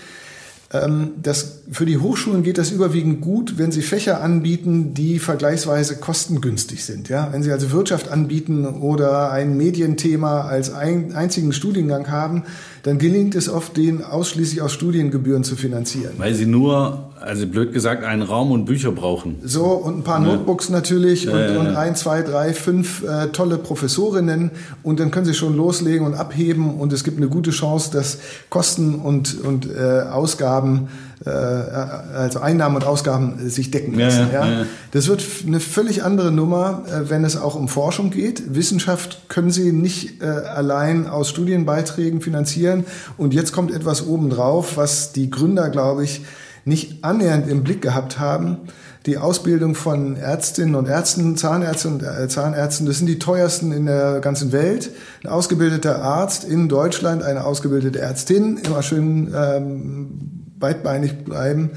Ähm, 0.73 1.11
das, 1.21 1.59
für 1.71 1.85
die 1.85 1.99
Hochschulen 1.99 2.41
geht 2.41 2.57
das 2.57 2.71
überwiegend 2.71 3.21
gut, 3.21 3.59
wenn 3.59 3.71
sie 3.71 3.83
Fächer 3.83 4.21
anbieten, 4.21 4.95
die 4.95 5.19
vergleichsweise 5.19 5.97
kostengünstig 5.97 6.83
sind. 6.83 7.09
Ja? 7.09 7.29
Wenn 7.31 7.43
sie 7.43 7.51
also 7.51 7.71
Wirtschaft 7.71 8.09
anbieten 8.09 8.65
oder 8.65 9.31
ein 9.31 9.55
Medienthema 9.55 10.41
als 10.41 10.73
ein, 10.73 11.13
einzigen 11.13 11.53
Studiengang 11.53 12.09
haben, 12.09 12.43
dann 12.85 12.99
gelingt 12.99 13.33
es 13.33 13.49
oft, 13.49 13.77
den 13.77 14.03
ausschließlich 14.03 14.61
aus 14.61 14.71
Studiengebühren 14.71 15.43
zu 15.43 15.55
finanzieren. 15.55 16.13
Weil 16.17 16.35
sie 16.35 16.45
nur, 16.45 17.09
also 17.19 17.47
blöd 17.47 17.73
gesagt, 17.73 18.03
einen 18.03 18.21
Raum 18.21 18.51
und 18.51 18.65
Bücher 18.65 18.91
brauchen. 18.91 19.37
So, 19.43 19.63
und 19.63 19.97
ein 19.97 20.03
paar 20.03 20.21
ja. 20.21 20.27
Notebooks 20.27 20.69
natürlich 20.69 21.23
ja, 21.23 21.31
und, 21.31 21.57
und 21.57 21.75
ein, 21.75 21.95
zwei, 21.95 22.21
drei, 22.21 22.53
fünf 22.53 23.03
äh, 23.03 23.29
tolle 23.29 23.57
Professorinnen 23.57 24.51
und 24.83 24.99
dann 24.99 25.09
können 25.09 25.25
sie 25.25 25.33
schon 25.33 25.57
loslegen 25.57 26.05
und 26.05 26.13
abheben 26.13 26.75
und 26.75 26.93
es 26.93 27.03
gibt 27.03 27.17
eine 27.17 27.27
gute 27.27 27.49
Chance, 27.49 27.89
dass 27.91 28.19
Kosten 28.51 28.93
und, 28.93 29.41
und 29.41 29.67
äh, 29.67 30.01
Ausgaben 30.01 30.89
äh, 31.23 31.29
also 31.29 32.39
Einnahmen 32.39 32.75
und 32.75 32.83
Ausgaben 32.83 33.49
sich 33.49 33.71
decken 33.71 33.97
lassen. 33.97 34.27
Ja, 34.33 34.45
ja, 34.45 34.51
ja. 34.59 34.65
Das 34.91 35.07
wird 35.07 35.23
eine 35.47 35.59
völlig 35.59 36.03
andere 36.03 36.31
Nummer, 36.31 36.83
äh, 36.87 37.09
wenn 37.09 37.23
es 37.23 37.37
auch 37.37 37.55
um 37.55 37.67
Forschung 37.67 38.09
geht. 38.09 38.55
Wissenschaft 38.55 39.29
können 39.29 39.51
Sie 39.51 39.71
nicht 39.71 40.21
äh, 40.21 40.25
allein 40.25 41.07
aus 41.07 41.29
Studienbeiträgen 41.29 42.21
finanzieren. 42.21 42.85
Und 43.17 43.33
jetzt 43.33 43.53
kommt 43.53 43.73
etwas 43.73 44.05
obendrauf, 44.05 44.77
was 44.77 45.13
die 45.13 45.29
Gründer, 45.29 45.69
glaube 45.69 46.03
ich, 46.03 46.21
nicht 46.65 47.03
annähernd 47.03 47.47
im 47.47 47.63
Blick 47.63 47.81
gehabt 47.81 48.19
haben. 48.19 48.57
Die 49.05 49.19
Ausbildung 49.19 49.75
von 49.75 50.15
Ärztinnen 50.15 50.73
und 50.73 50.87
Ärzten, 50.87 51.37
Zahnärzten 51.37 52.01
und 52.01 52.31
Zahnärzten, 52.31 52.87
das 52.87 52.97
sind 52.97 53.05
die 53.05 53.19
teuersten 53.19 53.71
in 53.71 53.85
der 53.85 54.19
ganzen 54.19 54.51
Welt. 54.51 54.89
Ein 55.23 55.29
ausgebildeter 55.29 56.01
Arzt 56.01 56.43
in 56.43 56.67
Deutschland, 56.67 57.21
eine 57.21 57.45
ausgebildete 57.45 57.99
Ärztin, 57.99 58.57
immer 58.57 58.81
schön 58.81 59.31
ähm, 59.35 60.34
beidbeinig 60.59 61.23
bleiben. 61.25 61.71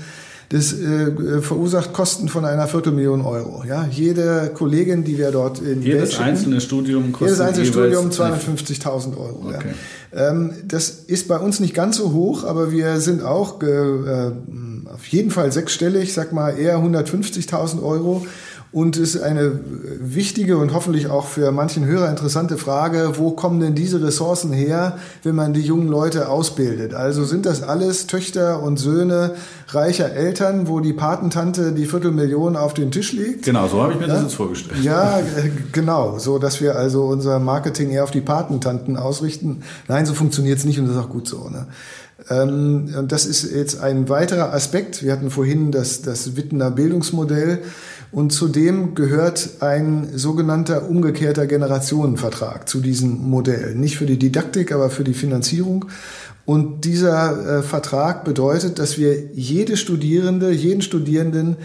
Das 0.51 0.73
äh, 0.73 1.43
verursacht 1.43 1.93
Kosten 1.93 2.29
von 2.29 2.47
einer 2.47 2.67
Viertelmillion 2.69 3.21
Euro. 3.21 3.65
Ja, 3.69 3.87
jede 3.91 4.51
Kollegin, 4.55 5.05
die 5.05 5.19
wir 5.19 5.31
dort 5.31 5.59
in 5.61 5.83
jedes 5.83 6.19
Welt 6.19 6.29
einzelne 6.29 6.63
Studium 6.63 7.13
kostet 7.13 7.37
jedes 7.37 7.41
einzelne 7.41 7.67
Studium 7.67 8.09
250.000 8.09 9.19
Euro. 9.19 9.43
Okay. 9.45 9.75
Ja. 10.15 10.31
Ähm, 10.31 10.55
das 10.67 10.89
ist 10.89 11.29
bei 11.29 11.37
uns 11.37 11.61
nicht 11.61 11.75
ganz 11.75 11.99
so 11.99 12.13
hoch, 12.13 12.45
aber 12.45 12.73
wir 12.73 12.99
sind 13.01 13.23
auch 13.23 13.61
äh, 13.63 14.33
auf 14.87 15.07
jeden 15.09 15.31
Fall 15.31 15.53
sechsstellig, 15.53 16.15
sag 16.15 16.33
mal 16.33 16.59
eher 16.59 16.79
150.000 16.79 17.83
Euro. 17.83 18.27
Und 18.71 18.99
es 18.99 19.15
ist 19.15 19.23
eine 19.23 19.59
wichtige 19.99 20.59
und 20.59 20.75
hoffentlich 20.75 21.09
auch 21.09 21.27
für 21.27 21.53
manchen 21.53 21.87
Hörer 21.87 22.11
interessante 22.11 22.59
Frage, 22.59 23.13
wo 23.17 23.31
kommen 23.31 23.61
denn 23.61 23.75
diese 23.75 24.03
Ressourcen 24.03 24.53
her, 24.53 24.99
wenn 25.23 25.35
man 25.35 25.55
die 25.55 25.63
jungen 25.63 25.89
Leute 25.89 26.29
ausbildet? 26.29 26.93
Also 26.93 27.25
sind 27.25 27.47
das 27.47 27.63
alles 27.63 28.07
Töchter 28.07 28.63
und 28.63 28.79
Söhne 28.79 29.37
reicher 29.69 30.13
Eltern, 30.13 30.69
wo 30.69 30.81
die 30.81 30.93
Patentante 30.93 31.73
die 31.73 31.87
Viertelmillion 31.87 32.57
auf 32.57 32.75
den 32.75 32.91
Tisch 32.91 33.15
legt? 33.15 33.47
Genau, 33.47 33.69
so 33.69 33.83
habe 33.83 33.95
ich 33.95 34.01
mir 34.01 34.07
ja? 34.07 34.15
das 34.15 34.25
jetzt 34.25 34.35
vorgestellt. 34.35 34.83
Ja, 34.83 35.19
äh, 35.19 35.51
genau, 35.73 36.19
so 36.19 36.39
dass 36.39 36.61
wir 36.61 36.77
also 36.77 37.05
unser 37.05 37.39
Marketing 37.39 37.91
eher 37.91 38.05
auf 38.05 38.11
die 38.11 38.21
Patentanten 38.21 38.99
ausrichten. 38.99 39.63
Nein, 39.89 40.05
so 40.05 40.13
funktioniert 40.13 40.59
es 40.59 40.67
nicht 40.67 40.79
und 40.79 40.87
das 40.87 40.97
ist 40.97 41.03
auch 41.03 41.09
gut 41.11 41.27
so. 41.27 41.49
Ne? 41.49 41.69
Ähm, 42.29 42.93
und 42.97 43.13
das 43.13 43.27
ist 43.27 43.51
jetzt 43.51 43.81
ein 43.81 44.09
weiterer 44.09 44.53
Aspekt. 44.53 45.03
Wir 45.03 45.13
hatten 45.13 45.31
vorhin 45.31 45.73
das, 45.73 46.03
das 46.03 46.37
Wittener 46.37 46.71
Bildungsmodell. 46.71 47.61
Und 48.11 48.33
zudem 48.33 48.95
gehört 48.95 49.61
ein 49.61 50.09
sogenannter 50.15 50.89
umgekehrter 50.89 51.47
Generationenvertrag 51.47 52.69
zu 52.69 52.81
diesem 52.81 53.29
Modell. 53.29 53.75
Nicht 53.75 53.99
für 53.99 54.07
die 54.07 54.19
Didaktik, 54.19 54.73
aber 54.73 54.89
für 54.89 55.05
die 55.05 55.15
Finanzierung. 55.15 55.87
Und 56.47 56.87
dieser 56.87 57.59
äh, 57.59 57.63
Vertrag 57.63 58.25
bedeutet, 58.25 58.79
dass 58.79 58.97
wir 58.97 59.33
jede 59.35 59.77
Studierende, 59.77 60.51
jeden 60.51 60.81
Studierenden 60.81 61.57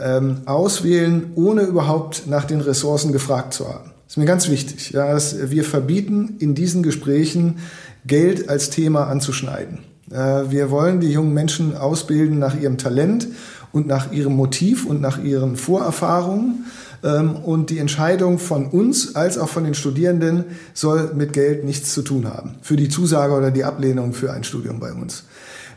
ähm, 0.00 0.42
auswählen, 0.46 1.32
ohne 1.34 1.62
überhaupt 1.62 2.28
nach 2.28 2.44
den 2.44 2.60
Ressourcen 2.60 3.12
gefragt 3.12 3.52
zu 3.52 3.68
haben. 3.68 3.90
Das 4.06 4.14
ist 4.14 4.16
mir 4.18 4.24
ganz 4.26 4.48
wichtig. 4.48 4.90
Ja, 4.92 5.12
dass 5.12 5.50
wir 5.50 5.64
verbieten 5.64 6.36
in 6.38 6.54
diesen 6.54 6.84
Gesprächen 6.84 7.58
Geld 8.06 8.48
als 8.48 8.70
Thema 8.70 9.08
anzuschneiden. 9.08 9.78
Äh, 10.10 10.50
wir 10.50 10.70
wollen 10.70 11.00
die 11.00 11.10
jungen 11.10 11.34
Menschen 11.34 11.76
ausbilden 11.76 12.38
nach 12.38 12.58
ihrem 12.58 12.78
Talent 12.78 13.26
und 13.72 13.86
nach 13.86 14.12
ihrem 14.12 14.34
Motiv 14.34 14.86
und 14.86 15.00
nach 15.00 15.22
ihren 15.22 15.56
Vorerfahrungen. 15.56 16.66
Ähm, 17.04 17.34
und 17.36 17.70
die 17.70 17.78
Entscheidung 17.78 18.38
von 18.38 18.66
uns 18.66 19.16
als 19.16 19.38
auch 19.38 19.48
von 19.48 19.64
den 19.64 19.74
Studierenden 19.74 20.44
soll 20.74 21.12
mit 21.14 21.32
Geld 21.32 21.64
nichts 21.64 21.92
zu 21.92 22.02
tun 22.02 22.26
haben. 22.26 22.56
Für 22.62 22.76
die 22.76 22.88
Zusage 22.88 23.34
oder 23.34 23.50
die 23.50 23.64
Ablehnung 23.64 24.12
für 24.12 24.32
ein 24.32 24.44
Studium 24.44 24.78
bei 24.78 24.92
uns. 24.92 25.24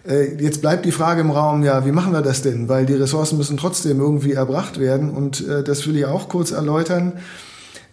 Äh, 0.07 0.35
jetzt 0.41 0.61
bleibt 0.61 0.85
die 0.85 0.91
Frage 0.91 1.21
im 1.21 1.31
Raum, 1.31 1.63
ja, 1.63 1.85
wie 1.85 1.91
machen 1.91 2.13
wir 2.13 2.21
das 2.21 2.41
denn? 2.41 2.69
Weil 2.69 2.85
die 2.85 2.93
Ressourcen 2.93 3.37
müssen 3.37 3.57
trotzdem 3.57 3.99
irgendwie 3.99 4.33
erbracht 4.33 4.79
werden. 4.79 5.09
Und 5.09 5.47
äh, 5.47 5.63
das 5.63 5.87
will 5.87 5.95
ich 5.95 6.05
auch 6.05 6.29
kurz 6.29 6.51
erläutern. 6.51 7.13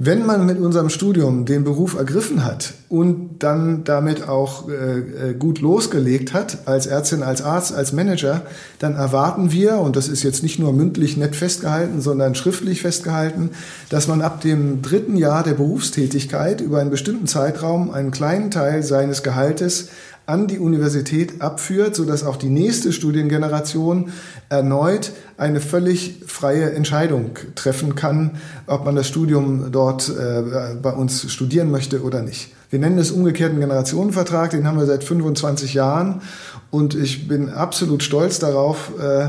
Wenn 0.05 0.27
man 0.27 0.47
mit 0.47 0.59
unserem 0.59 0.89
Studium 0.89 1.45
den 1.45 1.63
Beruf 1.63 1.95
ergriffen 1.95 2.45
hat 2.45 2.75
und 2.89 3.39
dann 3.39 3.85
damit 3.85 4.29
auch 4.29 4.69
äh, 4.69 5.31
äh, 5.31 5.35
gut 5.35 5.61
losgelegt 5.61 6.33
hat, 6.33 6.67
als 6.67 6.87
Ärztin, 6.87 7.23
als 7.23 7.41
Arzt, 7.41 7.73
als 7.73 7.93
Manager, 7.93 8.43
dann 8.81 8.97
erwarten 8.97 9.53
wir, 9.53 9.79
und 9.79 9.95
das 9.95 10.09
ist 10.09 10.25
jetzt 10.25 10.43
nicht 10.43 10.59
nur 10.59 10.73
mündlich 10.73 11.17
nett 11.17 11.37
festgehalten, 11.37 12.01
sondern 12.01 12.35
schriftlich 12.35 12.83
festgehalten, 12.83 13.51
dass 13.91 14.09
man 14.09 14.23
ab 14.23 14.41
dem 14.41 14.83
dritten 14.83 15.17
Jahr 15.17 15.45
der 15.45 15.55
Berufstätigkeit 15.55 16.61
über 16.61 16.81
einen 16.81 16.91
bestimmten 16.91 17.29
Zeitraum 17.29 17.93
einen 17.93 18.11
kleinen 18.11 18.51
Teil 18.51 18.83
seines 18.83 19.23
Gehaltes 19.23 19.91
an 20.27 20.47
die 20.47 20.59
Universität 20.59 21.41
abführt, 21.41 21.95
sodass 21.97 22.25
auch 22.25 22.37
die 22.37 22.49
nächste 22.49 22.93
Studiengeneration 22.93 24.13
erneut 24.49 25.13
eine 25.37 25.61
völlig 25.61 26.23
freie 26.27 26.73
Entscheidung 26.73 27.31
treffen 27.55 27.95
kann, 27.95 28.39
ob 28.67 28.85
man 28.85 28.95
das 28.95 29.09
Studium 29.09 29.73
dort 29.73 30.09
äh, 30.09 30.75
bei 30.81 30.93
uns 30.93 31.31
studieren 31.33 31.71
möchte 31.71 32.03
oder 32.03 32.23
nicht. 32.23 32.53
Wir 32.71 32.79
nennen 32.79 32.99
es 32.99 33.11
umgekehrten 33.11 33.61
Generationenvertrag, 33.61 34.51
den 34.51 34.67
haben 34.67 34.79
wir 34.79 34.87
seit 34.87 35.05
25 35.05 35.75
Jahren 35.75 36.23
und 36.71 36.95
ich 36.95 37.29
bin 37.29 37.51
absolut 37.51 38.03
stolz 38.03 38.39
darauf, 38.39 38.93
äh, 38.99 39.29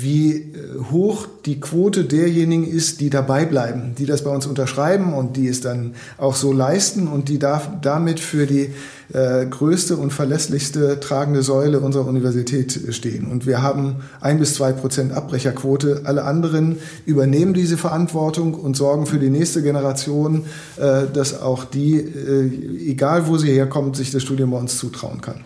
wie 0.00 0.32
äh, 0.32 0.44
hoch 0.90 1.26
die 1.44 1.60
Quote 1.60 2.04
derjenigen 2.04 2.66
ist, 2.66 3.00
die 3.00 3.10
dabei 3.10 3.44
bleiben, 3.44 3.94
die 3.98 4.06
das 4.06 4.24
bei 4.24 4.30
uns 4.30 4.46
unterschreiben 4.46 5.12
und 5.12 5.36
die 5.36 5.48
es 5.48 5.60
dann 5.60 5.94
auch 6.18 6.34
so 6.34 6.52
leisten 6.52 7.08
und 7.08 7.28
die 7.28 7.38
damit 7.38 8.20
für 8.20 8.46
die 8.46 8.70
äh, 9.12 9.44
größte 9.46 9.96
und 9.96 10.12
verlässlichste 10.12 10.98
tragende 11.00 11.42
Säule 11.42 11.80
unserer 11.80 12.06
Universität 12.06 12.80
stehen. 12.90 13.26
Und 13.26 13.46
wir 13.46 13.60
haben 13.60 13.96
ein 14.20 14.38
bis 14.38 14.54
zwei 14.54 14.72
Prozent 14.72 15.12
Abbrecherquote. 15.12 16.02
Alle 16.04 16.24
anderen 16.24 16.78
übernehmen 17.04 17.52
diese 17.52 17.76
Verantwortung 17.76 18.54
und 18.54 18.76
sorgen 18.76 19.06
für 19.06 19.18
die 19.18 19.30
nächste 19.30 19.62
Generation, 19.62 20.44
äh, 20.76 21.02
dass 21.12 21.40
auch 21.40 21.64
die, 21.64 21.96
äh, 21.96 22.90
egal 22.90 23.26
wo 23.26 23.36
sie 23.36 23.50
herkommt, 23.50 23.96
sich 23.96 24.10
das 24.10 24.22
Studium 24.22 24.52
bei 24.52 24.58
uns 24.58 24.78
zutrauen 24.78 25.20
kann. 25.20 25.44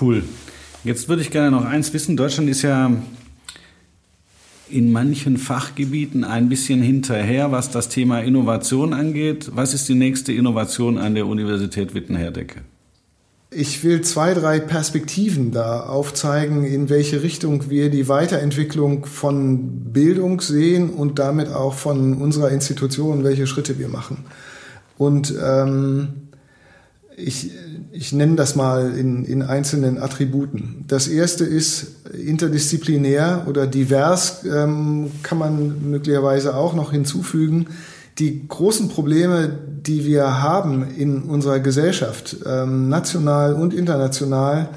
Cool. 0.00 0.22
Jetzt 0.84 1.08
würde 1.08 1.22
ich 1.22 1.30
gerne 1.30 1.50
noch 1.50 1.64
eins 1.64 1.92
wissen. 1.92 2.16
Deutschland 2.16 2.48
ist 2.48 2.62
ja 2.62 2.90
in 4.70 4.92
manchen 4.92 5.36
Fachgebieten 5.36 6.24
ein 6.24 6.48
bisschen 6.48 6.82
hinterher, 6.82 7.52
was 7.52 7.70
das 7.70 7.88
Thema 7.88 8.20
Innovation 8.20 8.92
angeht. 8.92 9.50
Was 9.54 9.74
ist 9.74 9.88
die 9.88 9.94
nächste 9.94 10.32
Innovation 10.32 10.98
an 10.98 11.14
der 11.14 11.26
Universität 11.26 11.94
Wittenherdecke? 11.94 12.60
Ich 13.50 13.82
will 13.82 14.02
zwei, 14.02 14.34
drei 14.34 14.60
Perspektiven 14.60 15.52
da 15.52 15.80
aufzeigen, 15.80 16.64
in 16.64 16.90
welche 16.90 17.22
Richtung 17.22 17.70
wir 17.70 17.88
die 17.88 18.06
Weiterentwicklung 18.06 19.06
von 19.06 19.90
Bildung 19.92 20.42
sehen 20.42 20.90
und 20.90 21.18
damit 21.18 21.48
auch 21.48 21.72
von 21.72 22.20
unserer 22.20 22.50
Institution, 22.50 23.24
welche 23.24 23.46
Schritte 23.46 23.78
wir 23.78 23.88
machen. 23.88 24.26
Und 24.98 25.32
ähm, 25.42 26.08
ich, 27.16 27.50
ich 27.98 28.12
nenne 28.12 28.36
das 28.36 28.54
mal 28.54 28.96
in, 28.96 29.24
in 29.24 29.42
einzelnen 29.42 30.00
Attributen. 30.00 30.84
Das 30.86 31.08
erste 31.08 31.44
ist 31.44 32.06
interdisziplinär 32.14 33.46
oder 33.48 33.66
divers, 33.66 34.44
ähm, 34.44 35.10
kann 35.24 35.38
man 35.38 35.90
möglicherweise 35.90 36.56
auch 36.56 36.74
noch 36.74 36.92
hinzufügen. 36.92 37.66
Die 38.20 38.46
großen 38.46 38.88
Probleme, 38.88 39.50
die 39.84 40.04
wir 40.06 40.40
haben 40.40 40.86
in 40.96 41.22
unserer 41.22 41.58
Gesellschaft, 41.58 42.36
ähm, 42.46 42.88
national 42.88 43.54
und 43.54 43.74
international, 43.74 44.68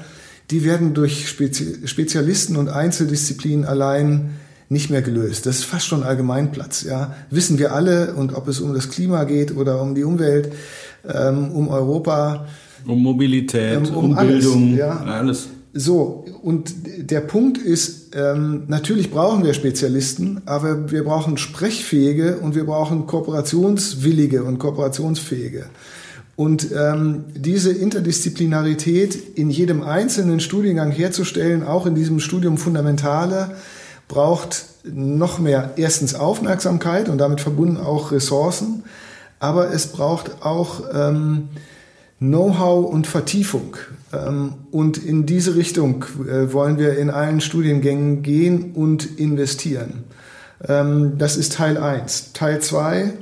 die 0.50 0.64
werden 0.64 0.92
durch 0.92 1.28
Spezi 1.28 1.86
Spezialisten 1.86 2.56
und 2.56 2.70
Einzeldisziplinen 2.70 3.64
allein 3.64 4.30
nicht 4.68 4.90
mehr 4.90 5.02
gelöst. 5.02 5.46
Das 5.46 5.58
ist 5.58 5.64
fast 5.64 5.86
schon 5.86 6.02
Allgemeinplatz. 6.02 6.82
Ja, 6.82 7.14
wissen 7.30 7.58
wir 7.60 7.72
alle. 7.72 8.14
Und 8.14 8.34
ob 8.34 8.48
es 8.48 8.58
um 8.58 8.74
das 8.74 8.88
Klima 8.88 9.22
geht 9.24 9.54
oder 9.56 9.80
um 9.80 9.94
die 9.94 10.02
Umwelt, 10.02 10.52
ähm, 11.06 11.52
um 11.52 11.68
Europa, 11.68 12.46
um 12.86 13.02
Mobilität, 13.02 13.88
ähm, 13.88 13.94
um, 13.94 14.04
um 14.10 14.18
alles, 14.18 14.44
Bildung, 14.44 14.76
ja. 14.76 14.96
alles. 14.98 15.48
So, 15.74 16.24
und 16.42 16.74
der 16.98 17.20
Punkt 17.20 17.56
ist, 17.56 18.14
ähm, 18.14 18.64
natürlich 18.66 19.10
brauchen 19.10 19.42
wir 19.42 19.54
Spezialisten, 19.54 20.42
aber 20.44 20.90
wir 20.90 21.04
brauchen 21.04 21.38
Sprechfähige 21.38 22.38
und 22.38 22.54
wir 22.54 22.66
brauchen 22.66 23.06
Kooperationswillige 23.06 24.44
und 24.44 24.58
Kooperationsfähige. 24.58 25.66
Und 26.36 26.68
ähm, 26.72 27.24
diese 27.34 27.72
Interdisziplinarität 27.72 29.16
in 29.36 29.50
jedem 29.50 29.82
einzelnen 29.82 30.40
Studiengang 30.40 30.90
herzustellen, 30.90 31.62
auch 31.62 31.86
in 31.86 31.94
diesem 31.94 32.20
Studium 32.20 32.58
Fundamentale, 32.58 33.52
braucht 34.08 34.66
noch 34.84 35.38
mehr 35.38 35.72
erstens 35.76 36.14
Aufmerksamkeit 36.14 37.08
und 37.08 37.18
damit 37.18 37.40
verbunden 37.40 37.78
auch 37.78 38.12
Ressourcen, 38.12 38.82
aber 39.40 39.72
es 39.72 39.86
braucht 39.88 40.42
auch 40.42 40.82
ähm, 40.92 41.48
Know-how 42.22 42.92
und 42.92 43.08
Vertiefung. 43.08 43.76
Ähm, 44.12 44.54
und 44.70 44.96
in 44.96 45.26
diese 45.26 45.56
Richtung 45.56 46.04
äh, 46.26 46.52
wollen 46.52 46.78
wir 46.78 46.96
in 46.96 47.10
allen 47.10 47.40
Studiengängen 47.40 48.22
gehen 48.22 48.72
und 48.74 49.18
investieren. 49.18 50.04
Ähm, 50.66 51.14
das 51.18 51.36
ist 51.36 51.54
Teil 51.54 51.76
1. 51.76 52.32
Teil 52.32 52.60
2, 52.60 53.14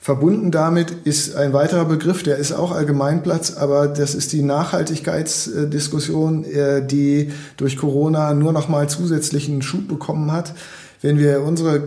verbunden 0.00 0.50
damit 0.50 0.90
ist 1.04 1.36
ein 1.36 1.52
weiterer 1.52 1.84
Begriff, 1.84 2.24
der 2.24 2.38
ist 2.38 2.50
auch 2.50 2.72
Allgemeinplatz, 2.72 3.56
aber 3.56 3.86
das 3.86 4.16
ist 4.16 4.32
die 4.32 4.42
Nachhaltigkeitsdiskussion, 4.42 6.44
äh, 6.44 6.84
die 6.84 7.30
durch 7.56 7.76
Corona 7.76 8.34
nur 8.34 8.52
noch 8.52 8.68
mal 8.68 8.88
zusätzlichen 8.88 9.62
Schub 9.62 9.86
bekommen 9.86 10.32
hat. 10.32 10.54
Wenn 11.02 11.20
wir 11.20 11.42
unsere 11.42 11.80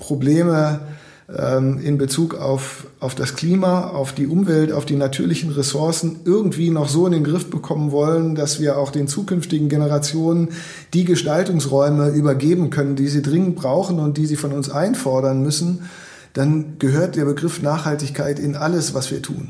Probleme 0.00 0.80
in 1.28 1.98
Bezug 1.98 2.34
auf, 2.34 2.86
auf 3.00 3.14
das 3.14 3.36
Klima, 3.36 3.88
auf 3.88 4.14
die 4.14 4.26
Umwelt, 4.26 4.72
auf 4.72 4.86
die 4.86 4.96
natürlichen 4.96 5.50
Ressourcen 5.50 6.20
irgendwie 6.24 6.70
noch 6.70 6.88
so 6.88 7.04
in 7.04 7.12
den 7.12 7.22
Griff 7.24 7.50
bekommen 7.50 7.92
wollen, 7.92 8.34
dass 8.34 8.60
wir 8.60 8.78
auch 8.78 8.90
den 8.90 9.08
zukünftigen 9.08 9.68
Generationen 9.68 10.48
die 10.94 11.04
Gestaltungsräume 11.04 12.08
übergeben 12.08 12.70
können, 12.70 12.96
die 12.96 13.08
sie 13.08 13.20
dringend 13.20 13.56
brauchen 13.56 14.00
und 14.00 14.16
die 14.16 14.24
sie 14.24 14.36
von 14.36 14.52
uns 14.52 14.70
einfordern 14.70 15.42
müssen, 15.42 15.90
dann 16.32 16.78
gehört 16.78 17.16
der 17.16 17.26
Begriff 17.26 17.60
Nachhaltigkeit 17.60 18.38
in 18.38 18.56
alles, 18.56 18.94
was 18.94 19.10
wir 19.10 19.20
tun. 19.20 19.48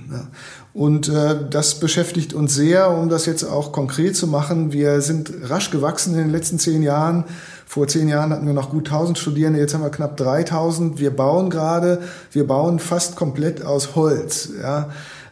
Und 0.74 1.08
äh, 1.08 1.36
das 1.50 1.80
beschäftigt 1.80 2.34
uns 2.34 2.54
sehr, 2.54 2.90
um 2.90 3.08
das 3.08 3.26
jetzt 3.26 3.44
auch 3.44 3.72
konkret 3.72 4.16
zu 4.16 4.26
machen. 4.26 4.72
Wir 4.72 5.00
sind 5.00 5.32
rasch 5.44 5.70
gewachsen 5.70 6.14
in 6.14 6.20
den 6.20 6.30
letzten 6.30 6.58
zehn 6.58 6.82
Jahren 6.82 7.24
vor 7.68 7.86
zehn 7.86 8.08
Jahren 8.08 8.32
hatten 8.32 8.46
wir 8.46 8.54
noch 8.54 8.70
gut 8.70 8.86
1000 8.86 9.18
Studierende, 9.18 9.60
jetzt 9.60 9.74
haben 9.74 9.82
wir 9.82 9.90
knapp 9.90 10.16
3000. 10.16 10.98
Wir 10.98 11.14
bauen 11.14 11.50
gerade, 11.50 12.00
wir 12.32 12.46
bauen 12.46 12.78
fast 12.78 13.14
komplett 13.14 13.62
aus 13.62 13.94
Holz. 13.94 14.48
Ja. 14.62 14.88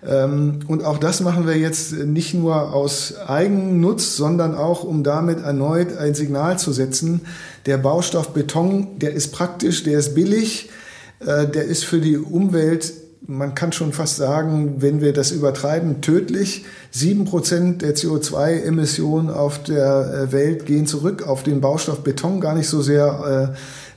Ähm, 0.07 0.59
und 0.69 0.85
auch 0.85 0.99
das 0.99 1.23
machen 1.23 1.47
wir 1.47 1.57
jetzt 1.57 1.95
nicht 1.95 2.35
nur 2.35 2.75
aus 2.75 3.15
Eigennutz, 3.27 4.17
sondern 4.17 4.55
auch, 4.55 4.85
um 4.85 5.03
damit 5.03 5.43
erneut 5.43 5.97
ein 5.97 6.15
Signal 6.15 6.59
zu 6.59 6.73
setzen. 6.73 7.23
Der 7.65 7.79
Baustoff 7.79 8.35
Beton, 8.35 8.99
der 8.99 9.15
ist 9.15 9.33
praktisch, 9.33 9.83
der 9.83 9.99
ist 9.99 10.15
billig, 10.15 10.69
äh, 11.21 11.47
der 11.47 11.65
ist 11.65 11.87
für 11.87 12.01
die 12.01 12.19
Umwelt 12.19 12.93
man 13.29 13.55
kann 13.55 13.73
schon 13.73 13.93
fast 13.93 14.17
sagen, 14.17 14.77
wenn 14.79 15.01
wir 15.01 15.13
das 15.13 15.33
übertreiben, 15.33 16.01
tödlich. 16.01 16.65
Sieben 16.91 17.25
Prozent 17.25 17.83
der 17.83 17.97
CO2-Emissionen 17.97 19.31
auf 19.31 19.63
der 19.63 20.29
äh, 20.29 20.33
Welt 20.33 20.67
gehen 20.67 20.87
zurück 20.87 21.27
auf 21.27 21.43
den 21.43 21.61
Baustoff 21.61 22.03
Beton, 22.05 22.41
gar 22.41 22.55
nicht 22.55 22.69
so 22.69 22.83
sehr 22.83 23.55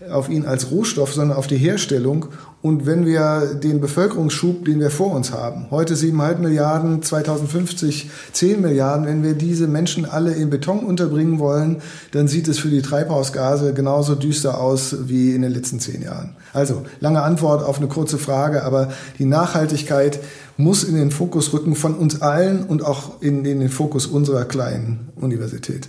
äh, 0.08 0.10
auf 0.12 0.30
ihn 0.30 0.46
als 0.46 0.72
Rohstoff, 0.72 1.14
sondern 1.14 1.38
auf 1.38 1.48
die 1.48 1.58
Herstellung. 1.58 2.28
Und 2.62 2.86
wenn 2.86 3.06
wir 3.06 3.56
den 3.56 3.80
Bevölkerungsschub, 3.80 4.66
den 4.66 4.82
wir 4.82 4.90
vor 4.90 5.14
uns 5.14 5.32
haben, 5.32 5.68
heute 5.72 5.96
7,5 5.96 6.40
Milliarden, 6.40 7.02
2050 7.02 8.10
10 8.34 8.62
Milliarden, 8.62 9.06
wenn 9.06 9.24
wir 9.24 9.34
diese 9.34 9.68
Menschen 9.68 10.04
alle 10.04 10.34
in 10.34 10.50
Beton 10.50 10.80
unterbringen 10.80 11.40
wollen, 11.40 11.82
dann 12.12 12.28
sieht 12.28 12.50
es 12.50 12.60
für 12.60 12.68
die 12.68 12.82
Treibhausgase 12.82 13.74
genauso 13.74 14.16
düster 14.16 14.60
aus 14.60 15.08
wie 15.08 15.34
in 15.36 15.42
den 15.42 15.54
letzten 15.54 15.80
zehn 15.80 16.02
Jahren. 16.02 16.36
Also 16.52 16.84
lange 17.00 17.22
Antwort 17.22 17.64
auf 17.64 17.78
eine 17.78 17.88
kurze 17.88 18.18
Frage, 18.18 18.64
aber 18.64 18.92
die 19.20 19.26
Nachhaltigkeit 19.26 20.20
muss 20.58 20.84
in 20.84 20.96
den 20.96 21.12
Fokus 21.12 21.54
rücken 21.54 21.76
von 21.76 21.96
uns 21.96 22.22
allen 22.22 22.64
und 22.64 22.84
auch 22.84 23.22
in, 23.22 23.46
in 23.46 23.62
den 23.62 23.70
Fokus 23.70 24.06
unserer 24.06 24.44
kleinen 24.44 25.08
Universität. 25.16 25.88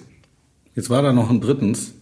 Jetzt 0.76 0.88
war 0.88 1.02
da 1.02 1.12
noch 1.12 1.30
ein 1.30 1.40
drittens. 1.40 1.94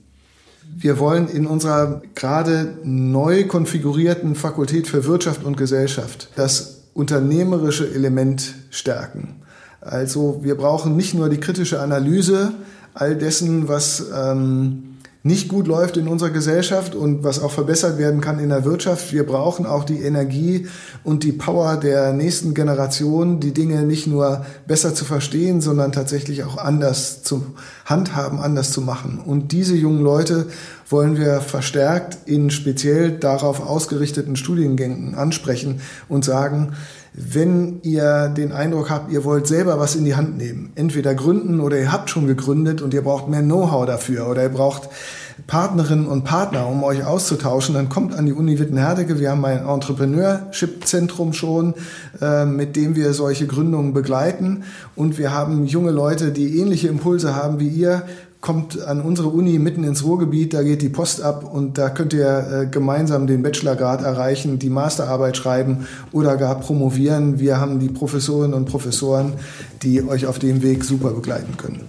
Wir 0.77 0.99
wollen 0.99 1.29
in 1.29 1.47
unserer 1.47 2.03
gerade 2.15 2.79
neu 2.85 3.47
konfigurierten 3.47 4.35
Fakultät 4.35 4.87
für 4.87 5.05
Wirtschaft 5.07 5.45
und 5.45 5.57
Gesellschaft 5.57 6.31
das 6.37 6.85
unternehmerische 6.95 7.93
Element 7.93 8.55
stärken. 8.71 9.37
Also 9.81 10.41
wir 10.43 10.57
brauchen 10.57 10.97
nicht 10.97 11.15
nur 11.15 11.29
die 11.29 11.39
kritische 11.39 11.81
Analyse 11.81 12.53
all 12.95 13.17
dessen, 13.17 13.69
was 13.69 14.05
ähm, 14.15 14.88
nicht 15.25 15.49
gut 15.49 15.67
läuft 15.67 15.97
in 15.97 16.07
unserer 16.07 16.31
Gesellschaft 16.31 16.95
und 16.95 17.25
was 17.25 17.43
auch 17.43 17.51
verbessert 17.51 17.99
werden 17.99 18.21
kann 18.21 18.39
in 18.39 18.51
der 18.51 18.65
Wirtschaft. 18.65 19.13
Wir 19.13 19.27
brauchen 19.27 19.67
auch 19.67 19.83
die 19.85 20.01
Energie 20.03 20.69
und 21.03 21.25
die 21.25 21.33
Power 21.33 21.77
der 21.77 22.13
nächsten 22.13 22.55
Generation, 22.55 23.41
die 23.41 23.53
Dinge 23.53 23.83
nicht 23.83 24.07
nur 24.07 24.47
besser 24.67 24.95
zu 24.95 25.05
verstehen, 25.05 25.61
sondern 25.61 25.91
tatsächlich 25.91 26.45
auch 26.45 26.57
anders 26.57 27.23
zu 27.25 27.45
handhaben, 27.85 28.39
anders 28.39 28.71
zu 28.71 28.81
machen. 28.81 29.21
Und 29.25 29.51
diese 29.51 29.75
jungen 29.75 30.03
Leute 30.03 30.47
wollen 30.89 31.19
wir 31.19 31.41
verstärkt 31.41 32.19
in 32.27 32.51
speziell 32.51 33.11
darauf 33.11 33.61
ausgerichteten 33.61 34.37
Studiengängen 34.37 35.17
ansprechen 35.17 35.81
und 36.09 36.25
sagen, 36.25 36.75
wenn 37.21 37.81
ihr 37.83 38.29
den 38.29 38.53
Eindruck 38.53 38.91
habt, 38.91 39.11
ihr 39.13 39.25
wollt 39.25 39.47
selber 39.49 39.81
was 39.81 39.97
in 39.97 40.05
die 40.05 40.15
Hand 40.15 40.39
nehmen, 40.39 40.71
entweder 40.77 41.15
gründen 41.15 41.61
oder 41.61 41.79
ihr 41.79 41.91
habt 41.91 42.11
schon 42.11 42.27
gegründet 42.27 42.81
und 42.81 42.95
ihr 42.95 43.03
braucht 43.03 43.29
mehr 43.29 43.43
Know-how 43.43 43.87
dafür 43.87 44.29
oder 44.29 44.45
ihr 44.45 44.49
braucht 44.51 44.89
Partnerinnen 45.47 46.07
und 46.07 46.25
Partner, 46.25 46.69
um 46.69 46.83
euch 46.83 47.05
auszutauschen, 47.05 47.75
dann 47.75 47.89
kommt 47.89 48.15
an 48.15 48.27
die 48.27 48.33
Uni 48.33 48.59
Wittenherdecke. 48.59 49.21
Wir 49.21 49.31
haben 49.31 49.45
ein 49.45 49.67
Entrepreneurship-Zentrum 49.67 51.33
schon, 51.33 51.75
äh, 52.21 52.45
mit 52.45 52.77
dem 52.77 52.97
wir 52.97 53.15
solche 53.15 53.47
Gründungen 53.47 53.93
begleiten. 53.93 54.65
Und 54.97 55.17
wir 55.17 55.33
haben 55.33 55.65
junge 55.67 55.93
Leute, 55.93 56.33
die 56.33 56.59
ähnliche 56.59 56.89
Impulse 56.89 57.37
haben 57.37 57.61
wie 57.61 57.69
ihr, 57.69 58.03
kommt 58.41 58.81
an 58.81 59.01
unsere 59.01 59.29
Uni 59.29 59.59
mitten 59.59 59.85
ins 59.85 60.05
Ruhrgebiet, 60.05 60.55
da 60.55 60.63
geht 60.63 60.81
die 60.83 60.89
Post 60.89 61.23
ab 61.23 61.53
und 61.53 61.77
da 61.77 61.91
könnt 61.91 62.13
ihr 62.13 62.63
äh, 62.63 62.67
gemeinsam 62.67 63.27
den 63.27 63.43
Bachelorgrad 63.43 64.03
erreichen, 64.03 64.59
die 64.59 64.71
Masterarbeit 64.71 65.37
schreiben 65.37 65.89
oder 66.13 66.37
gar 66.37 66.61
promovieren. 66.61 67.41
Wir 67.41 67.61
haben 67.61 67.81
die 67.81 67.89
Professorinnen 67.89 68.55
und 68.55 68.67
Professoren, 68.67 69.33
die 69.83 70.03
euch 70.03 70.27
auf 70.27 70.39
dem 70.39 70.63
Weg 70.63 70.85
super 70.85 71.11
begleiten 71.11 71.57
können. 71.57 71.89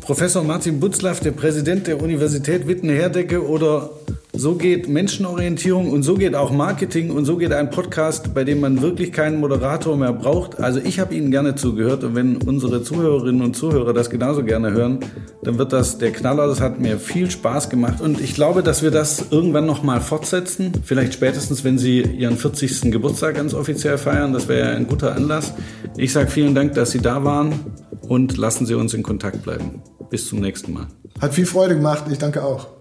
Professor 0.00 0.42
Martin 0.42 0.78
Butzlaff, 0.78 1.20
der 1.20 1.32
Präsident 1.32 1.86
der 1.86 2.00
Universität 2.00 2.66
Witten-Herdecke 2.68 3.44
oder 3.44 3.90
so 4.36 4.54
geht 4.54 4.88
Menschenorientierung 4.88 5.90
und 5.90 6.02
so 6.02 6.14
geht 6.14 6.34
auch 6.34 6.52
Marketing 6.52 7.10
und 7.10 7.24
so 7.24 7.36
geht 7.36 7.52
ein 7.52 7.70
Podcast, 7.70 8.34
bei 8.34 8.44
dem 8.44 8.60
man 8.60 8.82
wirklich 8.82 9.12
keinen 9.12 9.40
Moderator 9.40 9.96
mehr 9.96 10.12
braucht. 10.12 10.60
Also 10.60 10.80
ich 10.80 11.00
habe 11.00 11.14
Ihnen 11.14 11.30
gerne 11.30 11.54
zugehört 11.54 12.04
und 12.04 12.14
wenn 12.14 12.36
unsere 12.36 12.82
Zuhörerinnen 12.82 13.42
und 13.42 13.56
Zuhörer 13.56 13.92
das 13.92 14.10
genauso 14.10 14.44
gerne 14.44 14.72
hören, 14.72 15.00
dann 15.42 15.58
wird 15.58 15.72
das 15.72 15.98
der 15.98 16.12
Knaller. 16.12 16.46
Das 16.46 16.60
hat 16.60 16.78
mir 16.78 16.98
viel 16.98 17.30
Spaß 17.30 17.70
gemacht 17.70 18.00
und 18.00 18.20
ich 18.20 18.34
glaube, 18.34 18.62
dass 18.62 18.82
wir 18.82 18.90
das 18.90 19.26
irgendwann 19.30 19.66
noch 19.66 19.82
mal 19.82 20.00
fortsetzen. 20.00 20.72
Vielleicht 20.84 21.14
spätestens, 21.14 21.64
wenn 21.64 21.78
Sie 21.78 22.02
Ihren 22.02 22.36
40. 22.36 22.92
Geburtstag 22.92 23.36
ganz 23.36 23.54
offiziell 23.54 23.98
feiern. 23.98 24.32
Das 24.32 24.48
wäre 24.48 24.70
ja 24.70 24.76
ein 24.76 24.86
guter 24.86 25.14
Anlass. 25.14 25.54
Ich 25.96 26.12
sage 26.12 26.30
vielen 26.30 26.54
Dank, 26.54 26.74
dass 26.74 26.90
Sie 26.90 27.00
da 27.00 27.24
waren 27.24 27.54
und 28.08 28.36
lassen 28.36 28.66
Sie 28.66 28.74
uns 28.74 28.92
in 28.94 29.02
Kontakt 29.02 29.42
bleiben. 29.42 29.82
Bis 30.10 30.26
zum 30.28 30.40
nächsten 30.40 30.72
Mal. 30.72 30.86
Hat 31.20 31.34
viel 31.34 31.46
Freude 31.46 31.74
gemacht. 31.74 32.04
Ich 32.10 32.18
danke 32.18 32.44
auch. 32.44 32.75